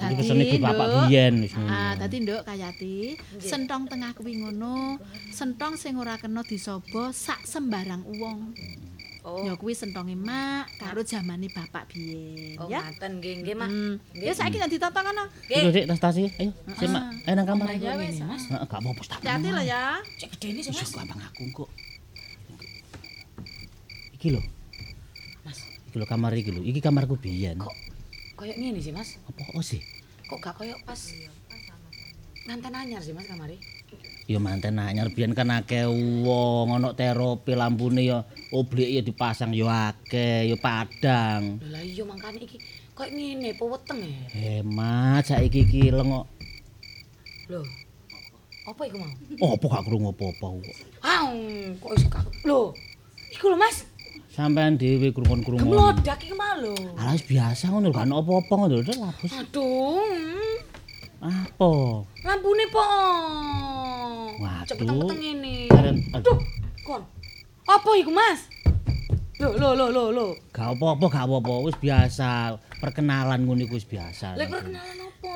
Iki 0.00 0.14
pesene 0.16 0.42
di 0.48 0.56
bapak 0.56 0.86
biyen 1.06 1.44
wis 1.44 1.52
ngono. 1.52 1.68
Ah, 1.68 1.92
dadi 1.98 2.16
nduk 2.24 2.42
kayati, 2.48 3.20
sentong 3.36 3.84
tengah 3.86 4.16
kuwi 4.16 4.40
ngono, 4.40 4.96
sentong 5.28 5.76
sing 5.76 6.00
ora 6.00 6.16
kena 6.16 6.40
disobo 6.40 7.12
sak 7.12 7.44
sembarang 7.44 8.02
wong. 8.16 8.56
Oh. 9.20 9.44
Ya 9.44 9.52
kuwi 9.52 9.76
sentonge 9.76 10.16
mak 10.16 10.72
karo 10.80 11.04
zamane 11.04 11.52
bapak 11.52 11.92
biyen, 11.92 12.56
Oh, 12.56 12.72
ya. 12.72 12.80
ngaten 12.80 13.20
nggih, 13.20 13.44
nggih, 13.44 13.52
Mak. 13.52 13.68
Hmm. 13.68 13.94
Ya 14.16 14.32
saiki 14.32 14.56
nanti 14.56 14.80
tonton 14.80 15.04
kono. 15.04 15.28
Iku 15.44 15.68
Dik 15.68 15.84
tas. 16.00 16.16
Ayo, 16.16 16.32
sik 16.80 16.88
Mak. 16.88 17.04
Ayo 17.28 17.34
nang 17.36 17.44
kamar. 17.44 17.68
Ya 17.76 18.00
wis. 18.00 18.16
Heeh, 18.16 18.64
gak 18.64 18.80
apa-apa 18.80 19.02
tak. 19.04 19.20
Hati 19.20 19.48
lho 19.52 19.60
ya. 19.60 20.00
Cek 20.16 20.40
gedene 20.40 20.64
sih, 20.64 20.72
Mas. 20.72 20.88
gampang 20.96 21.20
aku 21.20 21.44
kok. 21.52 21.70
Iki 24.16 24.28
lho. 24.36 24.40
Iki 25.90 25.98
lho 25.98 26.06
kamar 26.06 26.30
iki 26.38 26.54
lho. 26.54 26.62
Iki 26.62 26.78
kamarku 26.78 27.18
biyen. 27.18 27.58
Kok 27.58 27.74
koyo 28.38 28.54
ngene 28.54 28.78
sih, 28.78 28.94
Mas? 28.94 29.18
Apa 29.26 29.58
sih? 29.58 29.82
Kok 30.30 30.38
gak 30.38 30.54
koyo 30.54 30.78
pas 30.86 31.10
nganten 32.46 32.78
anyar 32.78 33.02
sih, 33.02 33.10
Mas 33.10 33.26
kamari? 33.26 33.58
Ya 34.30 34.38
manten 34.38 34.78
anyar 34.78 35.10
biyen 35.10 35.34
kan 35.34 35.50
akeh 35.50 35.90
wong 36.22 36.78
ana 36.78 36.94
terapi 36.94 37.58
lampune 37.58 38.06
ya 38.06 38.22
oblik 38.54 38.86
ya 38.86 39.02
dipasang 39.02 39.50
ya 39.50 39.90
akeh 39.90 40.46
ya 40.46 40.54
padang. 40.62 41.58
Lah 41.58 41.82
iya 41.82 42.06
mangkane 42.06 42.38
iki 42.46 42.62
koyo 42.94 43.10
ngene 43.10 43.58
apa 43.58 43.64
weteng 43.66 43.98
e? 44.06 44.14
Hemat 44.30 45.26
saiki 45.26 45.66
iki 45.66 45.90
lengo. 45.90 46.30
Lho. 47.50 47.66
Apa 48.62 48.86
iku 48.86 49.02
mau? 49.02 49.10
Oh, 49.42 49.58
apa 49.58 49.66
gak 49.66 49.84
krungu 49.90 50.14
apa-apa 50.14 50.46
kok. 50.62 50.76
Ah, 51.02 51.26
kok 51.82 51.90
iso 51.98 52.06
gak. 52.06 52.22
Lho. 52.46 52.70
Iku 53.34 53.50
lho, 53.50 53.58
Mas. 53.58 53.89
Sampean 54.30 54.78
dhewe 54.78 55.10
krungu-krungu. 55.10 55.58
Gemlodak 55.58 56.22
iki 56.22 56.34
mah 56.38 56.54
lho. 56.62 56.70
Alah 56.94 57.18
wis 57.18 57.26
biasa 57.26 57.66
ngono 57.66 57.90
lho, 57.90 57.98
ono 57.98 58.14
apa-apa 58.22 58.52
ngono 58.54 58.74
lho, 58.78 58.94
lapus. 59.02 59.30
Aduh. 59.34 60.06
hmm. 60.06 60.56
Apa? 61.20 61.70
Lampune 62.22 62.64
po. 62.70 62.86
Waduh. 64.38 64.66
Cepet-cepet 64.70 65.16
ngene. 65.18 65.54
Aduh, 66.14 66.38
Kon. 66.86 67.02
Apa 67.66 67.90
iku, 67.98 68.14
Mas? 68.14 68.46
Lho, 69.42 69.50
lho, 69.56 69.72
lho, 69.74 69.86
lho, 69.90 70.04
lho. 70.14 70.26
gak 70.54 70.78
apa-apa, 70.78 71.04
gak 71.10 71.24
apa-apa, 71.26 71.54
wis 71.66 71.76
biasa. 71.82 72.54
Perkenalan 72.78 73.44
ngono 73.44 73.66
iku 73.66 73.82
wis 73.82 73.88
biasa. 73.88 74.38
Lek 74.38 74.46
perkenalan 74.46 74.96
apa? 75.10 75.34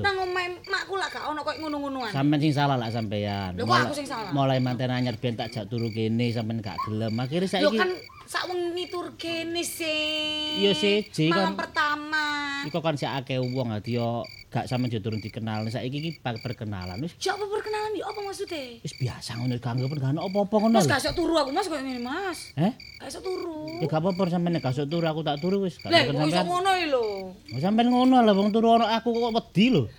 Nang 0.00 0.16
omahe 0.22 0.48
makku 0.64 0.96
lak 0.96 1.12
gak 1.12 1.28
ono 1.28 1.44
koyo 1.44 1.66
ngono-ngonoan. 1.66 2.10
Sampeyan 2.14 2.40
sing 2.40 2.52
salah 2.56 2.80
lah 2.80 2.88
sampeyan. 2.88 3.52
Lho, 3.52 3.68
kok 3.68 3.90
aku 3.90 3.94
sing 4.00 4.08
salah? 4.08 4.32
Mulai 4.32 4.64
manten 4.64 4.88
anyar 4.88 5.18
ben 5.20 5.36
tak 5.36 5.52
jak 5.52 5.68
turu 5.68 5.92
kene 5.92 6.32
sampeyan 6.32 6.64
gak 6.64 6.78
gelem. 6.88 7.12
Akhire 7.20 7.44
Lho 7.44 7.52
saiki 7.52 7.76
kan 7.76 7.90
sak 8.30 8.46
wengi 8.46 8.86
tur 8.86 9.10
kene 9.18 9.58
sih. 9.58 10.62
Iya, 10.62 10.70
siji 10.70 11.34
Malam 11.34 11.58
kan. 11.58 11.66
pertama. 11.66 12.26
iku 12.62 12.78
kan 12.78 12.94
sik 12.94 13.10
akeh 13.10 13.42
wong 13.42 13.74
dadi 13.74 13.98
yo 13.98 14.22
gak 14.54 14.70
sampeyan 14.70 14.94
yo 14.94 15.00
turun 15.02 15.18
dikenal. 15.18 15.66
Saiki 15.66 15.98
iki 15.98 16.10
perkenalan 16.22 17.02
wis 17.02 17.18
Ya 17.18 17.34
apa 17.34 17.42
perkenalan 17.42 17.90
ya 17.98 18.06
apa 18.06 18.20
maksudnya? 18.22 18.78
wis 18.86 18.94
biasa 18.94 19.34
ngono 19.34 19.58
gak 19.58 19.74
anggap 19.74 19.90
gak 19.98 20.14
ono 20.14 20.20
apa-apa 20.30 20.54
ngono. 20.62 20.78
Mas 20.78 20.86
lho. 20.86 20.94
gak 20.94 21.10
turu 21.10 21.34
aku 21.34 21.50
Mas 21.50 21.66
koyo 21.66 21.82
ngene 21.82 22.02
Mas. 22.06 22.54
Eh? 22.54 22.72
Gak 23.02 23.18
turu. 23.18 23.82
Ya 23.82 23.86
gak 23.90 23.98
apa-apa 23.98 24.22
sampeyan 24.30 24.62
gak 24.62 24.78
turu 24.78 25.06
aku 25.10 25.20
tak 25.26 25.36
turu 25.42 25.56
wis. 25.66 25.74
Gak 25.82 25.90
Lah 25.90 26.00
kok 26.06 26.22
iso 26.22 26.42
ngono 26.46 26.70
iki 26.78 26.86
lho. 26.86 27.04
Oh, 27.34 27.58
Sampeyan 27.58 27.90
ngono 27.90 28.16
lah 28.22 28.30
wong 28.30 28.54
turu 28.54 28.78
ono 28.78 28.86
aku 28.86 29.10
kok 29.10 29.34
wedi 29.34 29.74
lho. 29.74 29.90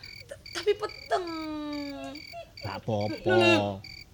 Tapi 0.55 0.71
peteng. 0.71 1.25
Gak 2.63 2.79
apa-apa. 2.79 3.35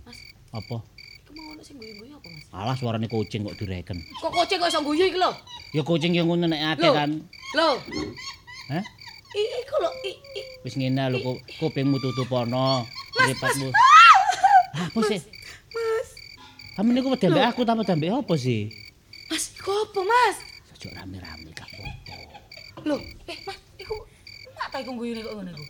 Mas, 0.01 0.17
Apa? 0.49 0.77
iku 1.21 1.31
mau 1.35 1.53
ono 1.53 1.61
sing 1.61 1.77
guyu-guyu 1.77 2.17
apa 2.17 2.27
Mas? 2.33 2.36
Alah 2.55 2.75
suarane 2.75 3.07
kucing 3.07 3.43
kok 3.43 3.57
direken. 3.59 3.97
Kok 4.17 4.31
kucing 4.31 4.57
kok 4.57 4.69
iso 4.71 4.79
guyu 4.81 5.03
iki 5.05 5.19
lho? 5.19 5.31
Ya 5.75 5.83
kucing 5.83 6.15
yang 6.15 6.31
ngono 6.31 6.47
nek 6.47 6.79
akeh 6.79 6.89
kan. 6.89 7.11
Lho. 7.53 7.69
Hah? 8.71 8.83
I 9.35 9.41
iku 9.61 9.75
lho 9.77 9.89
i 10.03 10.11
i 10.15 10.41
Wis 10.63 10.73
ngene 10.73 11.11
lho 11.11 11.17
ku- 11.19 11.41
kupingmu 11.59 11.99
tutupono. 11.99 12.87
Mripatmu. 13.13 13.69
Apa 14.77 14.99
sih? 15.05 15.19
Mas. 15.73 16.07
Kamu 16.77 16.89
niku 16.93 17.09
wedi 17.11 17.25
ambek 17.27 17.45
aku 17.49 17.61
tambah 17.65 17.83
ambek 17.83 18.13
apa 18.13 18.33
sih? 18.37 18.69
Mas, 19.27 19.51
iku 19.57 19.73
apa, 19.73 19.99
Mas? 20.01 20.35
Ojo 20.77 20.87
rame-rame 20.93 21.49
gak 21.51 21.65
apa-apa. 21.67 22.37
Loh, 22.85 23.01
eh 23.27 23.37
Mas, 23.43 23.57
iku 23.75 23.93
mak 24.53 24.67
ta 24.69 24.77
iku 24.79 24.93
guyune 24.93 25.19
kok 25.19 25.33
ngono 25.35 25.49
iku. 25.51 25.65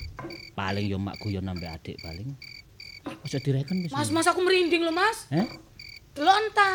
Paling 0.53 0.85
yo 0.85 0.99
mak 0.99 1.15
guyon 1.17 1.47
sampe 1.47 1.65
adik 1.65 1.95
paling. 2.03 2.35
Ojo 3.23 3.37
direken 3.39 3.87
wis. 3.87 3.91
Mas, 3.91 4.11
Mas 4.11 4.27
aku 4.27 4.43
merinding 4.43 4.83
loh, 4.83 4.91
Mas. 4.91 5.25
Heh? 5.31 5.47
Delon 6.17 6.49
ta. 6.49 6.73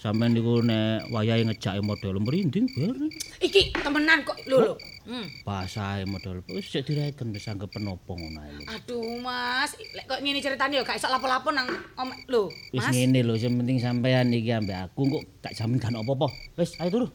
Sampeyan 0.00 0.32
niku 0.32 0.64
nek 0.64 1.12
wayahe 1.12 1.44
ngejake 1.44 1.84
model 1.84 2.24
merinding 2.24 2.64
bareng. 2.72 3.12
Iki 3.36 3.76
temenan 3.84 4.24
kok 4.24 4.40
lho 4.48 4.64
lho. 4.64 4.74
Hmm. 5.04 5.28
Basahe 5.44 6.08
model 6.08 6.40
wis 6.48 6.72
ojo 6.72 6.80
direken 6.80 7.36
wis 7.36 7.44
anggap 7.52 7.68
penopong 7.68 8.16
ngono 8.16 8.40
ae. 8.40 8.64
Aduh, 8.80 9.20
Mas, 9.20 9.76
lek 9.76 10.08
kok 10.08 10.24
ngene 10.24 10.40
ceritane 10.40 10.80
ya 10.80 10.88
gak 10.88 10.96
iso 10.96 11.12
lapo-lapo 11.12 11.52
nang 11.52 11.68
om 12.00 12.08
lho. 12.32 12.48
Wis 12.72 12.88
ngene 12.88 13.20
lho, 13.20 13.36
sing 13.36 13.60
penting 13.60 13.76
sampean 13.76 14.32
iki 14.32 14.56
ambek 14.56 14.88
aku 14.88 15.20
kok 15.20 15.24
tak 15.44 15.52
jamin 15.52 15.76
gak 15.76 15.92
apa-apa. 15.92 16.32
Wis 16.56 16.80
ayo 16.80 16.88
turu. 16.88 17.06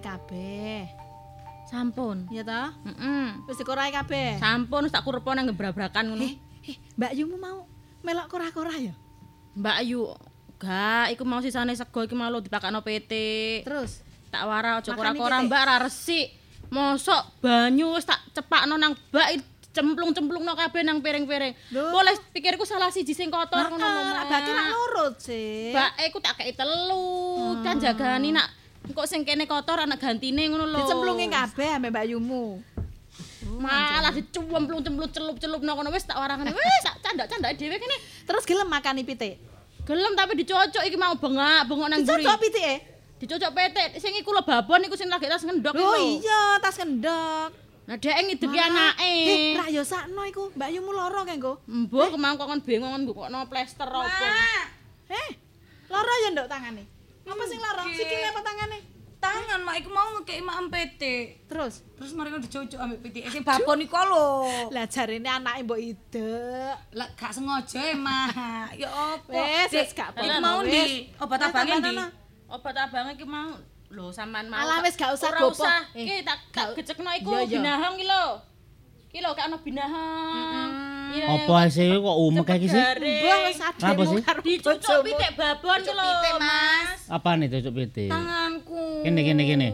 Kabeh. 0.00 0.88
Sampun. 1.70 2.26
Ya 2.34 2.42
toh? 2.42 2.74
Heeh. 2.82 3.46
Wis 3.46 3.60
dikorahi 3.60 3.94
kabeh. 3.94 4.42
Sampun 4.42 4.88
wis 4.88 4.92
tak 4.92 5.06
kurepo 5.06 5.30
nang 5.30 5.46
gebrabrakan 5.46 6.10
ngono. 6.10 6.26
Eh, 6.26 6.34
eh, 6.66 6.76
Mbak 6.98 7.12
Yumu 7.14 7.36
mau 7.38 7.68
melok 8.02 8.26
korah-korah 8.26 8.74
ya? 8.74 8.94
Mbak 9.54 9.76
Ayu, 9.86 10.10
gak 10.58 11.14
iku 11.14 11.22
mau 11.22 11.38
sisane 11.38 11.76
sego 11.78 12.02
iki 12.02 12.18
mau 12.18 12.32
dipakakno 12.42 12.82
PT. 12.82 13.12
Terus 13.62 14.02
tak 14.34 14.50
wara 14.50 14.82
aja 14.82 14.90
kora-kora. 14.96 15.46
Mbak 15.46 15.62
ra 15.62 15.76
resik. 15.86 16.34
Mosok 16.70 17.42
banyu 17.42 17.94
wis 17.98 18.06
tak 18.06 18.18
cepakno 18.34 18.78
nang 18.78 18.94
bak 19.10 19.38
cemplung-cemplungno 19.70 20.54
kabeh 20.58 20.82
nang 20.82 20.98
piring-piring. 21.02 21.54
Boleh 21.70 22.14
pikirku 22.34 22.66
salah 22.66 22.90
siji 22.90 23.14
sing 23.14 23.30
kotor 23.30 23.70
ngono 23.70 23.86
lho. 23.86 24.00
Ah, 24.02 24.22
Mak. 24.22 24.24
Baki 24.26 24.50
nurut 24.54 25.14
sih. 25.22 25.70
Mbak 25.70 25.90
iku 26.10 26.18
tak 26.18 26.34
kei 26.38 26.54
telu. 26.54 27.58
Kan 27.62 27.78
jagani 27.78 28.34
nak 28.34 28.59
kok 28.88 29.06
sing 29.06 29.22
kene 29.22 29.44
kotor 29.44 29.84
anak 29.84 30.00
gantine 30.00 30.48
ngono 30.48 30.64
lho. 30.66 30.78
Dicemplungi 30.80 31.26
kabeh 31.28 31.68
ambek 31.76 31.90
Mbak 31.92 32.06
Yumu. 32.16 32.44
Malah 33.60 34.12
dicemplung-cemplung 34.14 35.10
celup-celup 35.12 35.60
nang 35.60 35.76
kono 35.76 35.90
wis 35.92 36.04
tak 36.08 36.16
warangane. 36.16 36.52
Wis 36.52 36.82
tak 36.84 36.96
candak-candak 37.04 37.56
dhewe 37.60 37.76
kene. 37.76 37.96
Terus 38.24 38.44
gelem 38.48 38.68
makani 38.68 39.04
pitik. 39.04 39.36
Gelem 39.84 40.12
tapi 40.16 40.38
dicocok 40.38 40.84
iki 40.86 40.96
mau 40.96 41.16
bengak, 41.16 41.66
bengok 41.66 41.88
nang 41.90 42.00
mburi. 42.04 42.22
Dicocok 42.24 42.38
pitike. 42.40 42.74
Dicocok 43.20 43.50
PT 43.52 43.76
sing 44.00 44.12
iku 44.16 44.32
lho 44.32 44.40
babon 44.40 44.80
iku 44.88 44.96
sing 44.96 45.12
lagi 45.12 45.28
tas 45.28 45.44
ngendok 45.44 45.76
Oh 45.76 45.92
iku. 45.92 46.24
iya, 46.24 46.56
tas 46.56 46.76
kendok. 46.80 47.52
Nah 47.84 47.96
dhek 48.00 48.16
ngidepi 48.16 48.56
anake. 48.56 49.04
Eh, 49.04 49.52
rak 49.60 49.68
yo 49.68 49.82
sakno 49.84 50.24
iku. 50.24 50.48
Mbak 50.56 50.70
Yumu 50.72 50.90
loro 50.94 51.20
kae 51.28 51.36
nggo. 51.36 51.60
Mbok 51.68 52.16
kemang 52.16 52.40
kok 52.40 52.48
kon 52.48 52.60
bingung 52.64 52.92
kon 52.96 53.02
mbukno 53.04 53.44
plester 53.50 53.88
apa. 53.88 54.28
Eh, 55.10 55.30
loro 55.92 56.12
ya 56.24 56.28
nduk 56.32 56.48
tangane. 56.48 56.84
Apa 57.22 57.44
sing 57.44 57.58
loro? 57.58 57.82
Sikile 57.88 58.26
apa 58.28 58.40
tangane? 58.40 58.78
Tangan 59.20 59.60
mak 59.60 59.76
iku 59.76 59.92
mau 59.92 60.08
ngekeki 60.16 60.40
mak 60.40 60.56
PT. 60.72 61.02
Terus, 61.44 61.84
Terus 61.92 62.10
ngono 62.16 62.40
dicocok 62.40 62.80
ambek 62.80 62.98
PT. 63.04 63.16
Sing 63.28 63.44
babon 63.44 63.84
iku 63.84 64.00
lho. 64.00 64.28
lah 64.72 64.88
jarene 64.88 65.28
anake 65.28 65.60
mbok 65.60 65.76
ide. 65.76 66.32
Lah 66.96 67.04
gak 67.12 67.28
sengaja 67.30 67.80
ya, 67.84 67.94
Mak. 67.94 68.32
Ya 68.80 68.88
apa? 68.88 69.28
Dik, 69.28 69.76
wis 69.76 69.92
gak 69.92 70.16
apa-apa, 70.16 70.40
mau 70.40 70.64
di 70.64 71.12
obat 71.20 71.40
abangnya 71.42 71.76
di. 71.84 71.94
Obat 72.48 72.74
abang 72.80 73.12
iki 73.12 73.28
mau 73.28 73.60
lho 73.90 74.08
sampean 74.08 74.48
mau. 74.48 74.56
Alah, 74.56 74.80
wis 74.80 74.96
gak 74.96 75.12
usah 75.12 75.28
Ora 75.28 75.40
gopoh. 75.44 75.68
usah. 75.68 75.84
Eh, 75.92 76.24
tak 76.24 76.38
gecekno 76.72 77.12
iku 77.12 77.28
Iya, 77.30 77.40
iya. 77.44 77.52
binahong 77.52 77.94
iki 78.00 78.06
lho. 78.08 78.24
Iki 79.12 79.18
lho 79.20 79.30
gak 79.36 79.46
ono 79.52 79.58
binahong. 79.60 80.72
Apa 81.10 81.58
sih 81.66 81.88
kok 81.90 82.16
umek 82.20 82.44
kayak 82.44 82.60
gini 82.60 82.70
sih? 82.70 82.82
Mbah 82.82 83.38
wis 83.44 83.58
Apa 83.60 83.86
ademu 83.88 84.04
sih? 84.08 84.22
karo 84.22 84.40
Dicucuk 84.40 84.98
pitik 85.02 85.30
babon 85.34 85.80
lho, 85.80 86.10
Mas. 86.38 87.00
Apa 87.06 87.28
nih 87.34 87.48
cocok 87.48 87.72
PT? 87.74 87.96
Tanganku. 88.06 88.82
Kene 89.02 89.20
kene 89.20 89.42
kene. 89.44 89.68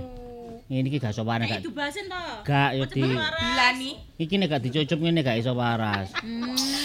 Ini 0.66 0.82
ki 0.84 0.98
gak 0.98 1.14
sopan 1.14 1.38
Nek 1.38 1.46
gak. 1.48 1.60
itu 1.62 1.70
basin 1.70 2.10
to. 2.10 2.22
Gak 2.42 2.74
yo 2.74 2.84
di. 2.86 3.06
Bilani. 3.06 3.90
Iki 4.16 4.34
nek 4.36 4.46
gak 4.50 4.62
dicucup 4.62 4.98
ngene 4.98 5.22
gak 5.22 5.38
iso 5.38 5.54
waras. 5.54 6.10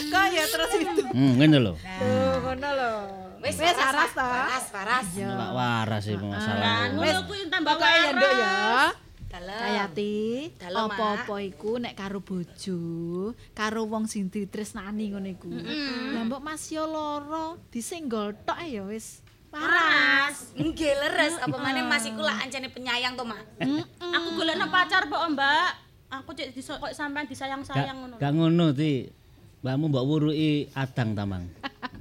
Kok 0.07 0.25
ya 0.29 0.45
terus 0.45 0.71
itu. 0.75 1.01
Hmm, 1.09 1.33
ngene 1.35 1.57
lho. 1.57 1.73
Tuh, 1.73 2.35
ngono 2.45 2.69
lho. 2.71 2.93
Wis 3.41 3.57
Wis 3.57 3.73
aras 3.73 4.13
to. 4.13 4.21
Paras, 4.21 4.65
paras. 4.69 5.05
Gak 5.11 5.51
waras 5.51 6.01
sih 6.03 6.13
masalah. 6.13 6.93
Ngono 6.93 7.19
kuwi 7.25 7.49
tambah 7.49 7.73
Pokoke 7.73 7.89
ya 7.97 8.11
nduk 8.13 8.31
ya. 8.37 8.53
Kayati, 9.31 10.51
apa-apa 10.59 11.39
iku 11.39 11.79
nek 11.79 11.95
karo 11.95 12.19
bojo, 12.19 13.31
karo 13.55 13.87
wong 13.87 14.03
sing 14.03 14.27
ditresnani 14.27 15.15
ngono 15.15 15.27
iku. 15.31 15.47
Lah 16.11 16.27
mbok 16.27 16.43
Mas 16.43 16.67
yo 16.67 16.83
loro, 16.83 17.55
disenggol 17.71 18.35
tok 18.43 18.59
ya 18.59 18.83
wis. 18.83 19.23
Paras. 19.47 20.51
Nggih 20.55 20.95
leres 20.99 21.39
apa 21.39 21.55
maneh 21.55 21.83
Mas 21.87 22.03
iku 22.03 22.19
lah 22.19 22.43
ancene 22.43 22.67
penyayang 22.67 23.15
to, 23.15 23.23
Mak. 23.23 23.39
Aku 23.99 24.27
golekno 24.35 24.67
pacar 24.67 25.07
kok, 25.07 25.23
Mbak. 25.31 25.69
Aku 26.11 26.35
cek 26.35 26.51
diso 26.51 26.75
kok 26.75 26.91
sampean 26.91 27.23
disayang-sayang 27.23 28.03
ngono. 28.03 28.15
gak 28.19 28.35
ngono 28.35 28.75
ti. 28.75 29.07
Mbakmu 29.63 29.93
mbok 29.93 30.03
wuruki 30.11 30.67
adang 30.75 31.15
tamang. 31.15 31.47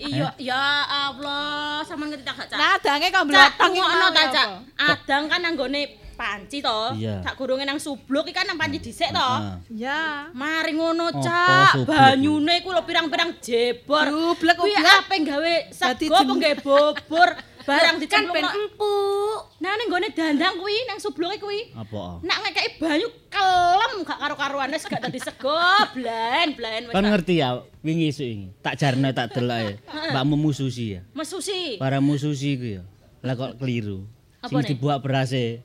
Iya, 0.01 0.35
ya 0.41 0.65
Allah, 0.83 1.85
sampean 1.87 2.11
ngerti 2.11 2.27
tak 2.27 2.35
gak, 2.43 2.49
Cak? 2.51 2.59
Nah, 2.59 2.75
dange 2.83 3.07
kok 3.13 3.23
iki 3.71 3.79
ngono 3.79 4.07
ta, 4.11 4.23
Cak? 4.35 4.49
Adang 4.81 5.23
kan 5.31 5.41
nanggone 5.47 5.83
panci 6.21 6.61
to. 6.61 6.81
Iya. 6.95 7.25
Sak 7.25 7.35
gurunge 7.35 7.65
nang 7.65 7.81
subluk 7.81 8.29
iki 8.29 8.37
kan 8.37 8.45
nang 8.45 8.61
panci 8.61 8.77
dhisik 8.77 9.09
to. 9.09 9.17
Heeh. 9.17 9.57
Ya. 9.81 10.29
Mari 10.31 10.77
ngono, 10.77 11.09
Cak. 11.17 11.81
subluk 11.81 11.89
Banyune 11.89 12.61
iku 12.61 12.77
lho 12.77 12.85
pirang-pirang 12.85 13.41
jebor. 13.41 14.05
Jublek, 14.05 14.61
Kuwi 14.61 14.77
ape 14.77 15.17
gawe 15.25 15.55
sego 15.73 16.13
apa 16.13 16.21
jem- 16.21 16.37
gawe 16.37 16.57
bobor. 16.61 17.31
Barang 17.61 18.01
Kan 18.03 18.25
ben 18.33 18.43
empuk. 18.43 19.41
Nah 19.61 19.77
ning 19.77 19.89
gone 19.89 20.09
dandang 20.11 20.59
kuwi 20.59 20.81
nang 20.85 20.97
subluke 20.97 21.39
kuwi. 21.39 21.71
Apa? 21.71 22.19
Nak 22.21 22.39
ngekeki 22.43 22.81
banyu 22.81 23.09
kelem 23.29 23.93
gak 24.03 24.19
karo-karuan 24.19 24.73
wis 24.73 24.89
gak 24.89 24.99
dadi 24.99 25.21
sego, 25.21 25.55
blen, 25.95 26.57
blen 26.57 26.89
wis. 26.89 26.95
Kan 26.97 27.05
tak 27.05 27.13
ngerti 27.13 27.39
ya, 27.39 27.61
wingi 27.85 28.11
esuk 28.11 28.27
iki. 28.27 28.47
Tak 28.59 28.75
jarno 28.75 29.13
tak 29.13 29.37
delok 29.37 29.61
ya. 29.61 29.75
Mbakmu 30.11 30.41
mususi 30.41 30.99
ya. 30.99 31.01
Mesusi. 31.13 31.77
Para 31.77 32.01
mususi 32.01 32.57
iku 32.57 32.67
ya. 32.81 32.83
Lah 33.21 33.37
kok 33.37 33.61
keliru. 33.61 34.09
Apa 34.41 34.49
Sing 34.51 34.65
nih? 34.65 34.69
dibuak 34.73 34.99
berase. 35.05 35.61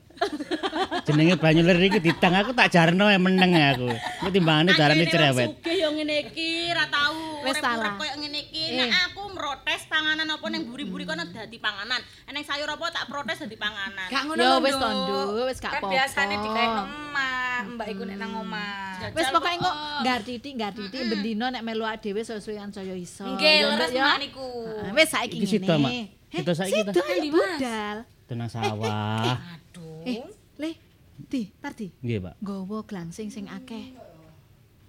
Jenenge 1.02 1.36
banyu 1.36 1.62
lir 1.62 1.78
iki 1.82 2.00
ditang 2.00 2.34
aku 2.34 2.50
tak 2.50 2.68
jarno 2.68 3.06
ya 3.06 3.16
meneng 3.16 3.52
ya 3.52 3.72
aku. 3.72 3.88
Ku 4.18 4.28
timbangane 4.28 4.72
darane 4.72 5.04
cerewet. 5.04 5.48
Sugih 5.54 5.76
yo 5.78 5.88
ngene 5.92 6.14
iki, 6.24 6.70
ra 6.70 6.84
tau 6.86 7.40
Wis 7.42 7.56
salah. 7.56 7.94
koyo 7.94 8.14
ngene 8.16 8.38
iki. 8.42 8.62
Eh. 8.68 8.76
Nek 8.82 8.90
aku 9.06 9.22
protes 9.30 9.86
panganan 9.86 10.26
apa 10.26 10.46
ning 10.48 10.66
buri-buri 10.66 11.04
kono 11.04 11.22
dadi 11.26 11.56
panganan. 11.56 12.00
Eneng 12.26 12.42
sayur 12.42 12.66
apa 12.66 12.84
tak 12.90 13.06
protes 13.06 13.38
dadi 13.38 13.54
panganan. 13.54 14.08
Gak 14.08 14.22
ngono 14.24 14.40
Yo, 14.40 14.48
lho, 14.48 14.58
wis 14.60 14.74
Nduk. 14.74 14.82
to, 14.82 14.88
Nduk, 14.90 15.44
wis 15.46 15.58
gak 15.58 15.70
Kan 15.70 15.78
apa-apa. 15.78 15.92
biasane 15.94 16.34
dikaino 16.38 16.82
emak, 16.82 17.62
mbak 17.72 17.86
iku 17.88 18.02
nek 18.04 18.16
nang 18.16 18.32
omah. 18.36 19.12
Wis 19.12 19.26
pokoke 19.28 19.44
kok. 19.44 19.52
engko 19.54 19.70
ngartiti 20.02 20.50
ngartiti 20.52 20.98
bendino 21.06 21.46
nek 21.48 21.62
melu 21.62 21.84
awake 21.84 22.02
dhewe 22.02 22.20
sesuaian 22.20 22.68
saya 22.68 22.92
iso. 22.92 23.24
Nggih, 23.24 23.56
leres 23.70 23.90
niku. 24.18 24.48
Ah, 24.82 24.92
Wis 24.92 25.08
saiki 25.08 25.36
Iki 25.38 25.56
ngene. 25.60 25.94
Sida 26.26 26.52
saiki 26.52 26.80
ta? 26.82 26.90
sida, 26.90 27.00
ya, 27.00 27.14
Endi, 27.14 27.28
Mas? 27.30 27.38
budal. 27.38 27.96
Tenang 28.26 28.50
sawah. 28.50 29.38
Eh, 30.06 30.22
Le, 30.62 30.70
Di, 31.16 31.50
Parti. 31.58 31.90
Nggih, 31.98 32.18
Pak. 32.22 32.34
Nggawa 32.38 32.78
glangsing 32.86 33.28
sing 33.32 33.50
akeh. 33.50 33.90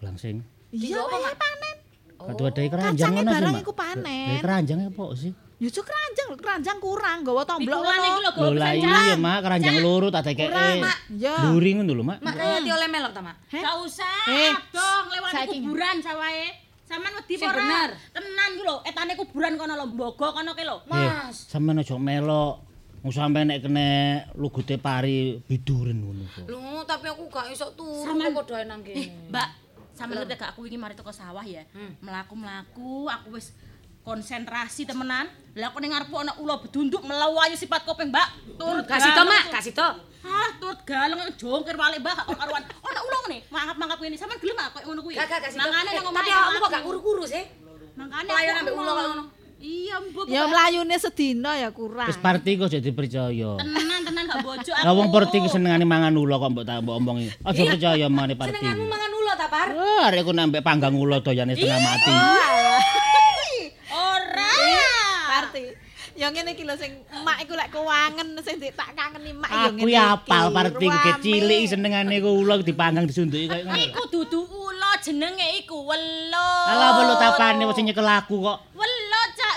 Langsing. 0.05 0.45
Iya, 0.69 1.01
wae 1.01 1.33
panen. 1.33 1.75
Kadu 2.17 2.43
ada 2.45 2.61
keranjang 2.61 3.13
Kacange 3.13 3.17
ngono 3.23 3.31
sih, 3.31 3.41
barang 3.41 3.57
iku 3.65 3.73
panen. 3.73 4.27
Lah 4.29 4.39
keranjang 4.45 4.79
apa 4.85 5.05
sih? 5.17 5.31
Ya 5.57 5.69
cuk 5.73 5.85
keranjang, 5.89 6.27
keranjang 6.37 6.77
kurang, 6.77 7.17
nggawa 7.25 7.41
tomblok 7.41 7.81
iki 7.81 7.97
lho 8.21 8.53
lah 8.53 8.71
iya, 8.77 9.17
Mak, 9.17 9.37
keranjang 9.41 9.81
loro 9.81 10.13
tak 10.13 10.29
dekeke. 10.29 10.53
Kurang, 10.53 10.85
Mak. 10.85 10.97
Ya. 11.17 11.33
Luri 11.49 11.71
ngono 11.81 11.91
lho, 11.97 12.03
Mak. 12.05 12.19
Mak 12.21 12.33
kaya 12.37 12.73
oleh 12.77 12.89
melok 12.93 13.11
ta, 13.17 13.21
Mak? 13.25 13.35
Heh? 13.49 13.63
Gak 13.65 13.75
usah, 13.81 14.21
Eh, 14.29 14.53
dong 14.69 15.05
lewat 15.09 15.31
kuburan 15.49 15.97
sawae. 16.05 16.45
Sampeyan 16.87 17.13
wedi 17.19 17.35
apa 17.35 17.45
ora? 17.49 17.57
bener. 17.57 17.89
Tenan 18.13 18.51
ku 18.53 18.63
lho, 18.63 18.75
etane 18.85 19.13
kuburan 19.17 19.53
kono 19.57 19.73
lho, 19.73 19.85
mbogo 19.89 20.27
kono 20.29 20.51
ki 20.53 20.63
lho. 20.63 20.77
Eh, 20.93 21.09
sampean 21.33 21.81
aja 21.81 21.97
melok. 21.97 22.66
Wong 23.07 23.15
sampe 23.15 23.39
nek 23.39 23.63
kene 23.63 23.87
lugute 24.35 24.75
pari 24.75 25.39
biduren 25.39 25.95
ngono 25.95 26.27
kok. 26.27 26.43
Lho, 26.43 26.83
tapi 26.83 27.07
aku 27.07 27.31
gak 27.31 27.47
iso 27.47 27.71
turu 27.71 28.03
kok 28.03 28.35
podo 28.35 28.59
nang 28.59 28.83
Eh, 28.83 28.99
kene. 28.99 29.31
Mbak, 29.31 29.47
sampeyan 29.95 30.27
ngerti 30.27 30.35
gak 30.35 30.51
aku 30.51 30.67
iki 30.67 30.75
mari 30.75 30.91
teko 30.91 31.15
sawah 31.15 31.39
ya. 31.41 31.63
Hmm. 31.71 31.95
Melaku-melaku, 32.03 33.07
aku 33.07 33.39
wis 33.39 33.55
konsentrasi 34.03 34.83
temenan. 34.83 35.31
Lah 35.55 35.71
aku 35.71 35.79
ning 35.79 35.95
ngarepku 35.95 36.19
ana 36.19 36.35
ula 36.35 36.59
bedunduk 36.59 36.99
melawayu 36.99 37.55
sifat 37.55 37.87
kopeng, 37.87 38.11
Mbak. 38.11 38.27
Turut 38.59 38.83
Kasih 38.83 39.15
to, 39.15 39.23
Mak, 39.23 39.39
aku. 39.39 39.51
kasih 39.55 39.71
to. 39.71 39.87
Ah, 40.27 40.49
turut 40.59 40.79
galeng 40.83 41.19
jongkir 41.39 41.79
balik 41.79 42.03
Mbak, 42.03 42.27
gak 42.27 42.35
karuan. 42.35 42.63
Ana 42.83 42.99
ula 43.01 43.17
ngene, 43.23 43.37
mangap-mangap 43.47 43.97
ngene. 44.03 44.15
Sampeyan 44.19 44.39
gelem 44.43 44.55
gak 44.59 44.69
koyo 44.75 44.85
ngono 44.91 44.99
kuwi? 44.99 45.15
Gak 45.15 45.31
gak 45.31 45.39
kasih 45.47 45.55
to. 45.55 45.63
Mangane 45.63 45.87
Eh, 45.87 45.95
nang 45.95 46.11
omahe 46.11 46.27
Tapi 46.27 46.31
awakmu 46.35 46.57
kok 46.59 46.67
aku. 46.67 46.75
gak 46.75 46.83
kuru-kuru 46.83 47.23
sih? 47.23 47.43
Mangkane 47.95 48.27
Pelayan 48.27 48.51
aku 48.51 48.59
ambek 48.67 48.73
ula 48.75 48.91
kok 48.91 48.99
ngono. 49.07 49.23
Iya, 49.57 49.95
mbok. 50.05 50.29
Ya 50.29 50.45
mlayune 50.45 50.95
sedina 51.01 51.57
ya 51.57 51.73
kurang. 51.73 52.05
Wis 52.05 52.21
parti 52.21 52.61
kok 52.61 52.69
jadi 52.69 52.91
percaya. 52.93 53.57
tenan 53.57 53.99
tenan 54.05 54.23
gak 54.29 54.45
bojo 54.45 54.71
aku. 54.71 54.85
Lah 54.85 54.93
wong 54.93 55.09
parti 55.09 55.41
ki 55.41 55.49
senengane 55.49 55.81
mangan 55.81 56.13
ula 56.13 56.37
kok 56.37 56.49
mbok 56.53 56.65
tak 56.65 56.85
mbok 56.85 56.95
omongi. 57.01 57.27
Aja 57.41 57.61
percaya 57.65 58.05
mane 58.05 58.37
parti. 58.37 58.53
Senenganmu 58.53 58.85
mangan 58.85 59.11
ula 59.17 59.33
ta, 59.33 59.47
Par? 59.49 59.67
Wah, 59.73 60.09
arek 60.13 60.21
ku 60.27 60.33
nambah 60.35 60.61
panggang 60.61 60.93
ula 60.93 61.17
doyane 61.25 61.57
setengah 61.57 61.81
mati. 61.81 62.13
Ora. 63.89 64.53
Parti. 65.25 65.63
Ya 66.17 66.33
ngene 66.33 66.57
iki 66.57 66.65
lho 66.65 66.73
sing 66.77 66.97
emak 67.13 67.45
iku 67.45 67.53
lek 67.53 67.69
kewangen 67.69 68.41
sing 68.41 68.57
tak 68.73 68.89
kangeni 68.97 69.37
emak 69.37 69.49
ya 69.53 69.69
ngene. 69.69 69.81
Aku 69.81 69.85
ya 69.85 70.03
apal 70.17 70.49
parti 70.49 70.85
ku 70.85 70.97
Ruame. 70.97 71.21
cilik 71.21 71.63
senengane 71.69 72.15
ku 72.21 72.29
ula 72.41 72.57
dipanggang 72.61 73.05
disunduki 73.05 73.45
koyo 73.45 73.65
ngono. 73.65 73.77
Iku 73.77 74.01
dudu 74.09 74.41
ula 74.45 74.97
jenenge 75.01 75.61
iku 75.61 75.77
welut. 75.85 76.65
Alah 76.73 76.89
perlu 76.97 77.13
tapane 77.21 77.63
wis 77.69 77.77
nyekel 77.81 78.09
aku 78.09 78.37
kok. 78.41 78.57
Welut, 78.73 78.85
Cak. 78.87 78.96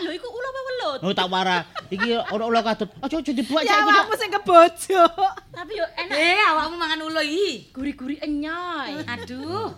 Lho 0.00 0.10
iku 0.10 0.28
ula 0.28 0.48
apa 0.48 0.60
welut? 0.62 0.98
Oh 1.02 1.12
tak 1.12 1.28
wara. 1.28 1.58
Iki 1.86 2.08
ora 2.28 2.44
ula 2.44 2.60
katut. 2.60 2.88
Aja 2.98 3.14
aja 3.16 3.32
dibuat 3.32 3.62
Ya 3.62 3.68
cak 3.68 3.78
iki. 3.78 3.90
awakmu 3.90 4.14
sing 4.16 4.30
kebojo. 4.32 5.04
Tapi 5.50 5.72
yo 5.74 5.86
enak. 5.94 6.16
Eh, 6.16 6.40
awakmu 6.46 6.74
mangan 6.74 7.00
ula 7.02 7.22
iki. 7.22 7.70
Guri-guri 7.70 8.16
enyoy. 8.18 8.90
Aduh. 9.14 9.70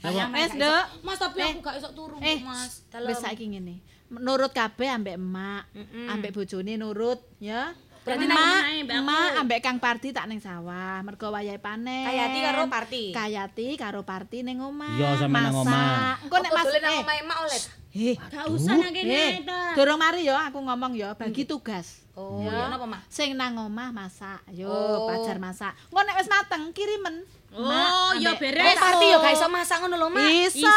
Wes, 0.00 0.50
Nduk. 0.56 0.84
Mas, 1.04 1.18
tapi 1.18 1.44
aku 1.44 1.60
gak 1.60 1.76
iso 1.76 1.92
turu, 1.92 2.16
Eh, 2.18 2.40
Mas. 2.40 2.88
Dalem. 2.88 3.12
wis 3.12 3.20
saiki 3.20 3.44
ngene. 3.46 3.84
Nurut 4.10 4.50
kabeh 4.50 4.88
ambek 4.88 5.14
emak, 5.14 5.68
ambek 6.08 6.32
bojone 6.32 6.74
nurut, 6.74 7.20
ya. 7.38 7.76
Berarti 8.00 8.24
aku. 8.24 8.90
Emak 8.90 9.28
ambek 9.38 9.60
Kang 9.60 9.76
Parti 9.76 10.08
tak 10.10 10.24
ning 10.24 10.40
sawah, 10.40 11.04
mergo 11.04 11.28
wayahe 11.28 11.60
panen. 11.60 12.08
Kayati 12.08 12.38
karo 12.40 12.62
Parti. 12.66 13.02
Kayati 13.12 13.66
karo 13.76 14.00
Parti 14.02 14.40
ning 14.40 14.58
omah. 14.58 14.96
Iya, 14.96 15.08
sampe 15.20 15.36
nang 15.36 15.54
omah. 15.54 15.68
Masak. 15.68 16.16
Engko 16.24 16.36
nek 16.38 16.50
Mas 16.50 16.64
dolen 16.64 16.80
nang 16.80 16.92
eh, 16.92 17.02
omahe 17.02 17.20
emak 17.20 17.38
oleh. 17.40 17.60
Eh, 17.90 18.14
Gak 18.16 18.44
usah 18.48 18.74
nang 18.78 18.94
kene 18.94 19.10
eh, 19.10 19.30
ta. 19.42 19.60
durung 19.74 19.98
mari 19.98 20.22
ya 20.22 20.38
aku 20.46 20.58
ngomong 20.58 20.92
ya, 20.94 21.10
bagi 21.12 21.42
tugas. 21.42 22.06
Oh, 22.14 22.38
ya 22.38 22.68
napa, 22.68 22.84
Mak? 22.84 23.02
Sing 23.08 23.32
nang 23.34 23.56
omah 23.56 23.90
masak. 23.90 24.40
Yo, 24.50 24.68
Oh. 24.68 25.06
pajar 25.06 25.36
masak. 25.36 25.72
Engko 25.88 26.00
nek 26.00 26.16
wis 26.16 26.28
mateng 26.28 26.62
kirimen. 26.70 27.26
Oh, 27.50 28.14
ya 28.14 28.30
ambek- 28.30 28.54
beres. 28.54 28.62
Eh, 28.62 28.76
Parti 28.78 29.06
yo 29.10 29.18
gak 29.18 29.34
iso 29.34 29.46
masak 29.50 29.82
ngono 29.82 29.96
lho, 29.98 30.06
Mak. 30.06 30.22
Iso. 30.54 30.70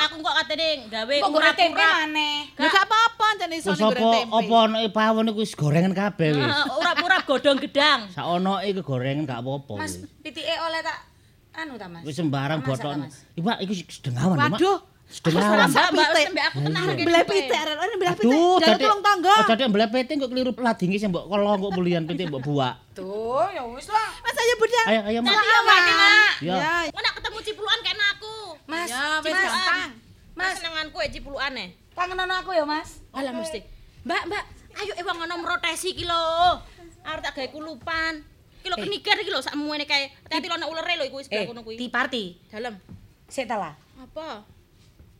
Aku 0.00 0.14
kok 0.18 0.34
katene 0.42 0.68
gawe 0.90 1.14
Kok 1.22 1.30
goreng 1.30 1.54
tempe 1.54 1.78
maneh? 1.78 2.36
Ya 2.50 2.66
gak 2.66 2.84
apa-apa 2.84 3.26
jan 3.38 3.50
iso 3.54 3.70
goreng 3.70 4.02
apa 4.02 4.16
tempe. 4.18 4.34
apa 4.42 4.54
ono 4.58 4.76
pawon 4.90 5.30
iku 5.30 5.38
wis 5.38 5.54
gorengan 5.54 5.94
kabeh 5.94 6.34
wis. 6.34 6.42
Heeh, 6.42 6.66
urap-urap 6.74 7.22
godhong 7.24 7.58
gedang. 7.62 8.10
Sak 8.10 8.26
ono 8.26 8.58
iku 8.58 8.82
gorengan 8.82 9.22
gak 9.22 9.38
apa-apa. 9.38 9.74
Mas, 9.78 10.02
pitike 10.18 10.50
oleh 10.58 10.82
tak 10.82 10.98
anu 11.54 11.78
ta, 11.78 11.86
Mas? 11.86 12.02
Wis 12.02 12.18
sembarang 12.18 12.58
botok. 12.58 13.06
Iku 13.38 13.46
iku 13.62 13.72
sedengawan 13.86 14.34
Mak. 14.36 14.58
Waduh, 14.58 14.78
Sedengawan. 15.10 15.66
Mbak, 15.66 15.88
mbak, 15.90 16.08
pitik. 16.14 16.26
aku 16.38 16.58
tenang 16.62 16.86
belah 17.02 17.24
pitik, 17.26 17.58
arek 17.58 17.96
belah 17.98 18.14
pitik. 18.14 18.78
Tulung 18.78 19.02
tangga. 19.02 19.34
Oh, 19.34 19.46
jadi 19.50 19.62
mbeleh 19.66 19.88
pitik 19.90 20.14
kok 20.22 20.30
keliru 20.30 20.54
ladingi 20.54 20.96
sing 21.02 21.10
mbok 21.10 21.26
kolo 21.26 21.50
kok 21.58 21.72
bulian 21.74 22.06
pitik 22.06 22.30
mbok 22.30 22.46
buak. 22.46 22.74
Tuh, 22.94 23.42
ya 23.50 23.66
wis 23.66 23.90
lah. 23.90 24.10
Mas 24.22 24.38
ayo 24.38 24.54
budal. 24.54 24.86
Ayo 24.86 25.00
ayo 25.10 25.18
Mak. 25.26 25.34
Ya 25.34 25.58
mati, 25.66 25.92
Mak. 25.92 26.32
Ya. 26.40 26.54
Ya, 26.54 26.74
Kok 26.94 27.02
nak 27.02 27.14
ketemu 27.18 27.38
cipuluan 27.42 27.78
kena 27.82 28.06
aku. 28.14 28.34
Mas, 28.70 28.86
ya 28.86 29.02
wis 29.18 29.34
Mas, 29.34 29.42
gampang. 29.50 29.90
Mas 30.38 30.52
senenganku 30.62 30.96
ya 31.02 31.08
cipuluan 31.10 31.52
e. 31.58 31.66
Kangen 31.98 32.30
aku 32.30 32.50
ya, 32.54 32.62
Mas. 32.62 33.02
Alah 33.10 33.34
mesti. 33.34 33.60
Mbak, 34.06 34.22
Mbak, 34.30 34.44
ayo 34.78 34.92
e 34.94 35.02
wong 35.02 35.16
ngono 35.26 35.34
mrotesi 35.42 35.90
ki 35.92 36.06
lho. 36.06 36.22
Arep 37.02 37.20
tak 37.26 37.34
gawe 37.34 37.48
kulupan. 37.50 38.22
Ki 38.62 38.70
lho 38.70 38.78
keniker 38.78 39.18
iki 39.18 39.30
lho 39.34 39.42
sakmuene 39.42 39.90
kae. 39.90 40.14
Hati-hati 40.22 40.46
lho 40.46 40.54
ana 40.54 40.70
ulere 40.70 40.94
lho 41.02 41.04
iku 41.10 41.18
wis 41.18 41.26
Eh, 41.34 41.50
ngono 41.50 41.66
kuwi. 41.66 41.74
di 41.74 41.90
party. 41.90 42.38
Dalem. 42.46 42.78
Sik 43.26 43.50
ta 43.50 43.58
lah. 43.58 43.74
Apa? 43.98 44.46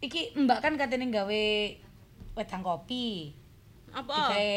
Iki 0.01 0.33
Mbak 0.35 0.59
kan 0.61 0.75
katene 0.75 1.13
gawe 1.13 1.45
wedang 2.33 2.63
kopi. 2.63 3.37
Apa? 3.93 4.33
Digawe 4.33 4.53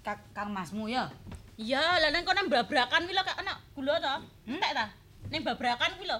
Kak- 0.00 0.28
Kang 0.32 0.50
Masmu 0.50 0.88
ya. 0.88 1.04
Iya, 1.54 2.00
lah 2.00 2.08
nang 2.08 2.24
kono 2.24 2.40
babrakan 2.48 3.04
kuwi 3.04 3.12
lho 3.12 3.20
kak 3.20 3.36
ana 3.36 3.52
gula 3.76 4.00
to. 4.00 4.14
Entek 4.48 4.72
ta? 4.72 4.88
Ning 5.28 5.44
babrakan 5.44 6.00
kuwi 6.00 6.08
lho. 6.08 6.16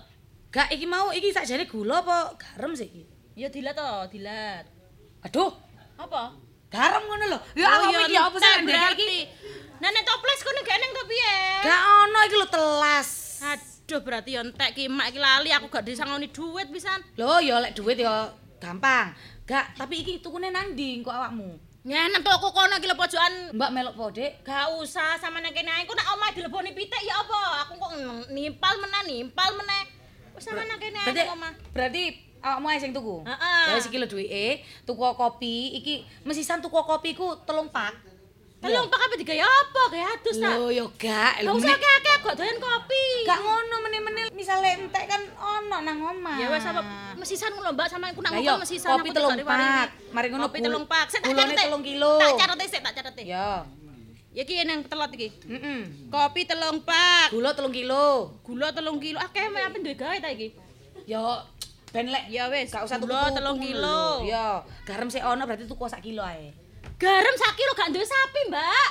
Gak 0.53 0.69
iki 0.69 0.85
mau 0.85 1.09
iki 1.09 1.33
sakjane 1.33 1.65
gula 1.65 2.05
apa 2.05 2.37
garam 2.37 2.77
sih 2.77 2.85
iki? 2.85 3.03
Ya 3.33 3.49
dilat 3.49 3.73
to, 3.73 3.89
dilat. 4.13 4.69
Aduh, 5.23 5.57
Apa? 5.97 6.37
garam 6.69 7.01
ngono 7.03 7.25
lho. 7.27 7.39
Ya 7.57 7.65
Oh, 7.67 7.89
apa 7.89 8.05
iki 8.05 8.17
apa 8.19 8.37
sih 8.37 8.45
entek 8.45 8.61
ndek 8.61 8.61
iki? 8.61 8.69
berarti. 8.69 9.19
Nah, 9.81 9.89
nek 9.89 10.05
toples 10.05 10.41
kono 10.45 10.61
gak 10.61 10.77
neng 10.77 10.93
to 10.93 11.03
piye? 11.09 11.37
Gak 11.65 11.81
ono 12.05 12.19
iki 12.21 12.37
lho 12.37 12.49
telas. 12.53 13.09
Aduh, 13.41 14.01
berarti 14.05 14.37
yo 14.37 14.45
entek 14.45 14.71
ki 14.77 14.85
mak 14.87 15.09
iki 15.09 15.17
lali 15.17 15.49
aku 15.49 15.67
gak 15.67 15.89
disangoni 15.89 16.29
duit 16.29 16.69
pisan. 16.69 17.01
Lho 17.17 17.41
ya 17.41 17.57
lek 17.59 17.73
duit 17.73 17.97
ya 17.97 18.29
gampang. 18.61 19.17
Gak, 19.49 19.75
tapi 19.75 20.05
iki 20.05 20.23
tukune 20.23 20.53
ndi 20.53 21.03
kok 21.03 21.17
awakmu? 21.17 21.71
Nyenem 21.81 22.21
toko 22.21 22.53
kono 22.53 22.77
iki 22.77 22.85
lho 22.85 22.97
pojokan 22.97 23.57
Mbak 23.57 23.71
melok 23.73 23.95
po, 23.97 24.13
Dik. 24.13 24.45
Gak 24.45 24.69
usah 24.77 25.17
sama 25.17 25.41
nang 25.41 25.57
kene 25.57 25.73
ae. 25.73 25.89
Ku 25.89 25.97
nak 25.97 26.13
omah 26.13 26.29
dileboni 26.37 26.77
pitik 26.77 27.01
ya 27.01 27.25
apa? 27.25 27.65
Aku 27.65 27.81
kok 27.81 27.93
nimpal 28.37 28.77
meneh, 28.77 29.03
nimpal 29.09 29.49
meneh. 29.57 29.89
Wis 30.37 30.45
sama 30.45 30.69
nang 30.69 30.77
kene 30.77 31.01
ae 31.01 31.33
omah. 31.33 31.57
berarti 31.73 32.21
awakmu 32.45 32.69
ae 32.69 32.79
sing 32.79 32.93
tuku. 32.93 33.25
Heeh. 33.25 33.65
Ya 33.73 33.73
wis 33.81 33.89
iki 33.89 33.97
lho 33.97 34.05
duwike, 34.05 34.61
tuku 34.85 35.01
kopi, 35.17 35.81
iki 35.81 36.05
mesisan 36.29 36.61
tuku 36.61 36.77
kopi 36.77 37.17
ku 37.17 37.33
telung 37.49 37.73
pak. 37.73 37.97
Telung 38.61 38.93
pak 38.93 39.01
apa 39.01 39.15
digawe 39.17 39.41
apa? 39.41 39.83
Gawe 39.89 40.05
adus 40.21 40.37
ta? 40.37 40.53
Lho 40.61 40.69
yo 40.69 40.87
gak, 41.01 41.41
Gak 41.41 41.49
lho 41.49 41.57
usah 41.57 41.73
akeh-akeh 41.81 42.17
kok 42.21 42.35
doyan 42.37 42.61
kopi. 42.61 43.05
Gak 43.25 43.41
ngono 43.41 43.70
misale 44.51 44.83
entek 44.83 45.05
kan 45.07 45.23
ono 45.39 45.79
nang 45.79 45.99
omah. 46.03 46.35
Ya 46.43 46.51
wis 46.51 46.67
apa 46.67 46.83
mesisan 47.15 47.55
ngono 47.55 47.71
Mbak 47.71 47.87
sama 47.87 48.11
aku 48.11 48.19
yo, 48.19 48.35
ngomong 48.35 48.63
mesisan 48.67 48.91
kopi 48.99 49.11
telung 49.15 49.39
pak. 49.47 49.89
Mari 50.11 50.27
ngono 50.27 50.43
Kopi 50.51 50.59
telung 50.59 50.85
pak. 50.91 51.07
Sik 51.07 51.23
tak 51.23 51.31
catet. 51.39 51.57
telung 51.71 51.85
kilo. 51.87 52.19
Tak 52.19 52.35
catet 52.35 52.67
sik, 52.67 52.83
tak 52.83 52.95
catet. 52.99 53.27
Ya. 53.31 53.63
Ya 54.35 54.43
iki 54.43 54.59
yang 54.59 54.83
telot 54.91 55.11
iki. 55.15 55.31
Heeh. 55.47 56.11
Kopi 56.11 56.51
telung 56.51 56.83
pak. 56.83 57.31
Gula 57.31 57.55
telung 57.55 57.71
kilo. 57.71 58.35
Gula 58.43 58.75
telung 58.75 58.99
kilo. 58.99 59.23
Akeh 59.23 59.47
meh 59.55 59.63
apa 59.63 59.79
duwe 59.79 59.95
gawe 59.95 60.19
ta 60.19 60.35
iki? 60.35 60.51
Yo 61.07 61.23
ben 61.95 62.11
lek 62.11 62.27
Ya 62.31 62.51
wis, 62.51 62.75
gak 62.75 62.87
usah 62.87 62.99
tuku 62.99 63.07
gula 63.07 63.31
telung 63.31 63.63
kilo. 63.63 64.27
Yo, 64.27 64.67
garam 64.83 65.07
sik 65.07 65.23
ono 65.23 65.47
berarti 65.47 65.71
tuku 65.71 65.87
sak 65.87 66.03
kilo 66.03 66.27
ae. 66.27 66.51
Garam 66.99 67.35
sak 67.39 67.55
kilo 67.55 67.71
gak 67.79 67.95
duwe 67.95 68.03
sapi, 68.03 68.41
Mbak. 68.51 68.91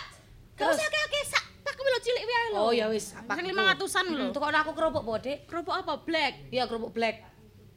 Gak 0.56 0.72
Terus? 0.72 0.76
usah 0.80 0.88
akeh-akeh 0.88 1.24
sak 1.28 1.44
tak 1.70 1.86
lho 1.86 2.00
cilik 2.02 2.24
wae 2.26 2.46
lho. 2.50 2.60
Oh 2.60 2.72
ya 2.74 2.86
wis, 2.90 3.14
Sing 3.14 3.46
500-an 3.46 4.06
lho. 4.10 4.26
Tuku 4.34 4.46
aku 4.50 4.72
kerupuk 4.74 5.04
po, 5.06 5.14
Dik. 5.22 5.46
Kerupuk 5.46 5.76
apa? 5.78 5.94
Black. 6.02 6.34
Iya, 6.50 6.66
kerupuk 6.66 6.92
black. 6.92 7.22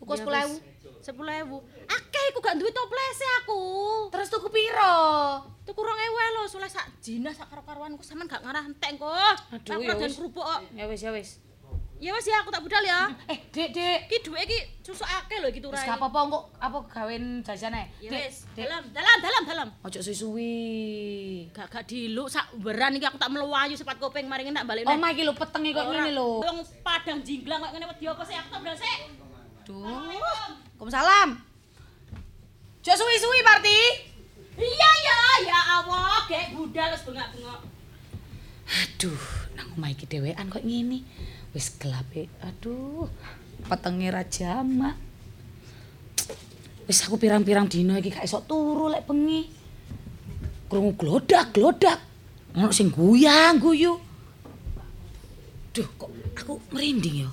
Tuku 0.01 0.16
Ya 0.16 0.24
10.000. 0.24 0.49
wis, 0.49 1.12
10.000. 1.12 1.93
Akeh 1.93 2.24
iku 2.32 2.38
gak 2.40 2.57
duwe 2.57 2.70
toplese 2.72 3.26
aku. 3.45 3.62
Terus 4.11 4.28
tuku 4.32 4.49
piro? 4.49 4.97
Tuku 5.62 5.78
2000 5.78 6.16
wae 6.16 6.28
lho, 6.34 6.43
soleh 6.49 6.70
sak 6.72 6.88
jinah 7.05 7.30
sak 7.36 7.53
karo-karoanku 7.53 8.03
sampean 8.03 8.26
gak 8.26 8.43
ngarah 8.43 8.64
entek 8.66 8.99
kok. 8.99 9.36
Aduh, 9.55 9.78
ya 9.84 9.95
wis. 9.95 10.16
kerupuk 10.16 10.43
kok. 10.43 10.61
Ya 10.74 10.84
wis, 10.88 11.01
ya 11.05 11.12
wis. 11.12 11.38
Ya 12.03 12.11
wis 12.18 12.26
ya 12.26 12.42
aku 12.42 12.50
tak 12.50 12.66
budal 12.66 12.82
ya. 12.82 13.14
Eh, 13.30 13.38
Dik, 13.55 13.70
Dik. 13.70 14.11
Iki 14.11 14.16
duwe 14.26 14.42
iki 14.42 14.59
susuk 14.82 15.07
akeh 15.07 15.38
lho 15.38 15.46
iki 15.55 15.62
Wis 15.62 15.70
turai. 15.70 15.86
gak 15.86 16.03
apa-apa 16.03 16.18
kok 16.34 16.44
apa 16.59 16.78
gawen 16.90 17.46
jajan 17.46 17.78
ae. 17.78 17.86
Ya 18.03 18.11
wis, 18.11 18.42
dalam, 18.59 18.82
dalam, 18.90 19.16
dalam, 19.22 19.42
dalam. 19.46 19.68
Ojo 19.86 20.03
suwi-suwi. 20.03 20.50
Gak 21.55 21.70
gak 21.70 21.86
diluk 21.86 22.26
sak 22.26 22.50
beran 22.59 22.98
iki 22.98 23.07
aku 23.07 23.22
tak 23.22 23.30
melayu 23.30 23.78
sepat 23.78 24.03
kuping 24.03 24.26
mari 24.26 24.50
tak 24.50 24.66
balik 24.66 24.82
Oh, 24.82 24.98
iki 24.98 25.22
lho 25.22 25.30
petenge 25.38 25.70
kok 25.70 25.86
ngene 25.94 26.11
lho. 26.11 26.42
Wong 26.42 26.59
padang 26.82 27.22
jinglang 27.22 27.62
kok 27.62 27.70
ngene 27.70 27.86
wedi 27.86 28.05
apa 28.11 28.22
sih 28.26 28.34
aku 28.34 28.48
tak 28.50 28.61
budal 28.66 28.76
sik. 28.82 28.98
Duh. 29.62 29.86
Waalaikumsalam. 29.86 31.28
Ojo 32.82 32.92
suwi-suwi, 32.98 33.46
Parti. 33.46 33.78
Iya 34.59 34.90
ya, 35.07 35.18
ya 35.46 35.61
Allah, 35.78 36.26
gek 36.26 36.59
budal 36.59 36.98
wis 36.98 37.07
bengak-bengok. 37.07 37.61
Aduh, 38.72 39.22
nang 39.55 39.70
omah 39.78 39.94
iki 39.94 40.03
dhewean 40.11 40.50
kok 40.50 40.66
ngene. 40.66 41.07
Wis 41.53 41.72
gelap. 41.76 42.09
Aduh. 42.42 43.09
Petenge 43.68 44.09
ra 44.11 44.24
jamak. 44.26 44.96
Wis 46.88 46.98
aku 47.07 47.14
pirang-pirang 47.16 47.70
dina 47.70 48.00
iki 48.03 48.11
gak 48.11 48.26
iso 48.26 48.42
turu 48.42 48.90
lek 48.90 49.07
bengi. 49.07 49.46
Krungu 50.66 50.96
glodak-glodak. 50.98 52.00
Ono 52.57 52.68
sing 52.74 52.92
guyang 52.92 53.61
guyu. 53.62 53.96
Duh, 55.72 55.88
kok 55.96 56.12
aku 56.36 56.61
merinding 56.68 57.24
ya. 57.24 57.30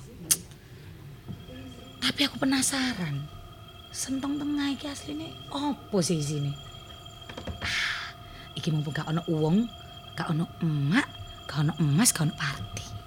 Tapi 2.00 2.20
aku 2.24 2.40
penasaran. 2.40 3.28
Sentong 3.90 4.38
tengah 4.38 4.70
iki 4.72 4.86
asline 4.88 5.28
opo 5.50 6.00
sih 6.00 6.22
isine? 6.22 6.54
Ah, 7.60 8.14
iki 8.56 8.70
mumpung 8.70 8.94
gak 8.94 9.10
ono 9.10 9.20
uwong, 9.28 9.66
gak 10.14 10.30
ono 10.30 10.46
emak, 10.62 11.04
gak 11.50 11.66
ono 11.66 11.72
emas, 11.82 12.14
gak 12.14 12.30
ono 12.30 12.34
party. 12.38 12.99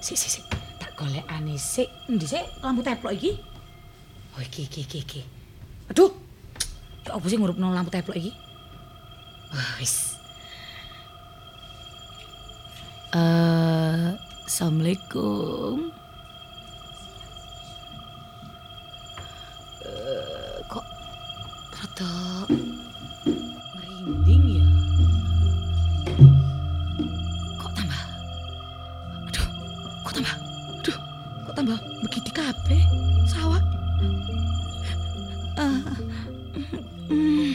Sik 0.00 0.16
sik 0.20 0.30
sik, 0.38 0.44
tak 0.78 0.92
golekane 0.94 1.56
sik. 1.58 1.88
Endi 2.06 2.26
sik 2.28 2.44
lampu 2.62 2.84
teplok 2.84 3.16
iki? 3.16 3.32
Oh 4.36 4.42
iki 4.44 4.68
iki 4.68 4.80
iki 4.86 4.98
iki. 5.02 5.20
Aduh. 5.90 6.12
Ya 7.06 7.14
opo 7.14 7.26
sih 7.30 7.38
ngurupno 7.38 7.70
lampu 7.74 7.90
teplok 7.90 8.18
iki? 8.18 8.32
Wah, 9.50 9.72
wis. 9.78 10.18
Eh, 13.14 14.10
Assalamualaikum. 14.46 15.90
Eh, 19.86 20.56
kok 20.66 20.86
rada 21.72 22.12
merinding 23.72 24.44
ya? 24.60 24.75
Tambah? 30.16 30.36
Aduh, 30.80 30.98
kok 31.44 31.54
tambah 31.60 31.78
begini 32.00 32.30
kabeh? 32.32 32.82
Sawah. 33.28 33.60
Ah, 35.60 35.80
mm, 37.12 37.52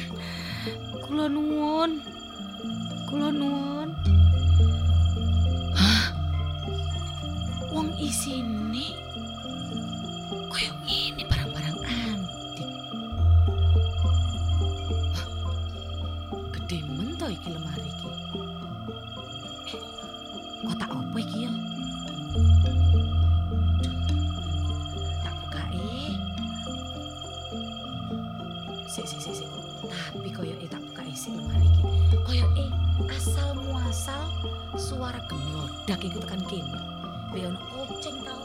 kula 1.01 1.25
nuwun. 1.25 1.97
Kula 3.09 3.33
nuwun. 3.33 3.89
Hah? 5.73 6.05
Wong 7.73 7.89
isine 7.97 8.93
koyo 10.53 10.71
ngene 10.85 11.23
iku 36.11 36.19
tekan 36.27 36.43
kene. 36.51 36.79
Be 37.31 37.47
ono 37.47 37.87
kucing 37.87 38.19
ta 38.27 38.35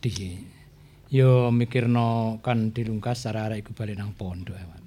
sedih. 0.00 0.44
Yo 1.08 1.48
mikirno 1.54 2.38
kan 2.42 2.74
dilungkas 2.74 3.24
arek-arek 3.30 3.62
iku 3.62 3.70
balik 3.72 3.96
nang 3.96 4.12
pondok 4.12 4.58
awan. 4.58 4.82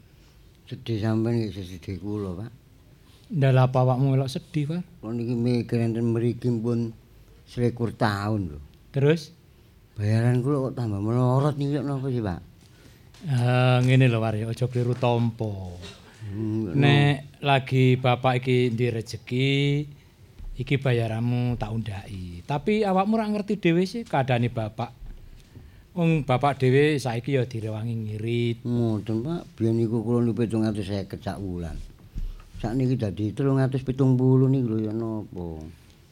Sedih 0.67 1.01
sampeyan 1.01 1.49
iki 1.49 1.63
sedih 1.65 1.97
kula, 1.97 2.45
Pak. 2.45 2.51
Ndak 3.33 3.57
apa 3.57 3.77
awakmu 3.85 4.13
melok 4.13 4.29
sedih, 4.29 4.69
War? 4.69 4.83
Kula 5.01 5.13
niki 5.15 5.33
mikir 5.33 5.79
enten 5.81 6.13
mriki 6.13 6.49
pun 6.61 6.93
selikur 7.47 7.95
tahun 7.95 8.53
lho. 8.53 8.59
Terus 8.93 9.33
Bayaran 9.99 10.39
kula 10.39 10.71
kok 10.71 10.75
tambah 10.79 11.01
melorot 11.03 11.55
niki 11.59 11.79
napa 11.81 12.07
sih, 12.11 12.23
Pak? 12.23 12.39
eh 13.19 13.77
ngene 13.83 14.07
lho 14.07 14.19
ya 14.23 14.47
aja 14.47 14.65
kliru 14.71 14.95
tampa. 14.95 15.75
Hmm, 16.23 16.71
Nek 16.71 17.43
lagi 17.43 17.99
bapak 17.99 18.43
iki 18.43 18.71
ndi 18.71 18.85
rejeki, 18.91 19.51
iki 20.55 20.75
bayaranmu 20.79 21.55
tak 21.59 21.71
undhaki. 21.71 22.43
Tapi 22.47 22.83
awakmu 22.87 23.15
ora 23.19 23.27
ngerti 23.27 23.59
dhewe 23.59 23.83
sih 23.83 24.03
keadaane 24.07 24.47
bapak. 24.51 24.98
Wong 25.99 26.23
bapak 26.23 26.63
dhewe 26.63 26.95
saiki 26.95 27.35
ya 27.35 27.43
direwangi 27.43 27.91
ngirit. 27.91 28.63
Ngoten, 28.63 29.19
Pak. 29.19 29.59
Biyen 29.59 29.75
niku 29.75 29.99
kula 29.99 30.23
niku 30.23 30.47
750 30.47 31.19
sak 31.19 31.35
wulan. 31.43 31.75
Sakniki 32.55 32.95
dadi 32.95 33.35
370 33.35 33.83
niku 34.47 34.67
lho 34.69 34.77
ya 34.79 34.95
napa? 34.95 35.59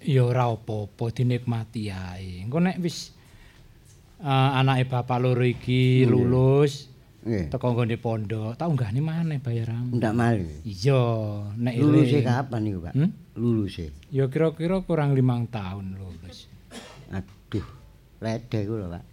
Ya 0.04 0.28
ora 0.28 0.52
apa-apa 0.52 1.08
dinikmati 1.16 1.88
ae. 1.88 2.44
Engko 2.44 2.60
nek 2.60 2.84
wis 2.84 3.16
eh, 4.20 4.28
anake 4.60 4.92
bapak 4.92 5.24
loro 5.24 5.42
iki 5.42 6.04
Nggih. 6.04 6.12
lulus 6.12 6.92
Nggih. 7.24 7.48
teko 7.48 7.68
nggone 7.72 7.96
pondok, 7.96 8.56
tak 8.56 8.68
unggahne 8.68 9.00
maneh 9.00 9.40
bayaranmu. 9.40 9.96
Ndak 9.96 10.14
malih. 10.14 10.52
Iya, 10.64 11.04
nek 11.56 11.74
Luluse 11.76 12.20
iring- 12.20 12.28
kapan 12.28 12.60
niku, 12.62 12.80
Pak? 12.84 12.94
Hmm? 12.94 13.10
Luluse. 13.36 13.86
Ya 14.12 14.28
kira-kira 14.28 14.84
kurang 14.84 15.16
limang 15.16 15.48
tahun 15.48 15.96
lulus. 15.96 16.48
Aduh, 17.08 17.64
lede 18.20 18.60
kula, 18.64 19.00
Pak. 19.00 19.04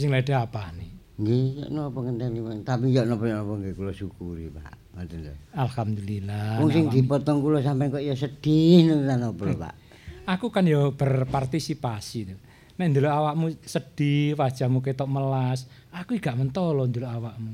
Sing 0.00 0.08
lede 0.08 0.32
apane? 0.32 0.88
Nggih, 1.20 1.68
napa 1.68 2.00
ngenteni, 2.00 2.40
Pak. 2.40 2.64
Tapi 2.64 2.96
ya 2.96 3.04
napa-napa 3.04 3.52
nggih 3.60 3.76
kula 3.76 3.92
syukuri, 3.92 4.48
Pak. 4.48 4.96
Ngoten 4.96 5.18
lho. 5.28 5.34
Alhamdulillah. 5.52 6.64
Wong 6.64 6.70
sing 6.72 6.88
dipotong 6.88 7.44
kula 7.44 7.60
sampean 7.60 7.92
kok 7.92 8.00
ya 8.00 8.16
sedih 8.16 8.96
napa 9.04 9.42
lho, 9.44 9.56
Pak. 9.60 9.74
Aku 10.24 10.48
kan 10.48 10.64
ya 10.64 10.88
berpartisipasi 10.88 12.18
tuh. 12.24 12.40
Nek 12.80 12.96
ndelok 12.96 13.12
awakmu 13.12 13.46
sedih, 13.60 14.32
wajahmu 14.40 14.80
ketok 14.80 15.04
melas, 15.04 15.68
aku 15.92 16.16
gak 16.16 16.40
mentolo 16.40 16.88
ndelok 16.88 17.12
awakmu. 17.12 17.52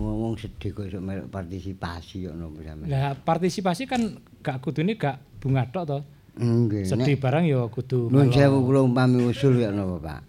Wong 0.00 0.40
sedih 0.40 0.72
kok 0.72 0.88
iso 0.88 1.04
melok 1.04 1.28
partisipasi 1.28 2.32
kok 2.32 2.32
napa 2.32 2.64
sampean. 2.64 2.88
Lah 2.88 3.12
partisipasi 3.12 3.84
kan 3.84 4.00
gak 4.40 4.64
kudune 4.64 4.96
gak 4.96 5.20
bunga 5.36 5.68
tok 5.68 5.84
to. 5.84 5.98
Nggih. 6.40 6.88
Sedih 6.88 7.20
barang 7.20 7.44
ya 7.44 7.68
kudu 7.68 8.08
Nuwun 8.08 8.32
melo. 8.32 8.38
sewu 8.40 8.58
kula 8.64 8.80
umpami 8.88 9.28
usul 9.28 9.60
ya 9.60 9.68
napa, 9.68 10.00
Pak. 10.00 10.20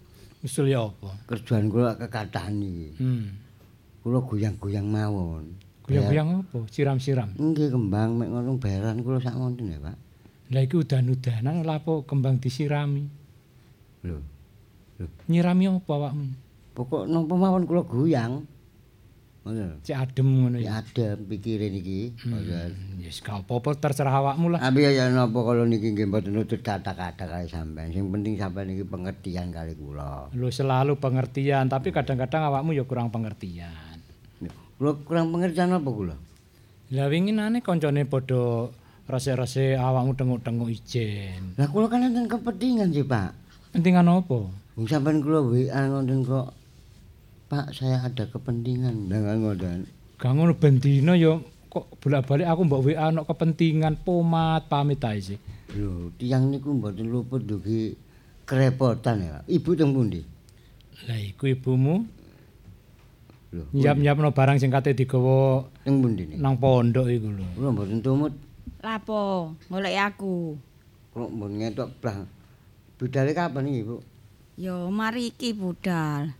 Usul 0.42 0.74
ya 0.74 0.82
apa? 0.82 1.14
Kerjaan 1.30 1.70
kula 1.70 1.94
kekathan 1.94 2.58
iki. 2.58 2.88
Hmm. 2.98 3.38
Kula 4.02 4.18
goyang-goyang 4.26 4.90
mawon. 4.90 5.54
Goyang-goyang 5.86 6.42
apa? 6.42 6.58
Siram-siram. 6.66 7.30
Nggih 7.38 7.70
kembang 7.70 8.18
mek 8.18 8.26
ngono 8.26 8.58
bayaran 8.58 9.06
kula 9.06 9.22
sak 9.22 9.38
wonten 9.38 9.70
ya, 9.70 9.78
Pak. 9.78 9.96
Lah 10.50 10.62
iki 10.66 10.74
udan-udanan 10.82 11.62
lha 11.62 11.78
apa 11.78 12.02
kembang 12.02 12.42
disirami. 12.42 13.06
Lho. 14.02 14.18
Nyirami 15.30 15.70
apa 15.70 15.92
awakmu? 15.94 16.26
Pokok 16.74 17.06
napa 17.06 17.34
mawon 17.38 17.62
kula 17.62 17.82
goyang. 17.86 18.42
Cek 19.42 19.98
adem 19.98 20.22
ngono 20.38 20.56
Ya 20.62 20.78
ya. 20.78 20.86
ada 20.86 21.18
pikire 21.18 21.66
niki. 21.66 22.14
Ngoten. 22.22 23.02
Yes, 23.02 23.18
gak 23.18 23.42
apa-apa 23.42 23.74
terserah 23.74 24.14
awakmu 24.14 24.54
lah. 24.54 24.62
Tapi 24.62 24.86
ya 24.86 25.10
napa 25.10 25.34
kala 25.34 25.66
niki 25.66 25.90
nggih 25.90 26.06
mboten 26.06 26.30
nutut 26.30 26.62
kata-kata 26.62 27.26
kali 27.26 27.50
sampean. 27.50 27.90
Sing 27.90 28.06
penting 28.06 28.38
sampean 28.38 28.70
niki 28.70 28.86
pengertian 28.86 29.50
kali 29.50 29.74
kula. 29.74 30.30
Lu 30.30 30.46
selalu 30.46 30.94
pengertian, 30.94 31.66
tapi 31.66 31.90
kadang-kadang 31.90 32.46
awakmu 32.46 32.70
ya 32.70 32.86
kurang 32.86 33.10
pengertian. 33.10 33.98
Kula 34.78 34.94
kurang 35.02 35.34
pengertian 35.34 35.74
apa 35.74 35.90
kula? 35.90 36.14
Lah 36.94 37.06
wingi 37.10 37.34
nane 37.34 37.66
koncone 37.66 38.06
padha 38.06 38.70
rese-rese 39.10 39.74
awakmu 39.74 40.14
tenguk-tenguk 40.14 40.70
ijen. 40.70 41.58
Lah 41.58 41.66
kula 41.66 41.90
kan 41.90 42.06
enten 42.06 42.30
kepentingan 42.30 42.94
sih, 42.94 43.02
Pak. 43.02 43.34
Pentingan 43.74 44.06
apa? 44.06 44.38
Wong 44.78 44.86
sampean 44.86 45.18
kula 45.18 45.42
WA 45.42 45.82
ngoten 45.90 46.22
kok. 46.22 46.54
Pak, 47.52 47.68
saya 47.76 48.00
ada 48.00 48.24
kepentingan. 48.24 49.12
Lah 49.12 49.36
ngoten. 49.36 49.84
Gak 50.16 50.32
ngono 50.32 50.56
bendina 50.56 51.12
ya 51.12 51.36
kok 51.68 52.00
bolak-balik 52.00 52.48
aku 52.48 52.60
mbok 52.64 52.80
WA 52.88 53.12
ana 53.12 53.28
kepentingan 53.28 54.00
pomat 54.00 54.72
pamit 54.72 55.04
ae 55.04 55.20
sih. 55.20 55.36
Lho, 55.76 56.08
tiyang 56.16 56.48
niku 56.48 56.72
mboten 56.72 57.12
luput 57.12 57.44
dugi 57.44 57.92
kerepotan 58.48 59.20
ya. 59.20 59.30
Pak. 59.36 59.52
Ibu 59.52 59.70
teng 59.76 59.92
pundi? 59.92 60.24
Lah 61.04 61.20
iku 61.20 61.44
ibumu 61.44 62.00
Lho, 63.52 63.68
nyiap-nyiapno 63.76 64.32
barang 64.32 64.56
sing 64.56 64.72
kate 64.72 64.96
digawa 64.96 65.68
teng 65.84 66.00
pundi 66.00 66.24
nih? 66.32 66.40
nang 66.40 66.56
pondok 66.56 67.04
iku 67.12 67.36
lho. 67.36 67.44
Kula 67.52 67.68
mboten 67.68 68.00
tumut. 68.00 68.32
Lapo, 68.80 69.52
golek 69.68 70.00
aku. 70.00 70.56
Kula 71.12 71.28
mboten 71.28 71.60
ngetok 71.60 72.00
blah. 72.00 72.16
Budale 72.96 73.36
kapan 73.36 73.68
iki, 73.68 73.84
Bu? 73.84 74.00
Yo 74.56 74.88
mari 74.88 75.28
iki 75.28 75.52
budal. 75.52 76.32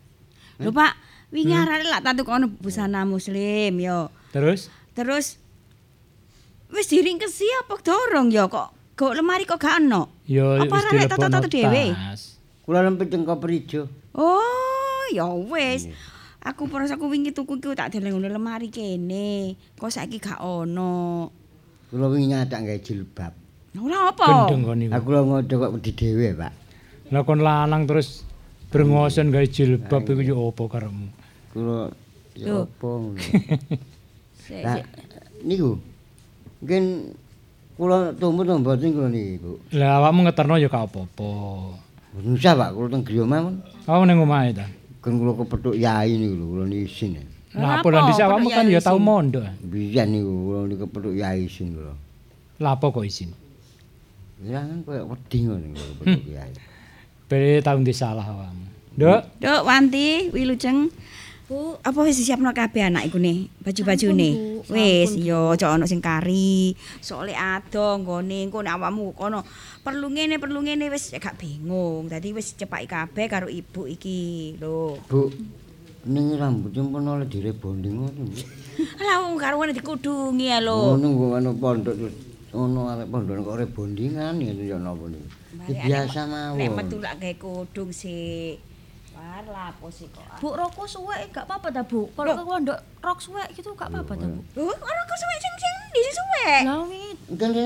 Lho 0.62 0.70
Pak, 0.70 0.93
wingi 1.34 1.55
arek 1.55 1.90
lak 1.90 2.02
tak 2.06 2.14
tukono 2.22 2.47
busana 2.48 3.02
muslim 3.02 3.74
yo. 3.82 4.09
Terus 4.30 4.70
Terus 4.93 5.40
wis 6.72 6.86
diringkesi 6.89 7.44
apa 7.64 7.80
dorong 7.80 8.32
yo 8.32 8.48
kok 8.48 8.72
kok 8.93 9.12
lemari 9.16 9.48
kok 9.48 9.60
gak 9.60 9.80
ono? 9.80 10.22
ya 10.28 10.62
Apa 10.62 10.76
wis 10.93 11.09
toto-toto 11.09 11.48
dhewe? 11.48 11.97
Kula 12.62 12.84
lempit 12.84 13.10
teng 13.10 13.26
koper 13.26 13.51
ijo. 13.51 13.90
Oh, 14.14 15.02
ya 15.10 15.26
wis. 15.26 15.90
Aku 16.43 16.66
peras 16.70 16.94
aku 16.94 17.10
wingi 17.10 17.34
tuku 17.34 17.59
iku 17.59 17.74
tak 17.74 17.94
deleng 17.94 18.18
ngene 18.18 18.30
lemari 18.30 18.70
kene. 18.70 19.59
Kok 19.74 19.90
saiki 19.90 20.22
gak 20.22 20.39
ono. 20.44 21.26
Kula 21.90 22.06
wingi 22.12 22.30
nyadak 22.30 22.62
gawe 22.62 22.78
jilbab. 22.78 23.32
Ora 23.80 24.12
apa? 24.12 24.52
Gendeng 24.52 24.62
kon 24.68 24.76
niku. 24.78 24.93
Aku 24.93 25.06
lho 25.10 25.20
ngodo 25.24 25.55
kok 25.56 25.72
wedi 25.74 25.93
dhewe, 25.97 26.28
Pak. 26.36 26.52
Lah 27.10 27.22
kon 27.24 27.40
lanang 27.40 27.89
terus 27.89 28.22
brengosen 28.73 29.28
gawe 29.28 29.47
jilbab 29.47 30.03
iku 30.09 30.23
ya 30.24 30.35
apa 30.40 30.62
karemu? 30.65 31.07
Kula 31.53 31.93
ya 32.32 32.47
Lho. 32.49 32.65
apa 32.65 32.89
ngono. 32.89 33.20
Sik, 34.43 34.65
Lah 34.65 34.81
niku 35.44 35.77
mungkin 36.59 37.12
kula 37.77 38.16
tumut 38.16 38.49
to 38.49 38.57
mboten 38.57 38.89
kula 38.97 39.09
niki, 39.12 39.36
Bu. 39.39 39.61
Lah 39.77 40.01
awakmu 40.01 40.24
ngeterno 40.24 40.57
ya 40.57 40.73
gak 40.73 40.89
apa-apa. 40.89 41.31
Mboten 42.16 42.32
usah, 42.40 42.53
Pak. 42.57 42.70
Kula 42.73 42.86
teng 42.89 43.03
griya 43.05 43.24
mawon. 43.28 43.55
Awakmu 43.85 44.05
ning 44.09 44.19
omahe 44.24 44.51
ta. 44.57 44.66
Kan 45.05 45.20
kula 45.20 45.36
kepethuk 45.36 45.77
yai 45.77 46.16
niku 46.16 46.35
lho, 46.40 46.44
kula 46.57 46.65
niki 46.66 46.89
isin. 46.89 47.12
Lah 47.53 47.85
apa 47.85 47.86
lan 47.93 48.09
dhisik 48.09 48.24
awakmu 48.24 48.49
kan 48.49 48.65
ya 48.65 48.81
ya 48.81 48.81
tau 48.81 48.97
mondok. 48.97 49.44
Biyen 49.61 50.09
niku 50.09 50.32
kula 50.49 50.59
niki 50.73 50.81
kepethuk 50.89 51.15
yai 51.15 51.44
isin 51.44 51.77
kula. 51.77 51.93
Lah 52.65 52.73
apa 52.81 52.86
kok 52.89 53.05
isin? 53.05 53.31
Ya 54.43 54.59
kan 54.65 54.81
koyo 54.82 55.07
wedi 55.07 55.39
ngono 55.47 55.66
kepethuk 56.01 56.27
yai. 56.32 56.51
Bere 57.32 57.64
tau 57.64 57.80
ndi 57.80 57.96
salah 57.96 58.28
awakmu. 58.28 58.68
Nduk, 58.92 59.40
Duk 59.40 59.64
Wanti, 59.64 60.28
Wilujeng. 60.36 60.92
Bu, 61.48 61.80
Apa 61.80 62.04
wis 62.04 62.20
disiapno 62.20 62.52
kabeh 62.52 62.92
anak 62.92 63.09
iku 63.09 63.16
ne? 63.16 63.48
Baju-bajune. 63.64 64.60
Wis, 64.68 65.16
yo 65.16 65.56
aja 65.56 65.72
ono 65.72 65.88
sing 65.88 66.04
kari. 66.04 66.76
Soale 67.00 67.32
ado 67.32 67.96
nggone 68.04 68.44
engko 68.44 68.60
nek 68.60 68.76
awakmu 68.76 69.16
kono 69.16 69.40
perlu 69.80 70.12
ngene 70.12 70.36
perlu 70.36 70.60
ngene 70.60 70.92
wis 70.92 71.09
gak 71.16 71.40
bingung. 71.40 72.12
Dadi 72.12 72.36
wis 72.36 72.52
cepaki 72.52 72.84
kabeh 72.84 73.24
karo 73.32 73.48
ibu 73.48 73.88
iki. 73.88 74.60
Lho. 74.60 75.00
Bu, 75.09 75.32
ning 76.12 76.36
rambutnya 76.36 76.84
pun 76.84 77.16
oleh 77.16 77.24
direbonding 77.24 77.96
ngono. 77.96 78.28
Lah 79.09 79.24
wong 79.24 79.40
karo 79.40 79.56
ngene 79.56 79.72
dikudungi 79.72 80.52
ya 80.52 80.60
lho. 80.60 81.00
nunggu 81.00 81.32
ana 81.32 81.48
pondok 81.56 81.96
terus 81.96 82.16
ono 82.52 82.92
arek 82.92 83.09
pondok 83.09 83.40
kok 83.40 83.56
rebondingan 83.56 84.36
ya 84.36 84.52
ya 84.52 84.76
napa 84.76 85.09
niku. 85.09 85.41
Biasa 85.53 86.20
mawon. 86.24 86.57
Nek 86.59 86.70
metu 86.73 86.97
lak 86.99 87.20
gawe 87.20 87.35
kudung 87.37 87.91
sih. 87.93 88.57
War 89.12 89.45
lapo 89.45 89.93
sih 89.93 90.09
kok. 90.09 90.24
Bu 90.41 90.57
rokok 90.57 90.89
suwek 90.89 91.29
gak 91.31 91.45
apa-apa 91.45 91.69
ta, 91.69 91.85
Bu? 91.85 92.09
Kalau 92.16 92.33
ke 92.33 92.43
pondok 92.49 92.79
rok 93.05 93.19
suwek 93.20 93.53
gitu 93.53 93.70
gak 93.77 93.93
apa-apa 93.93 94.16
ta, 94.16 94.24
Bu? 94.24 94.41
Lho, 94.57 94.73
ora 94.73 95.01
kok 95.05 95.19
suwe 95.20 95.35
sing 95.37 95.55
sing 95.61 95.74
ndi 95.93 96.01
sing 96.01 96.16
suwe? 96.16 96.49
Lah 96.65 96.81
wi 96.89 97.03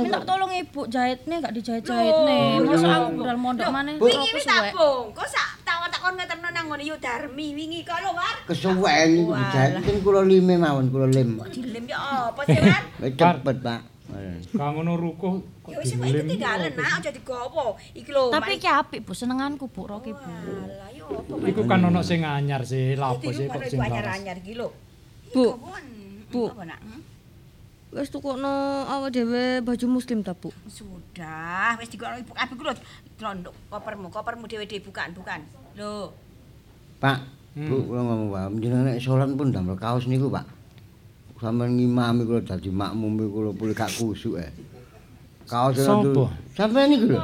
minta 0.03 0.21
tolong 0.27 0.51
ibu 0.51 0.83
jahitnya 0.91 1.39
gak 1.39 1.55
dijahit-jahitnya. 1.55 2.61
Masa 2.67 2.87
aku 2.91 3.23
budal 3.23 3.39
mondok 3.39 3.71
mana 3.71 3.95
Wingi 3.95 4.11
rokok 4.11 4.35
wis 4.35 4.45
tak 4.45 4.59
suwek. 4.59 4.73
bongkos 4.75 5.31
sak 5.31 5.49
tawon 5.63 5.89
takon 5.95 6.13
ngeterno 6.19 6.49
nang 6.51 6.67
ngene 6.67 6.85
Yu 6.91 6.97
Darmi 6.99 7.47
wingi 7.55 7.81
kok 7.87 7.99
lho, 8.03 8.11
War. 8.11 8.37
kesuwen 8.51 9.07
niku 9.15 9.33
dijahit 9.39 9.73
kan 9.87 9.97
kula 10.03 10.21
lime 10.27 10.55
mawon 10.59 10.91
kula 10.91 11.07
lim. 11.09 11.39
Dilem 11.55 11.85
ya 11.87 11.99
apa 12.35 12.43
sih, 12.43 12.59
War? 12.59 12.83
Wis 13.01 13.13
cepet, 13.15 13.57
Pak. 13.63 13.81
Kang 14.55 14.79
ngono 14.79 14.95
rukuh 14.95 15.43
kok 15.67 15.71
Ya 15.75 15.79
wis 15.83 15.99
kok 15.99 16.07
itu 16.07 16.23
tinggalan 16.25 16.71
nak 16.79 17.03
aja 17.03 17.11
digowo. 17.11 17.75
Iki 17.93 18.11
lho. 18.15 18.31
Tapi 18.31 18.51
iki 18.57 18.69
apik, 18.71 19.01
Bu. 19.03 19.13
Senenganku, 19.13 19.67
Bu, 19.67 19.83
rok 19.85 20.07
ibu. 20.07 20.23
Lah 20.23 20.91
yo 20.95 21.07
apa 21.11 21.43
Iku 21.43 21.63
kan 21.67 21.83
ono 21.83 22.01
sing 22.07 22.23
anyar 22.23 22.63
sih, 22.63 22.95
lapo 22.95 23.19
Iki 23.19 23.35
sih 23.35 23.47
kok 23.51 23.63
sing 23.67 23.83
lawas. 23.83 23.91
anyar-anyar 23.91 24.37
iki 24.39 24.55
lho. 24.55 24.71
Bu, 25.35 25.59
Bu. 26.31 26.43
Bu. 26.55 26.55
wis 27.97 28.13
tukokno 28.13 28.85
awak 28.85 29.09
dhewe 29.09 29.65
baju 29.65 29.87
muslim 29.89 30.21
ta, 30.21 30.37
Bu? 30.37 30.53
Sudah, 30.69 31.81
wis 31.81 31.89
digono 31.89 32.15
ibu 32.21 32.31
kabeh 32.31 32.55
ku 32.55 32.63
lho. 32.63 32.75
Trondok 33.17 33.55
kopermu, 33.73 34.07
kopermu 34.13 34.45
dhewe-dhewe 34.47 34.85
bukan, 34.85 35.17
bukan. 35.17 35.41
Lho. 35.75 36.13
Pak, 37.01 37.25
Bu, 37.57 37.89
kula 37.89 38.01
ngomong 38.05 38.29
wae, 38.31 38.47
jenengan 38.61 38.93
nek 38.93 39.01
salat 39.01 39.33
pun 39.33 39.49
damel 39.51 39.75
kaos 39.81 40.05
niku, 40.07 40.29
Pak. 40.29 40.56
Sampeyan 41.37 41.77
ngimami 41.77 42.25
kula 42.25 42.41
dadi 42.41 42.73
makmum 42.73 43.21
kula 43.29 43.53
pulih 43.53 43.77
gak 43.77 43.93
kusuk 43.93 44.41
e. 44.41 44.49
Kaos 45.45 45.77
Sopo? 45.77 46.33
Sampeyan 46.57 46.97
niku 46.97 47.13
lho. 47.13 47.21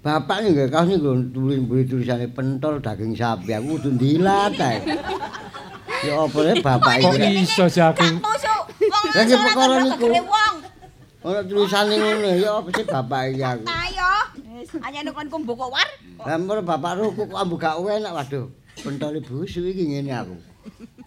Bapak 0.00 0.44
nggak 0.44 0.68
kaos 0.72 0.88
nih 0.88 1.00
tulis 1.32 1.60
beri 1.64 1.84
tulisannya 1.88 2.28
pentol 2.32 2.80
daging 2.80 3.16
sapi 3.16 3.52
aku 3.56 3.80
kudu 3.80 3.90
dilat 3.96 4.56
ae. 4.60 4.80
Ya 6.04 6.20
apa 6.20 6.38
le 6.40 6.52
bapak 6.60 7.04
Kok 7.04 7.16
iki? 7.16 7.44
iso 7.44 7.64
sih 7.68 7.84
aku? 7.84 8.04
Lah 9.12 9.22
iki 9.24 9.36
perkara 9.36 9.76
niku. 9.88 10.08
Ora 11.20 11.40
tulisane 11.44 11.96
ngono 11.96 12.28
ya 12.36 12.60
apa 12.60 12.68
sih 12.76 12.84
bapak 12.84 13.20
iki 13.32 13.44
aku? 13.44 13.64
Ayo. 13.68 14.12
Wis 14.60 14.70
anyane 14.84 15.12
kon 15.16 15.28
kumbu 15.32 15.52
kok 15.56 15.68
war. 15.72 15.88
Lah 16.28 16.60
bapak 16.60 16.92
ruku 17.00 17.24
kok 17.24 17.40
ambu 17.40 17.56
gak 17.56 17.80
enak 17.80 18.12
waduh. 18.12 18.52
Pentol 18.80 19.20
busuk 19.24 19.64
iki 19.64 19.84
ngene 19.84 20.12
aku. 20.12 20.49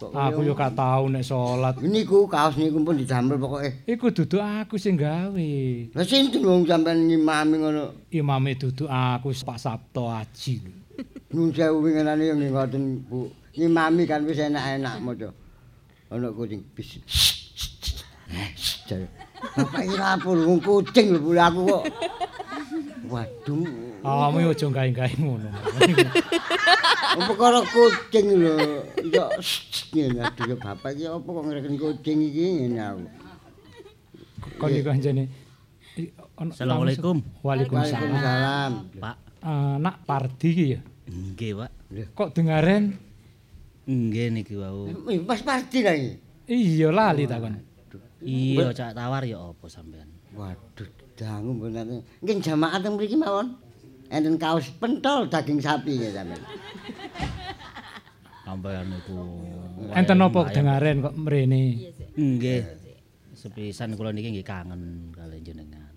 Aku 0.00 0.40
yo 0.44 0.52
gak 0.52 0.76
tau 0.76 1.08
nek 1.08 1.24
salat. 1.24 1.78
niku 1.80 2.28
kaos 2.28 2.58
niku 2.58 2.82
pun 2.82 2.98
didamel 2.98 3.38
pokoke. 3.38 3.86
Iku 3.88 4.10
duduk 4.12 4.42
aku 4.42 4.76
sing 4.76 4.98
gawe. 4.98 5.50
Lah 5.94 6.04
sinten 6.04 6.44
wong 6.44 6.66
sampean 6.68 7.08
ngimami 7.08 7.54
ngono? 7.62 7.84
Imame 8.12 8.58
duduk 8.58 8.90
aku 8.90 9.32
Pak 9.32 9.58
Sabto 9.58 10.10
Aji. 10.10 10.60
Nun 11.34 11.50
sewu 11.50 11.82
winginane 11.82 12.30
yang 12.30 12.38
ngoten 12.38 13.02
Bu. 13.06 13.30
Ngimami 13.54 14.02
kan 14.06 14.26
wis 14.26 14.38
enak-enak 14.38 14.98
maca. 15.02 15.30
Ana 16.10 16.28
kucing 16.30 16.62
bis. 16.74 17.00
Jare. 18.86 19.08
Bapak 19.54 19.82
iki 19.84 19.96
lapor 19.96 20.36
wong 20.42 20.60
kucing 20.60 21.14
lho 21.14 21.30
aku 21.38 21.60
kok. 21.68 21.84
Waduh. 23.04 23.64
Kamu 24.00 24.36
yo 24.40 24.50
aja 24.50 24.66
gawe-gawe 24.66 25.12
ngono. 25.16 25.48
Perkara 27.14 27.60
kucing 27.62 28.26
lho. 28.40 28.54
Ya 29.06 29.24
ngene 29.92 30.20
aduh 30.20 30.44
ya 30.50 30.56
bapak 30.56 30.90
iki 30.92 31.04
apa 31.06 31.24
kok 31.26 31.44
ngreken 31.46 31.74
kucing 31.76 32.18
iki 32.20 32.44
ngene 32.58 32.80
aku. 32.80 33.04
Kon 34.58 34.70
iku 34.70 34.88
anjene 34.90 35.24
i- 35.96 36.10
ono- 36.36 36.52
Assalamualaikum. 36.52 37.16
Waalaikumsalam. 37.40 38.72
Pak. 38.98 39.16
Eh, 39.44 39.74
nak 39.78 39.96
Pardi 40.02 40.48
iki 40.50 40.64
ya. 40.74 40.80
Nggih, 41.04 41.52
Pak. 41.54 41.70
Kok 42.16 42.28
dengaren? 42.32 42.96
Nggih 43.84 44.32
niki 44.32 44.56
wau. 44.56 44.88
Pas 45.22 45.40
parti 45.40 45.84
lah 45.84 45.92
iki. 45.92 46.12
Iya 46.44 46.88
lali 46.88 47.24
takon. 47.24 47.56
Iya, 48.24 48.72
cak 48.72 48.96
tawar 48.96 49.20
ya 49.24 49.36
apa 49.36 49.68
sampean? 49.68 50.08
Waduh, 50.32 50.88
dangu 51.14 51.54
bener. 51.58 52.02
Nggih 52.22 52.42
jamaah 52.42 52.78
teng 52.82 52.98
mriki 52.98 53.16
mawon. 53.18 53.54
Enten 54.12 54.36
kaos 54.36 54.68
pentol 54.76 55.26
daging 55.30 55.58
sapi 55.58 55.96
ya 55.96 56.10
sampean. 56.22 56.42
Sampean 58.44 58.86
niku. 58.92 59.16
Enten 59.96 60.20
apa 60.20 60.40
dengaren 60.52 61.00
kok 61.00 61.14
mrene? 61.16 61.62
Nggih. 62.14 62.62
Sepisan 63.34 63.96
kula 63.98 64.14
niki 64.14 64.30
nggih 64.30 64.46
kangen 64.46 65.10
kali 65.10 65.40
jenengan. 65.42 65.90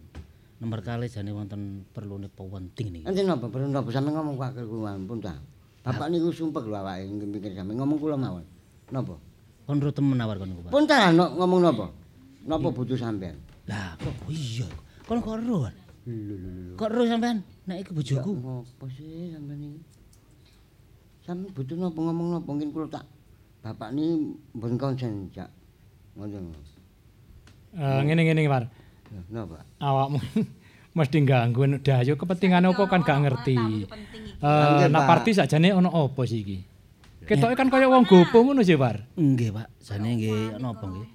Nomor 0.57 0.81
kali 0.81 1.05
jane 1.05 1.29
wonten 1.35 1.85
perlune 1.93 2.31
penting 2.33 2.89
niki. 2.89 3.05
Enten 3.05 3.29
napa 3.29 3.51
perlu 3.51 3.69
napa 3.69 3.89
sampe 3.93 4.09
ngomong 4.09 4.39
Pak 4.39 4.57
Kirkuwan 4.57 5.05
pun 5.05 5.21
ta. 5.21 5.37
Bapak 5.85 6.09
niku 6.09 6.33
sumpek 6.33 6.65
lho 6.65 6.75
awake 6.79 7.05
nggih 7.05 7.27
mikir 7.27 7.51
sampe 7.53 7.75
ngomong 7.75 7.97
kula 8.01 8.17
mawon. 8.17 8.45
Napa? 8.89 9.19
Kon 9.67 9.83
ro 9.83 9.91
temen 9.91 10.15
awar 10.23 10.39
kon 10.39 10.49
niku, 10.49 10.61
Pak. 10.65 10.71
Pun 10.71 10.83
ta 10.87 11.11
ngomong 11.11 11.59
napa? 11.61 11.91
Napa 12.47 12.67
butuh 12.71 12.95
sampean? 12.95 13.35
Lah 13.67 13.99
kok 13.99 14.15
iya. 14.31 14.65
Kon 15.07 15.23
kok 15.23 15.39
ro. 15.39 15.71
Kok 16.75 16.89
ro 16.91 17.01
sampean? 17.07 17.39
Nek 17.63 17.87
iku 17.87 17.91
bojoku. 17.95 18.31
Ngopo 18.35 18.85
sih 18.91 19.31
sampean 19.31 19.59
iki? 19.63 19.79
Sampe 21.23 21.47
butuh 21.55 21.79
napa 21.79 21.99
ngomong 21.99 22.27
napa 22.35 22.47
mungkin 22.47 22.71
kula 22.71 22.87
tak 22.91 23.03
Bapak 23.63 23.91
ni 23.95 24.35
mboten 24.55 24.75
konsen 24.79 25.31
jak. 25.31 25.47
Ngoten. 26.15 26.51
Eh 27.75 27.99
ngene-ngene 28.03 28.47
Par. 28.51 28.67
Napa? 29.31 29.63
Awakmu 29.79 30.19
mesti 30.97 31.17
ganggu 31.23 31.77
dayo 31.79 32.15
kepentingane 32.19 32.67
apa 32.67 32.83
kan 32.87 33.03
gak 33.03 33.19
ngerti. 33.23 33.87
Eh 34.43 34.87
nak 34.91 35.03
Pak. 35.03 35.07
parti 35.07 35.35
sakjane 35.35 35.71
ono 35.71 35.87
apa 35.91 36.21
sih 36.27 36.43
iki? 36.43 36.57
Ketoke 37.27 37.59
kan 37.59 37.67
kaya 37.67 37.91
wong 37.91 38.07
gopo 38.07 38.39
ngono 38.39 38.63
sih, 38.63 38.79
Par. 38.79 39.03
Nggih, 39.19 39.51
Pak. 39.51 39.67
Jane 39.83 40.15
nggih 40.15 40.63
napa 40.63 40.87
nggih? 40.87 41.07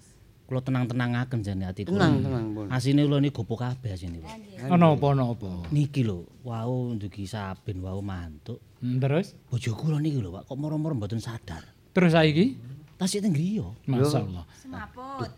Kula 0.53 0.61
tenang-tenangaken 0.61 1.41
jane 1.41 1.65
ati 1.65 1.89
kula. 1.89 1.97
Tenang, 1.97 2.15
tenang, 2.21 2.47
pun. 2.53 2.67
Asine 2.69 3.09
kula 3.09 3.25
niku 3.25 3.41
gopo 3.41 3.57
kabeh 3.57 3.97
asine, 3.97 4.21
Pak. 4.21 4.69
Ono 4.69 5.01
apa 5.01 5.07
ono 5.17 5.33
apa? 5.33 5.73
Niki 5.73 6.05
lho, 6.05 6.29
wau 6.45 6.93
ndugi 6.93 7.25
saben 7.25 7.81
wau 7.81 8.05
mantuk. 8.05 8.61
Hmm, 8.85 9.01
terus 9.01 9.33
Bojo 9.49 9.73
kula 9.73 9.97
niki 9.97 10.21
lho, 10.21 10.29
Pak, 10.29 10.53
kok 10.53 10.57
moro-moro 10.61 10.93
mboten 10.93 11.25
sadar. 11.25 11.65
terus 11.97 12.13
saiki? 12.13 12.61
Tasik 13.01 13.25
teng 13.25 13.33
griya. 13.33 13.65
Masyaallah. 13.89 14.45
Semaput. 14.61 15.33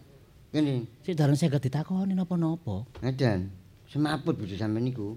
Ngene, 0.51 0.83
Sik 1.07 1.15
dareng 1.15 1.39
saya 1.39 1.63
ditakoni 1.63 2.19
napa-napa. 2.19 2.83
ngadan. 2.99 3.55
Semaput 3.87 4.35
bojo 4.35 4.59
sampean 4.59 4.83
niku. 4.83 5.15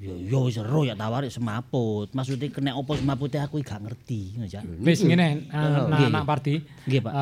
Ya 0.00 0.08
ya 0.08 0.40
wis 0.40 0.56
ero 0.56 0.88
ya 0.88 0.96
tawar 0.96 1.28
semaput. 1.28 2.08
Maksude 2.16 2.48
kena 2.48 2.72
apa 2.72 2.96
semapute 2.96 3.36
aku 3.36 3.60
gak 3.60 3.84
ngerti, 3.84 4.40
ngono 4.40 4.48
ya. 4.48 4.64
Wis 4.80 5.04
ngene, 5.04 5.52
eh, 5.52 5.52
Oh, 5.52 5.92
nak 5.92 6.24
nggih, 6.88 7.00
Pak. 7.04 7.12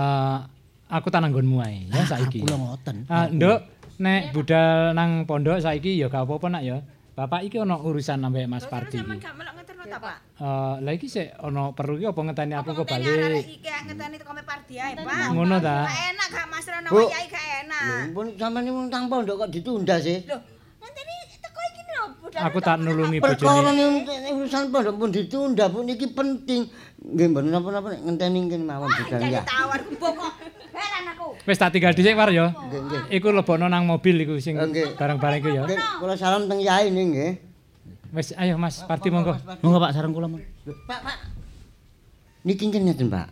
Aku 0.93 1.09
tak 1.09 1.25
nanggonmu 1.25 1.57
ae 1.59 1.89
ya 1.89 2.05
saiki. 2.05 2.45
Kula 2.45 2.57
ngoten. 2.57 3.09
Ah, 3.09 3.25
Nduk, 3.25 3.59
nek 3.97 4.29
budal 4.31 4.93
nang 4.93 5.25
pondok 5.25 5.57
saiki 5.57 5.97
ya 5.97 6.07
gak 6.07 6.29
apa-apa 6.29 6.47
nak 6.51 6.63
ya. 6.63 6.85
Bapak 7.13 7.45
iki 7.45 7.57
ono 7.57 7.77
urusan 7.79 8.21
sampe 8.21 8.45
Mas 8.45 8.65
Parti 8.65 8.97
iki. 8.97 9.17
Gak 9.17 9.33
melok 9.33 9.53
ngeterno 9.57 9.85
ta, 9.85 9.97
Pak? 9.97 10.17
Eh, 10.35 10.75
lah 10.81 10.93
iki 10.93 11.09
sik 11.09 11.33
ono 11.41 11.73
perlu 11.73 11.97
iki 11.97 12.07
apa 12.07 12.21
ngenteni 12.23 12.55
aku 12.55 12.71
kok 12.75 12.85
balik. 12.85 13.09
iki 13.41 13.69
ngenteni 13.69 14.17
teko 14.17 14.33
me 14.33 14.43
pardi 14.45 14.75
ae, 14.77 14.93
Pak. 14.97 15.33
Ngono 15.33 15.57
ta? 15.59 15.77
Gak 15.85 16.01
enak 16.13 16.29
gak 16.29 16.47
Mas 16.49 16.67
Rono 16.69 16.89
wayahe 16.93 17.27
gak 17.27 17.47
enak. 17.63 17.83
Lho, 17.83 17.97
pun 18.13 18.27
sampean 18.37 18.63
niku 18.63 18.81
tang 18.89 19.05
pondok 19.09 19.37
kok 19.39 19.49
ditunda 19.49 19.97
sih? 19.97 20.19
Loh, 20.25 20.41
ngenteni 20.77 21.15
teko 21.37 21.61
iki 21.69 21.83
lho, 21.85 22.05
budal. 22.21 22.41
Aku 22.49 22.59
tak 22.61 22.77
nulungi 22.81 23.19
Perkara 23.21 23.61
bojone. 23.65 23.73
niku 23.77 24.13
urusan 24.37 24.65
pondok 24.69 24.95
pun 24.95 25.09
ditunda, 25.09 25.65
Bu 25.69 25.79
niki 25.81 26.07
penting. 26.09 26.69
Nggih 27.03 27.27
mboten 27.29 27.49
napa-napa 27.49 27.89
nek 27.93 28.01
ngenteni 28.05 28.39
kene 28.47 28.65
mawon 28.65 28.89
budal 28.89 29.21
Jadi 29.21 29.37
ya. 29.37 29.43
tawar 29.45 29.81
kumbok 29.81 30.13
kok. 30.17 30.33
Heran 30.73 31.05
aku. 31.13 31.27
Wis 31.45 31.61
tak 31.61 31.77
tinggal 31.77 31.93
dhisik 31.93 32.17
War 32.17 32.33
ya. 32.33 32.51
Nggih, 32.51 32.81
nggih. 32.89 33.01
Iku 33.21 33.29
lebono 33.31 33.69
nang 33.69 33.85
mobil 33.85 34.25
iku 34.25 34.41
sing 34.41 34.57
barang-barang 34.97 35.39
iku 35.45 35.51
ya. 35.53 35.63
Nggih, 35.69 35.81
kula 36.01 36.15
salam 36.17 36.49
teng 36.49 36.61
yai 36.65 36.89
nih 36.89 37.05
nggih. 37.13 37.33
Wis 38.13 38.33
ayo 38.37 38.57
Mas 38.57 38.81
Parti 38.85 39.13
monggo. 39.13 39.37
Monggo 39.61 39.79
Pak 39.81 39.93
sareng 39.93 40.13
kula. 40.17 40.29
Lho, 40.29 40.73
Pak, 40.89 41.01
Pak. 41.05 41.17
Niki 42.45 42.69
ngeten, 42.69 43.09
Pak. 43.13 43.29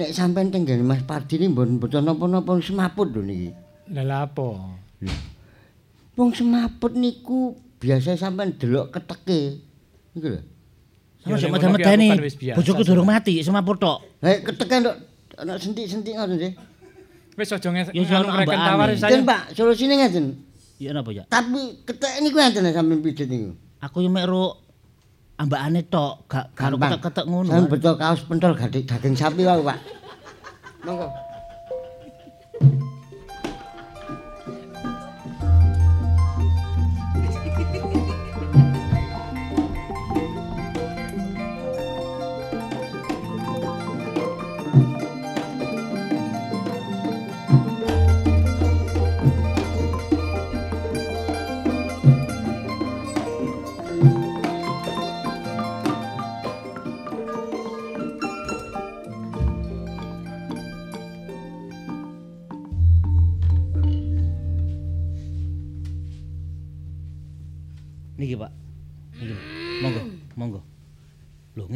Nek 0.00 0.10
sampean 0.16 0.48
teng 0.48 0.64
Mas 0.80 1.04
Pardi 1.04 1.36
niki 1.36 1.52
mboten 1.52 1.76
mboten 1.76 2.04
napa-napa 2.08 2.56
semaput 2.64 3.12
lho 3.12 3.20
niki. 3.20 3.52
Lah 3.92 4.04
lha 4.06 4.16
apa? 4.24 4.48
Wong 6.16 6.30
semaput 6.32 6.96
niku 6.96 7.52
biasa 7.80 8.16
sampean 8.16 8.56
delok 8.56 8.96
keteke. 8.96 9.60
Niku 10.16 10.28
lho. 10.32 10.40
Sama 11.20 11.36
ning 11.36 11.76
medeni. 11.76 12.08
wis 12.16 12.32
biasa, 12.32 12.56
Bojoku 12.56 12.80
durung 12.80 13.04
mati, 13.04 13.44
semaput 13.44 13.76
tok. 13.76 14.00
Hei, 14.24 14.40
ketekan 14.40 14.88
tok 14.88 14.96
ana 15.40 15.56
sentik-sentik 15.56 16.14
ngoten 16.14 16.36
sih. 16.36 16.52
Wis 17.40 17.50
aja 17.50 17.68
ngreken 17.72 18.60
tawar 18.60 18.92
saya. 18.92 19.10
Den, 19.16 19.24
Pak, 19.24 19.56
solusine 19.56 19.96
ngeten. 19.96 20.36
Ya 20.76 20.92
napa 20.92 21.10
ya? 21.12 21.24
Tapi 21.28 21.80
ketek 21.88 22.20
niku 22.20 22.36
ngeten 22.36 22.68
sampeyan 22.70 23.00
pijet 23.00 23.28
niku. 23.32 23.56
Aku 23.80 24.04
yo 24.04 24.12
mek 24.12 24.28
ro 24.28 24.60
ambakane 25.40 25.80
tok, 25.88 26.28
gak 26.28 26.52
karo 26.52 26.76
ketek-ketek 26.76 27.24
ngono. 27.24 27.48
Sampeyan 27.48 27.72
betul 27.72 27.94
kaos 27.96 28.20
pentol 28.28 28.52
gading 28.52 28.84
daging 28.84 29.14
sapi 29.16 29.42
wae, 29.48 29.64
Pak. 29.64 29.78
Monggo. 30.84 31.08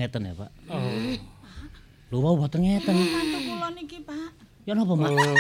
Ngeten 0.05 0.29
ya, 0.29 0.33
Pak. 0.37 0.51
Oh. 0.69 0.85
Lho 2.13 2.19
wau 2.21 2.37
boten 2.37 2.61
ngeten. 2.61 2.93
Mantu 2.93 3.39
kula 3.41 3.69
niki, 3.73 3.99
Pak. 4.05 4.29
Ya 4.69 4.77
napa, 4.77 4.93
Mak? 4.93 5.09
Oh. 5.09 5.37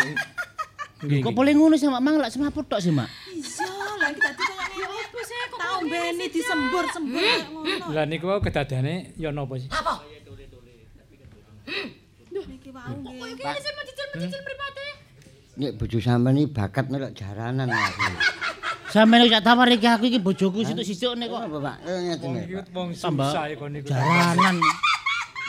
Nggih, 1.04 1.20
Kok 1.20 1.36
boleh 1.36 1.52
ngono 1.52 1.76
sih, 1.76 1.92
Mak? 1.92 2.00
Mang 2.00 2.16
lak 2.16 2.32
semaput 2.32 2.64
tok 2.64 2.80
sih, 2.80 2.88
Mak. 2.88 3.12
Iya, 3.28 3.68
lah 4.00 4.08
iki 4.08 4.20
dadi 4.24 4.42
kaya 4.48 4.64
ngene. 4.72 4.96
Apa 5.04 5.20
sih 5.28 5.36
kok 5.52 5.58
tau 5.60 5.80
beni 5.84 6.26
disembur-sembur 6.32 7.20
kayak 7.20 7.48
ngono. 7.52 7.86
Lah 7.92 8.04
niku 8.08 8.24
wau 8.32 8.40
kedadane 8.40 9.12
ya 9.20 9.28
napa 9.28 9.54
sih? 9.60 9.68
Niki 12.32 12.70
wau 12.72 12.92
nggih. 13.04 13.36
Iki 13.36 13.60
sing 13.60 13.74
mencicil-mencicil 13.76 14.40
mripate. 14.40 14.88
Nek 15.54 15.70
bojo 15.76 15.98
sampeyan 16.00 16.40
iki 16.40 16.48
bakat 16.56 16.88
melok 16.88 17.12
jaranan. 17.12 17.68
Sampeyan 18.94 19.26
nek 19.26 19.42
tawar 19.42 19.66
iki 19.74 19.90
aku 19.90 20.06
iki 20.06 20.22
bojoku 20.22 20.62
situk-situk 20.62 21.18
nek 21.18 21.26
kok 21.26 21.50
Apa, 21.50 21.58
Pak? 21.58 21.76
Ngeten 21.82 22.28
Wong 22.30 22.34
ya, 22.38 22.42
iki 22.46 22.54
Pak. 22.62 22.94
Tambah 23.02 23.26
susah 23.26 23.44
iku 23.50 23.64
niku. 23.66 23.86
jaranan. 23.90 24.56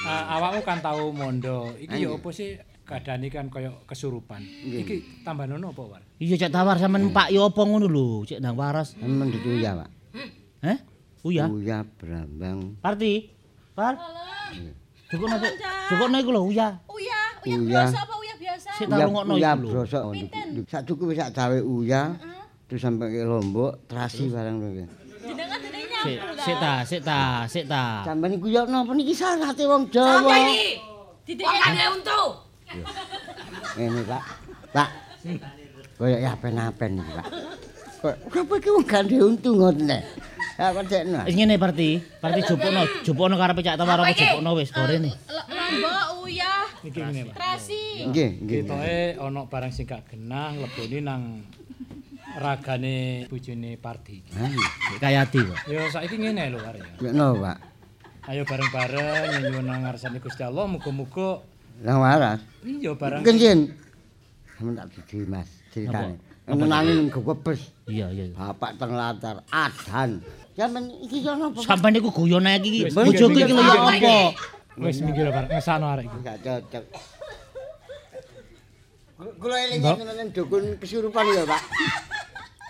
Ah, 0.06 0.38
awakmu 0.38 0.62
kan 0.62 0.86
tau 0.86 1.10
mondo. 1.10 1.74
Iki 1.82 2.06
ya 2.06 2.14
apa 2.14 2.30
sih 2.30 2.62
keadaane 2.86 3.26
kan 3.34 3.50
kaya 3.50 3.74
kesurupan. 3.90 4.38
Iki 4.62 5.26
tambah 5.26 5.50
nono 5.50 5.74
apa, 5.74 5.82
War? 5.82 6.02
Iya 6.22 6.46
cek 6.46 6.54
tawar 6.54 6.78
sampean 6.78 7.10
Pak 7.10 7.34
yo 7.34 7.50
apa 7.50 7.58
ngono 7.66 7.90
lho, 7.90 8.22
cek 8.22 8.38
nang 8.38 8.54
waras. 8.54 8.94
Sampeyan 9.02 9.34
dituya, 9.34 9.74
Pak. 9.74 9.90
Heh? 10.62 10.78
Uya. 11.26 11.50
Uya 11.50 11.82
Brambang. 11.82 12.78
Parti. 12.86 13.34
Par. 13.74 13.98
Cukup 15.10 15.26
napa? 15.26 15.50
Cukup 15.90 16.08
iku 16.14 16.30
lho 16.38 16.42
Uya. 16.54 16.68
Uya, 16.86 17.22
uya 17.42 17.58
Uya. 17.58 17.66
biasa 17.66 17.98
apa 18.06 18.14
uya 18.22 18.34
biasa? 18.38 18.70
Sik 18.78 18.86
tak 18.86 18.98
rungokno 19.10 19.34
Uya 19.42 19.52
iku 19.58 19.62
lho. 19.62 19.70
brosok. 19.74 20.04
Sak 20.70 20.82
cukup 20.86 21.18
sak 21.18 21.34
cawe 21.34 21.58
uya. 21.66 22.14
Terus 22.66 22.82
sampai 22.82 23.14
ke 23.14 23.22
Lombok, 23.22 23.86
terasi 23.86 24.26
barang 24.30 24.58
dene 24.58 24.86
Sik, 26.06 26.22
sik 26.38 26.58
ta, 26.62 26.74
sik 26.86 27.02
ta, 27.02 27.22
sik 27.50 27.66
ta. 27.66 28.06
Sampeyan 28.06 28.38
iku 28.38 28.46
yo 28.46 28.62
napa 28.70 28.94
niki 28.94 29.10
salate 29.18 29.66
wong 29.66 29.90
Jawa. 29.90 30.22
Apa 30.22 30.38
iki? 30.54 30.78
Didekane 31.26 31.84
untu. 31.98 32.22
Ngene, 33.74 34.02
Pak. 34.06 34.24
Pak. 34.70 34.90
Kayak 35.98 36.20
ya 36.22 36.30
apen-apen 36.38 37.02
iki, 37.02 37.10
Pak. 37.10 37.28
Kok 38.06 38.38
apa 38.38 38.54
iki 38.62 38.70
wong 38.70 38.86
gandhe 38.86 39.18
untung 39.18 39.58
ngoten 39.58 39.90
nek. 39.90 40.06
Ya 40.62 40.70
percekno. 40.78 41.20
Wis 41.26 41.34
ngene 41.34 41.58
Parti. 41.58 41.90
Parti 42.22 42.40
jupukno, 42.46 42.82
jupukno 43.02 43.36
karep 43.42 43.58
cek 43.66 43.74
tawar 43.74 44.06
apa 44.06 44.14
jupukno 44.14 44.50
wis 44.62 44.70
gore 44.70 45.02
ne. 45.02 45.10
Lombok 45.26 46.22
uya. 46.22 46.70
Iki 46.86 47.00
ngene, 47.02 47.22
Pak. 47.34 47.36
Trasi. 47.42 47.82
Nggih, 48.14 48.30
nggih. 48.46 48.62
Ketoke 48.70 48.98
ana 49.26 49.42
barang 49.50 49.72
sing 49.74 49.90
gak 49.90 50.06
genah 50.06 50.54
ngleboni 50.54 51.02
nang 51.02 51.42
ragane 52.36 53.26
bojone 53.32 53.80
Pardi. 53.80 54.20
Ha, 54.36 54.46
Kayati 55.00 55.40
kok. 55.40 55.58
Ya 55.72 55.88
saiki 55.88 56.16
ngene 56.20 56.52
lho, 56.52 56.60
War 56.60 56.76
ya. 56.76 56.86
ya 57.00 57.12
no, 57.16 57.40
Pak. 57.40 57.58
Ayo 58.26 58.42
bareng-bareng 58.44 59.46
nyuwun 59.54 59.70
ngarsane 59.70 60.18
Gusti 60.20 60.42
Allah 60.42 60.66
muga-muga 60.66 61.46
Nang 61.76 62.00
waras. 62.02 62.40
iya 62.64 62.96
barang 62.96 63.22
Kenjen. 63.22 63.76
Sampe 64.56 64.72
tak 64.80 64.88
didi 64.96 65.28
Mas, 65.28 65.50
ceritane. 65.76 66.16
Menangin 66.48 67.12
gewebes. 67.12 67.70
Iya, 67.86 68.08
iya. 68.16 68.32
Bapak 68.32 68.80
teng 68.80 68.96
latar 68.96 69.44
adan. 69.52 70.24
Sampeyan 70.56 70.86
iki 71.04 71.20
yo 71.20 71.36
napa? 71.36 71.60
Sampeyan 71.62 72.00
iku 72.00 72.10
guyon 72.16 72.48
ae 72.48 72.58
iki. 72.64 72.88
Bojoku 72.90 73.38
iki 73.38 73.52
lho 73.54 73.62
ya 73.62 73.76
apa? 73.76 74.18
wis 74.76 75.00
minggir 75.00 75.28
bareng 75.32 75.52
ngesano 75.52 75.86
arek 75.92 76.08
iki. 76.08 76.18
Gak 76.24 76.38
cocok. 76.44 76.84
Kula 79.16 79.56
eling 79.68 79.80
nang 79.84 80.30
dukun 80.32 80.76
kesurupan 80.80 81.24
ya, 81.32 81.44
Pak. 81.48 81.62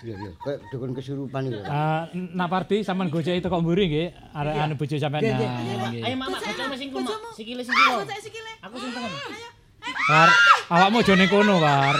Iya, 0.06 0.14
iya, 0.22 0.30
kayak 0.38 0.58
dukun 0.70 0.94
kesurupan 0.94 1.50
Pak. 1.50 1.66
Ah, 1.66 2.06
nak 2.14 2.46
Pardi 2.46 2.86
sampean 2.86 3.10
gojeki 3.10 3.42
teko 3.42 3.58
mburi 3.58 3.90
nggih, 3.90 4.14
arek 4.38 4.54
anu 4.54 4.78
bojo 4.78 4.94
sampean. 5.02 5.34
Nah. 5.34 5.98
Ayo 6.06 6.14
Mak, 6.14 6.30
bojomu 6.46 6.74
sing 6.78 6.94
ku, 6.94 7.02
Mak. 7.02 7.34
Sikile 7.34 7.66
sikile. 7.66 8.06
Sikile. 8.22 8.52
Aku 8.62 8.78
sing 8.78 8.94
tengen. 8.94 9.10
War, 10.06 10.30
awakmu 10.70 11.02
aja 11.02 11.12
ning 11.18 11.26
kono, 11.26 11.58
War. 11.58 11.98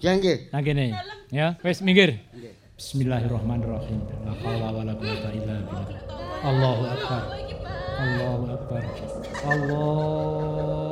Ya 0.00 0.16
nggih. 0.16 0.48
Nah 0.48 0.64
kene. 0.64 0.96
Ya, 1.28 1.60
wis 1.60 1.84
minggir. 1.84 2.24
Bismillahirrahmanirrahim. 2.80 4.00
La 4.24 4.32
haula 4.32 4.68
wala 4.72 4.92
quwata 4.96 5.28
illa 5.36 5.60
billah. 5.68 6.00
Allahu 6.48 6.82
akbar. 6.88 7.22
Allahu 8.00 8.44
akbar. 8.48 8.82
Allahu 9.44 10.56
akbar. 10.56 10.91